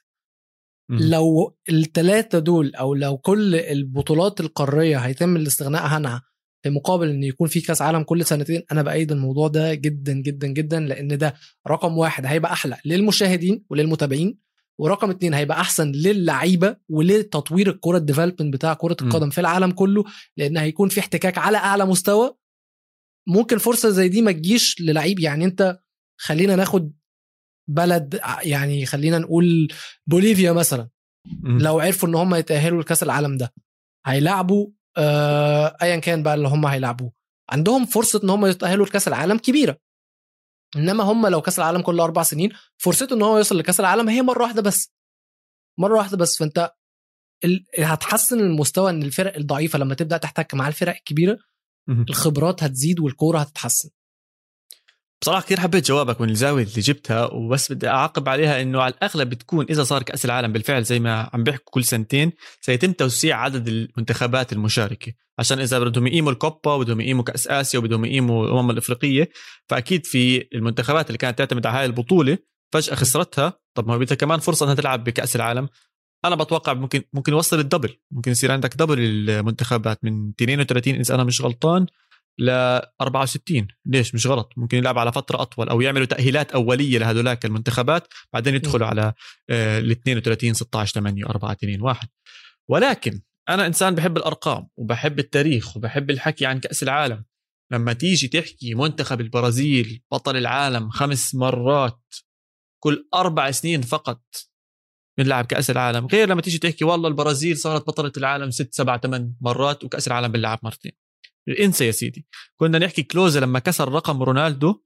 مم. 0.89 0.99
لو 1.01 1.55
الثلاثه 1.69 2.39
دول 2.39 2.75
أو 2.75 2.93
لو 2.93 3.17
كل 3.17 3.55
البطولات 3.55 4.39
القارية 4.39 4.97
هيتم 4.97 5.35
الاستغناء 5.35 5.81
عنها 5.81 6.23
في 6.63 6.69
مقابل 6.69 7.09
إن 7.09 7.23
يكون 7.23 7.47
في 7.47 7.61
كاس 7.61 7.81
عالم 7.81 8.03
كل 8.03 8.25
سنتين 8.25 8.63
أنا 8.71 8.81
بأيد 8.81 9.11
الموضوع 9.11 9.47
ده 9.47 9.73
جدا 9.73 10.13
جدا 10.13 10.47
جدا 10.47 10.79
لأن 10.79 11.17
ده 11.17 11.33
رقم 11.67 11.97
واحد 11.97 12.25
هيبقى 12.25 12.53
أحلى 12.53 12.77
للمشاهدين 12.85 13.63
وللمتابعين 13.69 14.37
ورقم 14.79 15.09
اتنين 15.09 15.33
هيبقى 15.33 15.61
أحسن 15.61 15.91
للعيبة 15.91 16.77
ولتطوير 16.89 17.69
الكرة 17.69 17.97
الديفلوبمنت 17.97 18.53
بتاع 18.53 18.73
كرة 18.73 18.97
م. 19.01 19.05
القدم 19.07 19.29
في 19.29 19.41
العالم 19.41 19.71
كله 19.71 20.03
لأن 20.37 20.57
هيكون 20.57 20.89
في 20.89 20.99
احتكاك 20.99 21.37
على 21.37 21.57
أعلى 21.57 21.85
مستوى 21.85 22.35
ممكن 23.27 23.57
فرصة 23.57 23.89
زي 23.89 24.07
دي 24.09 24.21
ما 24.21 24.31
تجيش 24.31 24.81
للعيب 24.81 25.19
يعني 25.19 25.45
أنت 25.45 25.79
خلينا 26.19 26.55
ناخد 26.55 26.93
بلد 27.69 28.19
يعني 28.43 28.85
خلينا 28.85 29.19
نقول 29.19 29.67
بوليفيا 30.07 30.51
مثلا. 30.51 30.89
لو 31.43 31.79
عرفوا 31.79 32.09
إن 32.09 32.15
هم 32.15 32.35
يتأهلوا 32.35 32.81
لكاس 32.81 33.03
العالم 33.03 33.37
ده 33.37 33.53
هيلعبوا 34.05 34.67
آه 34.67 34.71
ايا 35.81 35.99
كان 35.99 36.23
بقى 36.23 36.33
اللي 36.33 36.47
هم 36.47 36.65
هيلعبوه. 36.65 37.11
عندهم 37.49 37.85
فرصة 37.85 38.21
إن 38.23 38.29
هم 38.29 38.45
يتأهلوا 38.45 38.85
لكأس 38.85 39.07
العالم 39.07 39.37
كبيرة. 39.37 39.77
إنما 40.75 41.03
هم 41.03 41.27
لو 41.27 41.41
كأس 41.41 41.59
العالم 41.59 41.81
كل 41.81 41.99
أربع 41.99 42.23
سنين 42.23 42.51
فرصته 42.77 43.13
إن 43.13 43.21
هو 43.21 43.37
يوصل 43.37 43.57
لكأس 43.57 43.79
العالم 43.79 44.09
هي 44.09 44.21
مرة 44.21 44.43
واحدة 44.43 44.61
بس. 44.61 44.91
مرة 45.79 45.97
واحدة 45.97 46.17
بس. 46.17 46.37
فأنت 46.37 46.71
ال... 47.45 47.65
هتحسن 47.79 48.39
المستوى 48.39 48.89
إن 48.89 49.03
الفرق 49.03 49.35
الضعيفة 49.35 49.79
لما 49.79 49.95
تبدأ 49.95 50.17
تحتك 50.17 50.53
مع 50.53 50.67
الفرق 50.67 50.95
الكبيرة. 50.95 51.37
الخبرات 52.09 52.63
هتزيد 52.63 52.99
والكورة 52.99 53.39
هتتحسن. 53.39 53.89
بصراحة 55.21 55.41
كثير 55.41 55.59
حبيت 55.59 55.87
جوابك 55.87 56.21
من 56.21 56.29
الزاوية 56.29 56.63
اللي 56.63 56.81
جبتها 56.81 57.25
وبس 57.33 57.71
بدي 57.71 57.87
أعقب 57.87 58.29
عليها 58.29 58.61
إنه 58.61 58.81
على 58.81 58.93
الأغلب 58.93 59.29
بتكون 59.29 59.65
إذا 59.69 59.83
صار 59.83 60.03
كأس 60.03 60.25
العالم 60.25 60.53
بالفعل 60.53 60.83
زي 60.83 60.99
ما 60.99 61.29
عم 61.33 61.43
بيحكوا 61.43 61.71
كل 61.71 61.83
سنتين 61.83 62.31
سيتم 62.61 62.91
توسيع 62.91 63.41
عدد 63.41 63.67
المنتخبات 63.67 64.53
المشاركة. 64.53 65.13
عشان 65.39 65.59
إذا 65.59 65.79
بدهم 65.79 66.07
يقيموا 66.07 66.31
الكوبا 66.31 66.77
بدهم 66.77 67.01
يقيموا 67.01 67.23
كأس 67.23 67.47
آسيا 67.47 67.79
وبدهم 67.79 68.05
يقيموا 68.05 68.45
الامم 68.45 68.71
الإفريقية 68.71 69.29
فأكيد 69.69 70.05
في 70.05 70.47
المنتخبات 70.55 71.07
اللي 71.07 71.17
كانت 71.17 71.37
تعتمد 71.37 71.65
على 71.65 71.77
هاي 71.77 71.85
البطولة 71.85 72.37
فجأة 72.73 72.95
خسرتها. 72.95 73.53
طب 73.73 73.87
ما 73.87 73.97
بدها 73.97 74.15
كمان 74.15 74.39
فرصة 74.39 74.63
إنها 74.63 74.75
تلعب 74.75 75.03
بكأس 75.03 75.35
العالم. 75.35 75.69
أنا 76.25 76.35
بتوقع 76.35 76.73
ممكن 76.73 77.01
ممكن 77.13 77.31
يوصل 77.31 77.59
الدبل. 77.59 77.97
ممكن 78.11 78.31
يصير 78.31 78.51
عندك 78.51 78.75
دبل 78.75 78.99
المنتخبات 78.99 79.99
من 80.03 80.29
32 80.29 80.95
إذا 80.95 81.15
أنا 81.15 81.23
مش 81.23 81.41
غلطان. 81.41 81.85
ل 82.39 82.49
64 83.01 83.67
ليش؟ 83.85 84.15
مش 84.15 84.27
غلط. 84.27 84.53
ممكن 84.57 84.77
يلعب 84.77 84.97
على 84.97 85.11
فترة 85.11 85.41
أطول 85.41 85.69
أو 85.69 85.81
يعملوا 85.81 86.05
تأهيلات 86.05 86.51
أولية 86.51 86.97
لهدولاك 86.97 87.45
المنتخبات 87.45 88.07
بعدين 88.33 88.55
يدخلوا 88.55 88.87
على 88.87 89.13
آه، 89.49 89.79
ال 89.79 89.91
32 89.91 90.53
16 90.53 90.93
8 90.93 91.25
4 91.25 91.51
2 91.51 91.81
1 91.81 92.07
ولكن 92.69 93.21
أنا 93.49 93.65
إنسان 93.65 93.95
بحب 93.95 94.17
الأرقام 94.17 94.67
وبحب 94.77 95.19
التاريخ 95.19 95.77
وبحب 95.77 96.09
الحكي 96.09 96.45
عن 96.45 96.59
كأس 96.59 96.83
العالم. 96.83 97.25
لما 97.71 97.93
تيجي 97.93 98.27
تحكي 98.27 98.73
منتخب 98.73 99.21
البرازيل 99.21 100.01
بطل 100.11 100.37
العالم 100.37 100.89
خمس 100.89 101.35
مرات 101.35 102.13
كل 102.83 103.09
أربع 103.13 103.51
سنين 103.51 103.81
فقط 103.81 104.21
بنلعب 105.17 105.45
كأس 105.45 105.69
العالم 105.69 106.05
غير 106.05 106.29
لما 106.29 106.41
تيجي 106.41 106.57
تحكي 106.57 106.85
والله 106.85 107.09
البرازيل 107.09 107.57
صارت 107.57 107.87
بطلة 107.87 108.11
العالم 108.17 108.51
ست 108.51 108.73
سبع 108.73 108.97
ثمان 108.97 109.33
مرات 109.41 109.83
وكأس 109.83 110.07
العالم 110.07 110.27
بنلعب 110.27 110.59
مرتين. 110.63 111.06
انسى 111.49 111.85
يا 111.85 111.91
سيدي. 111.91 112.27
كنا 112.55 112.79
نحكي 112.79 113.03
كلوزا 113.03 113.39
لما 113.39 113.59
كسر 113.59 113.91
رقم 113.91 114.23
رونالدو 114.23 114.81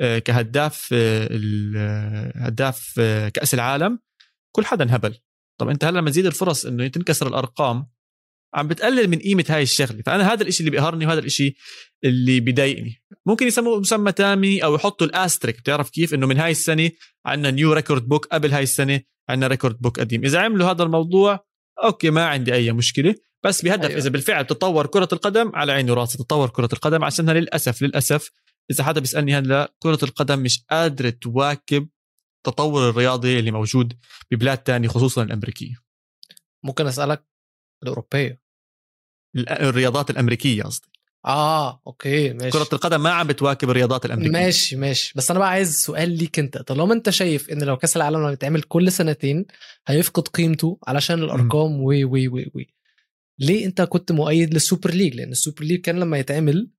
آه، 0.00 0.18
كهداف 0.18 0.88
آه، 0.92 1.28
آه، 1.76 2.32
هداف 2.36 3.00
كأس 3.34 3.54
العالم 3.54 3.98
كل 4.56 4.64
حدا 4.64 4.84
انهبل. 4.84 5.14
طب 5.60 5.68
أنت 5.68 5.84
هلأ 5.84 5.98
لما 5.98 6.10
تزيد 6.10 6.26
الفرص 6.26 6.66
إنه 6.66 6.88
تنكسر 6.88 7.28
الأرقام 7.28 7.86
عم 8.54 8.68
بتقلل 8.68 9.08
من 9.08 9.18
قيمة 9.18 9.44
هاي 9.48 9.62
الشغلة. 9.62 10.02
فأنا 10.06 10.32
هذا 10.32 10.42
الشيء 10.42 10.66
اللي 10.66 10.70
بيقهرني 10.70 11.06
وهذا 11.06 11.18
الشيء 11.18 11.56
اللي 12.04 12.40
بيضايقني. 12.40 13.02
ممكن 13.26 13.46
يسموه 13.46 13.80
مسمى 13.80 14.12
تاني 14.12 14.64
أو 14.64 14.74
يحطوا 14.74 15.06
ال 15.06 15.11
asterisk. 15.11 15.58
بتعرف 15.60 15.90
كيف؟ 15.90 16.14
إنه 16.14 16.26
من 16.26 16.36
هاي 16.36 16.50
السنة 16.50 16.90
عندنا 17.26 17.50
new 17.50 17.72
record 17.72 18.08
book 18.08 18.26
قبل 18.26 18.52
هاي 18.52 18.62
السنة 18.62 19.00
عندنا 19.28 19.46
record 19.46 19.78
book 19.80 20.00
قديم. 20.00 20.24
إذا 20.24 20.40
عملوا 20.40 20.70
هذا 20.70 20.82
الموضوع 20.82 21.46
okay 21.84 22.10
ما 22.10 22.26
عندي 22.26 22.54
أي 22.54 22.72
مشكلة. 22.72 23.14
بس 23.44 23.62
بهدف 23.62 23.88
أيوة. 23.88 23.98
إذا 23.98 24.08
بالفعل 24.10 24.46
تطور 24.46 24.86
كرة 24.86 25.08
القدم 25.12 25.52
على 25.54 25.72
عيني 25.72 25.90
وراسي 25.90 26.18
تطور 26.18 26.48
كرة 26.50 26.68
القدم 26.72 27.04
عشانها 27.04 27.34
للأسف 27.34 27.82
للأسف 27.82 28.30
إذا 28.70 28.84
حدا 28.84 29.00
بيسألني 29.00 29.34
هلا 29.38 29.74
كرة 29.78 29.98
القدم 30.02 30.38
مش 30.38 30.64
قادرة 30.70 31.10
تواكب 31.10 31.88
التطور 32.46 32.88
الرياضي 32.88 33.38
اللي 33.38 33.50
موجود 33.50 33.92
ببلاد 34.30 34.58
تانية 34.58 34.88
خصوصا 34.88 35.22
الأمريكية. 35.22 35.74
ممكن 36.64 36.86
أسألك 36.86 37.24
الأوروبية؟ 37.82 38.40
ال- 39.36 39.48
الرياضات 39.48 40.10
الأمريكية 40.10 40.62
قصدي. 40.62 40.88
آه 41.26 41.82
okay 41.86 42.32
ماشي. 42.32 42.50
كرة 42.50 42.68
القدم 42.72 43.00
ما 43.02 43.10
عم 43.10 43.26
بتواكب 43.26 43.70
الرياضات 43.70 44.04
الأمريكية. 44.06 44.32
ماشي 44.32 44.76
ماشي. 44.76 45.12
بس 45.16 45.30
أنا 45.30 45.38
بقى 45.40 45.48
عايز 45.48 45.76
سؤال 45.76 46.10
ليك 46.10 46.38
أنت. 46.38 46.58
طالما 46.58 46.94
أنت 46.94 47.10
شايف 47.10 47.50
إن 47.50 47.62
لو 47.62 47.76
كأس 47.76 47.96
العالم 47.96 48.18
لما 48.18 48.30
بيتعمل 48.30 48.62
كل 48.62 48.92
سنتين 48.92 49.46
هيفقد 49.86 50.28
قيمته 50.28 50.78
علشان 50.86 51.22
الأرقام 51.22 51.80
وي 51.82 52.04
وي 52.04 52.28
وي 52.28 52.50
وي 52.54 52.74
ليه 53.40 53.66
انت 53.66 53.82
كنت 53.82 54.12
مؤيد 54.12 54.54
لل 54.54 54.64
Super 54.64 54.90
League؟ 54.90 55.14
لأن 55.14 55.30
ال 55.30 55.36
Super 55.36 55.64
League 55.64 55.80
كان 55.80 56.00
لما 56.00 56.18
يتعمل 56.18 56.70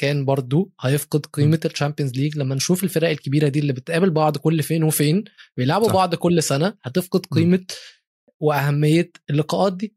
كان 0.00 0.24
برضو 0.24 0.72
هيفقد 0.80 1.26
قيمة 1.26 1.60
ال 1.64 1.69
Champions 1.69 2.12
League. 2.12 2.38
لما 2.38 2.54
نشوف 2.54 2.84
الفرق 2.84 3.08
الكبيرة 3.08 3.48
دي 3.48 3.58
اللي 3.58 3.72
بتقابل 3.72 4.10
بعض 4.10 4.36
كل 4.36 4.62
فين 4.62 4.84
وفين 4.84 5.24
بيلعبوا 5.56 5.88
صح. 5.88 5.94
بعض 5.94 6.14
كل 6.14 6.42
سنة 6.42 6.74
هتفقد 6.82 7.26
قيمة 7.26 7.66
وأهمية 8.40 9.10
اللقاءات 9.30 9.72
دي. 9.72 9.94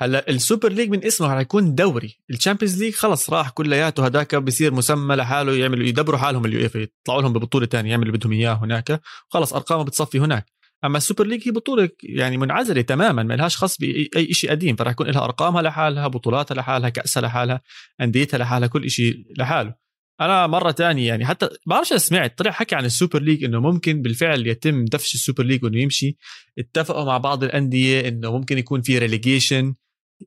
هلأ 0.00 0.30
ال 0.30 0.37
Super 0.37 0.72
League 0.72 0.90
من 0.90 1.04
اسمه 1.04 1.34
رح 1.34 1.40
يكون 1.40 1.74
دوري. 1.74 2.18
ال 2.30 2.35
Champions 2.35 2.82
League 2.82 2.94
خلص 2.94 3.30
راح 3.30 3.50
كلياته. 3.50 4.04
هداك 4.04 4.34
بصير 4.34 4.74
مسمى 4.74 5.14
لحاله 5.14 5.56
يعملوا 5.56 5.86
يدبروا 5.86 6.18
حالهم 6.18 6.44
اليو 6.44 6.60
يطلعوا 6.74 7.22
لهم 7.22 7.32
ببطولة 7.32 7.66
تانية 7.66 7.90
يعملوا 7.90 8.08
اللي 8.08 8.18
بدهم 8.18 8.32
إياه 8.32 8.54
هناك. 8.54 9.00
خلص 9.28 9.54
أرقامه 9.54 9.84
بتصفي 9.84 10.18
هناك. 10.20 10.61
أما 10.84 10.98
ال 10.98 11.03
Super 11.03 11.26
League 11.26 11.48
هي 11.48 11.52
بطولة 11.52 11.88
يعني 12.02 12.36
منعزلة 12.36 12.80
تماما 12.80 13.22
ما 13.22 13.34
لهاش 13.34 13.56
خص 13.56 13.78
باي 13.78 14.32
شيء 14.32 14.50
قديم 14.50 14.76
فرح 14.76 14.92
يكون 14.92 15.06
لها 15.06 15.24
أرقامها 15.24 15.62
لحالها 15.62 16.08
بطولاتها 16.08 16.54
لحالها 16.54 16.88
كأسها 16.88 17.20
لحالها 17.20 17.60
أنديتها 18.00 18.38
لحالها 18.38 18.68
كل 18.68 18.90
شيء 18.90 19.24
لحاله. 19.38 19.74
أنا 20.20 20.46
مرة 20.46 20.70
تانية 20.70 21.08
يعني 21.08 21.26
حتى 21.26 21.48
بعرفش 21.66 21.92
سمعت 21.92 22.38
طلع 22.38 22.50
حكي 22.50 22.74
عن 22.74 22.84
ال 22.84 22.90
Super 22.90 23.22
League 23.22 23.44
إنه 23.44 23.60
ممكن 23.60 24.02
بالفعل 24.02 24.46
يتم 24.46 24.84
دفش 24.84 25.14
ال 25.14 25.19
Super 25.19 25.44
League 25.44 25.64
وإنه 25.64 25.80
يمشي. 25.80 26.16
اتفقوا 26.58 27.04
مع 27.04 27.18
بعض 27.18 27.44
الأندية 27.44 28.08
إنه 28.08 28.32
ممكن 28.32 28.58
يكون 28.58 28.82
في 28.82 28.98
ريليجيشن 28.98 29.74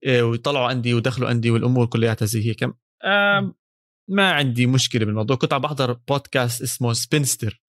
ويطلعوا 0.08 0.72
أندية 0.72 0.94
ودخلوا 0.94 1.32
أندية 1.32 1.52
والأمور 1.52 1.86
كلياتها 1.86 2.26
زي 2.26 2.48
هيك. 2.50 2.64
ما 4.10 4.32
عندي 4.32 4.68
مشكلة 4.68 5.06
بالموضوع. 5.06 5.38
كنت 5.38 5.54
عم 5.54 5.62
بحضر 5.62 5.94
بودكاست 5.94 6.62
اسمه 6.62 6.94
Spinsters 6.94 7.65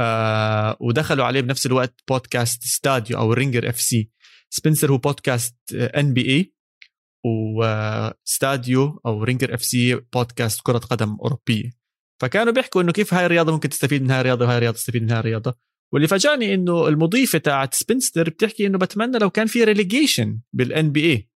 آه 0.00 0.76
ودخلوا 0.80 1.24
عليه 1.24 1.40
بنفس 1.40 1.66
الوقت 1.66 1.94
بودكاست 2.08 2.62
Stadio 2.62 3.18
أو 3.18 3.32
Ringer 3.32 3.68
FC. 3.68 4.10
Spinsters 4.50 4.92
هو 4.92 4.98
بودكاست 4.98 5.56
NBA 5.72 6.54
و 7.26 7.51
Stadio 7.51 9.00
أو 9.06 9.22
Ringer 9.24 9.54
FC 9.54 9.94
بودكاست 9.94 10.60
كرة 10.62 10.78
قدم 10.78 11.16
أوروبية. 11.20 11.70
فكانوا 12.20 12.52
بيحكوا 12.52 12.82
إنه 12.82 12.92
كيف 12.92 13.14
هاي 13.14 13.26
الرياضة 13.26 13.52
ممكن 13.52 13.68
تستفيد 13.68 14.02
من 14.02 14.10
هاي 14.10 14.20
الرياضة 14.20 14.44
وهاي 14.44 14.56
الرياضة 14.56 14.76
تستفيد 14.76 15.02
من 15.02 15.10
هاي 15.10 15.20
الرياضة. 15.20 15.54
واللي 15.92 16.08
فاجأني 16.08 16.54
إنه 16.54 16.88
المضيفة 16.88 17.38
تاعت 17.38 17.74
Spinsters 17.74 18.28
بتحكي 18.28 18.66
إنه 18.66 18.78
بتمنى 18.78 19.18
لو 19.18 19.30
كان 19.30 19.46
في 19.46 19.64
relegation 19.64 20.40
بال 20.52 20.92
NBA 20.92 21.28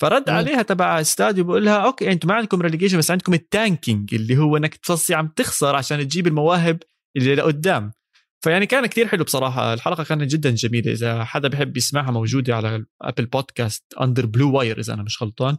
فرد 0.00 0.30
مم. 0.30 0.36
عليها 0.36 0.62
تبع 0.62 1.00
Stadio 1.00 1.44
بقول 1.44 1.64
لها 1.64 1.76
okay 1.76 2.12
أنتم 2.12 2.28
ما 2.28 2.34
عندكم 2.34 2.62
ريليجيشن 2.62 2.98
بس 2.98 3.10
عندكم 3.10 3.34
ال 3.34 3.44
tanking 3.44 4.14
اللي 4.14 4.36
هو 4.36 4.56
إنك 4.56 4.74
تصير 4.74 5.14
عم 5.14 5.28
تخسر 5.28 5.76
عشان 5.76 6.08
تجيب 6.08 6.26
المواهب 6.26 6.82
اللي 7.16 7.34
لقدام. 7.34 7.92
فيعني 8.44 8.66
كان 8.66 8.86
كتير 8.86 9.08
حلو 9.08 9.24
بصراحة. 9.24 9.74
الحلقة 9.74 10.04
كانت 10.04 10.22
جدا 10.22 10.50
جميلة. 10.50 10.92
إذا 10.92 11.24
حدا 11.24 11.48
بحب 11.48 11.76
يسمعها 11.76 12.10
موجودة 12.10 12.56
على 12.56 12.84
Apple 13.02 13.26
Podcasts 13.26 13.84
under 14.00 14.26
Blue 14.26 14.52
Wire 14.52 14.80
إذا 14.80 14.94
أنا 14.94 15.02
مش 15.02 15.22
غلطان. 15.22 15.56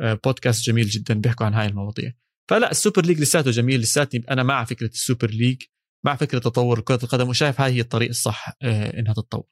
آه، 0.00 0.20
بودكاست 0.24 0.66
جميل 0.66 0.86
جدا. 0.86 1.14
بيحكوا 1.14 1.46
عن 1.46 1.54
هاي 1.54 1.66
المواضيع. 1.66 2.12
فلا 2.50 2.70
ال 2.70 2.76
Super 2.76 3.06
League 3.06 3.20
لساته 3.20 3.50
جميل. 3.50 3.80
لساتني 3.80 4.24
أنا 4.30 4.42
مع 4.42 4.64
فكرة 4.64 4.86
ال 4.86 4.93
Super 4.93 5.30
League 5.30 5.62
مع 6.04 6.16
فكرة 6.16 6.38
تطور 6.38 6.80
كرة 6.80 7.00
القدم 7.02 7.28
وشايف 7.28 7.60
هاي 7.60 7.72
هي 7.72 7.80
الطريق 7.80 8.08
الصح 8.08 8.52
آه، 8.62 8.98
إنها 8.98 9.12
تتطور. 9.12 9.44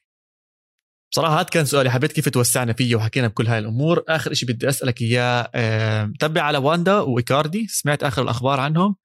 بصراحة 1.13 1.35
هذا 1.35 1.43
كان 1.43 1.65
سؤالي. 1.65 1.91
حبيت 1.91 2.13
كيف 2.13 2.29
توسعنا 2.29 2.73
فيه 2.73 2.97
وحكينا 2.97 3.29
بكل 3.29 3.47
هاي 3.47 3.59
الأمور. 3.59 4.05
آخر 4.09 4.35
شيء 4.35 4.49
بدي 4.49 4.69
أسألك 4.69 5.03
إياه 5.03 5.51
آه، 5.55 6.13
تبع 6.21 6.43
على 6.43 6.59
واندا 6.59 6.99
وإيكاردي. 6.99 7.67
سمعت 7.67 8.03
آخر 8.03 8.23
الأخبار 8.23 8.61
عنهم. 8.61 8.97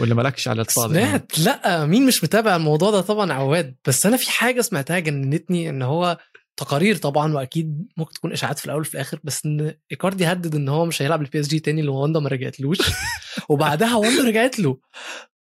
ولا 0.00 0.14
مالكش 0.14 0.48
على 0.48 0.60
الطابع 0.60 0.92
سمعت 0.94 1.38
لا 1.38 1.86
مين 1.86 2.06
مش 2.06 2.24
متابع 2.24 2.56
الموضوع 2.56 2.90
ده؟ 2.90 3.00
طبعا 3.00 3.32
عواد. 3.32 3.76
بس 3.88 4.06
أنا 4.06 4.16
في 4.16 4.30
حاجة 4.30 4.60
سمعتها 4.60 4.98
جننتني 4.98 5.70
إن 5.70 5.82
هو 5.82 6.18
تقارير 6.56 6.96
طبعا 6.96 7.34
وأكيد 7.34 7.86
ممكن 7.96 8.12
تكون 8.12 8.32
إشاعات 8.32 8.58
في 8.58 8.66
الأول 8.66 8.80
وفي 8.80 8.94
الآخر 8.94 9.20
بس 9.24 9.46
إن 9.46 9.74
إيكاردي 9.92 10.26
هدد 10.26 10.54
إن 10.54 10.68
هو 10.68 10.86
مش 10.86 11.02
هيلعب 11.02 11.22
ال 11.22 11.40
PSG 11.40 11.58
تاني 11.58 11.82
لو 11.82 11.94
واندا 11.94 12.20
ما 12.20 12.28
رجعتلوش. 12.28 12.78
وبعدها 13.50 13.96
واندا 13.96 14.22
رجعت 14.22 14.58
له. 14.58 14.78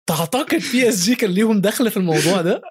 تعتقد 0.07 0.61
PSG 0.71 1.15
كان 1.15 1.29
ليهم 1.29 1.61
دخل 1.61 1.91
في 1.91 1.97
الموضوع 1.97 2.41
ده؟ 2.41 2.61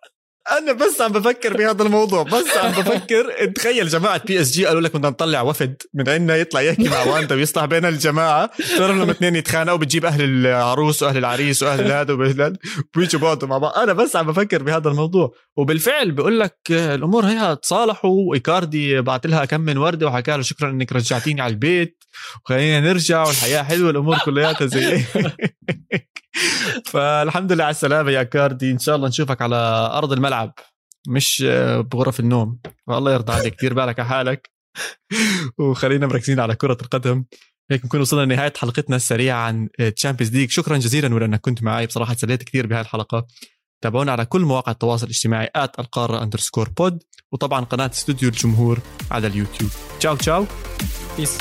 أنا 0.53 0.73
بس 0.73 1.01
عم 1.01 1.13
بفكر 1.13 1.57
بهذا 1.57 1.83
الموضوع. 1.83 2.23
بس 2.23 2.57
عم 2.57 2.71
بفكر. 2.73 3.25
تخيل 3.57 3.89
جماعة 3.89 4.25
PSG 4.25 4.67
قالوا 4.67 4.81
لك 4.81 4.97
بدنا 4.97 5.11
نطلع 5.11 5.43
وفد. 5.43 5.83
من 5.95 6.09
عندنا 6.09 6.37
يطلع 6.37 6.61
يحكي 6.61 6.89
مع 6.89 7.03
واندا 7.03 7.35
ويصلح 7.35 7.65
بين 7.65 7.85
الجماعة. 7.85 8.51
صار 8.79 8.93
لهم 8.93 9.11
اثنين 9.11 9.37
يتخانقوا 9.37 9.79
بتجيب 9.79 10.05
أهل 10.05 10.23
العروس 10.23 11.03
وأهل 11.03 11.17
العريس 11.17 11.63
وأهل 11.63 11.93
هذا 11.93 12.13
وأهل 12.15 12.57
وبيجوا 12.97 13.21
بعضهم 13.21 13.51
مع 13.51 13.59
بعض. 13.59 13.79
أنا 13.79 13.93
بس 13.93 14.17
عم 14.17 14.27
بفكر 14.27 14.63
بهذا 14.63 14.89
الموضوع. 14.89 15.33
وبالفعل 15.57 16.13
بقول 16.13 16.41
لك 16.41 16.59
الأمور 16.71 17.25
هي 17.25 17.57
تصالحوا 17.57 18.29
وإيكاردي 18.29 19.01
بعت 19.01 19.27
لها 19.27 19.45
كم 19.45 19.61
من 19.61 19.79
وردة 19.79 20.07
وحكى 20.07 20.31
له 20.31 20.43
شكرا 20.43 20.71
إنك 20.71 20.93
رجعتيني 20.93 21.41
على 21.41 21.51
البيت. 21.51 22.05
وخلينا 22.45 22.81
نرجع 22.81 23.27
والحياة 23.27 23.63
حلوة. 23.63 23.91
الأمور 23.91 24.19
كلياتها 24.19 24.67
زي 24.67 25.05
فالحمد 26.85 27.53
لله 27.53 27.65
على 27.65 27.71
السلامة 27.71 28.11
يا 28.11 28.23
إيكاردي. 28.23 28.71
إن 28.71 28.79
شاء 28.79 28.97
الله 28.97 29.09
نشوفك 29.09 29.43
على 29.43 29.57
أرض 29.93 30.13
الملعب. 30.13 30.53
مش 31.09 31.45
بغرف 31.93 32.21
النوم. 32.21 32.59
والله 32.87 33.13
يرضى 33.13 33.33
عليك. 33.33 33.61
دير 33.61 33.75
بالك 33.75 34.01
على 34.01 34.09
حالك. 34.09 34.51
وخلينا 35.59 36.07
مركزين 36.07 36.41
على 36.41 36.55
كرة 36.55 36.79
القدم. 36.83 37.25
هيك 37.71 37.85
نكون 37.85 38.01
وصلنا 38.01 38.23
لنهاية 38.23 38.53
حلقتنا 38.57 38.97
السريعة 38.97 39.39
عن 39.39 39.69
Champions 39.97 40.37
League 40.37 40.51
شكرا 40.51 40.77
جزيلا 40.77 41.15
ولأنك 41.15 41.41
كنت 41.41 41.63
معي 41.63 41.87
بصراحة 41.87 42.15
تسليت 42.15 42.43
كثير 42.43 42.67
بهاي 42.67 42.81
الحلقة. 42.81 43.27
تابعونا 43.85 44.13
على 44.13 44.25
كل 44.25 44.41
مواقع 44.41 44.73
التواصل 44.73 45.07
الاجتماعي 45.07 45.51
at 45.57 45.79
القارة 45.79 46.23
underscore 46.23 46.69
pod 46.69 47.03
وطبعا 47.33 47.65
قناة 47.65 47.91
استوديو 47.95 48.29
الجمهور 48.29 48.79
على 49.11 49.27
اليوتيوب. 49.27 49.71
ciao 50.01 50.17
ciao. 50.17 50.47
peace 51.17 51.39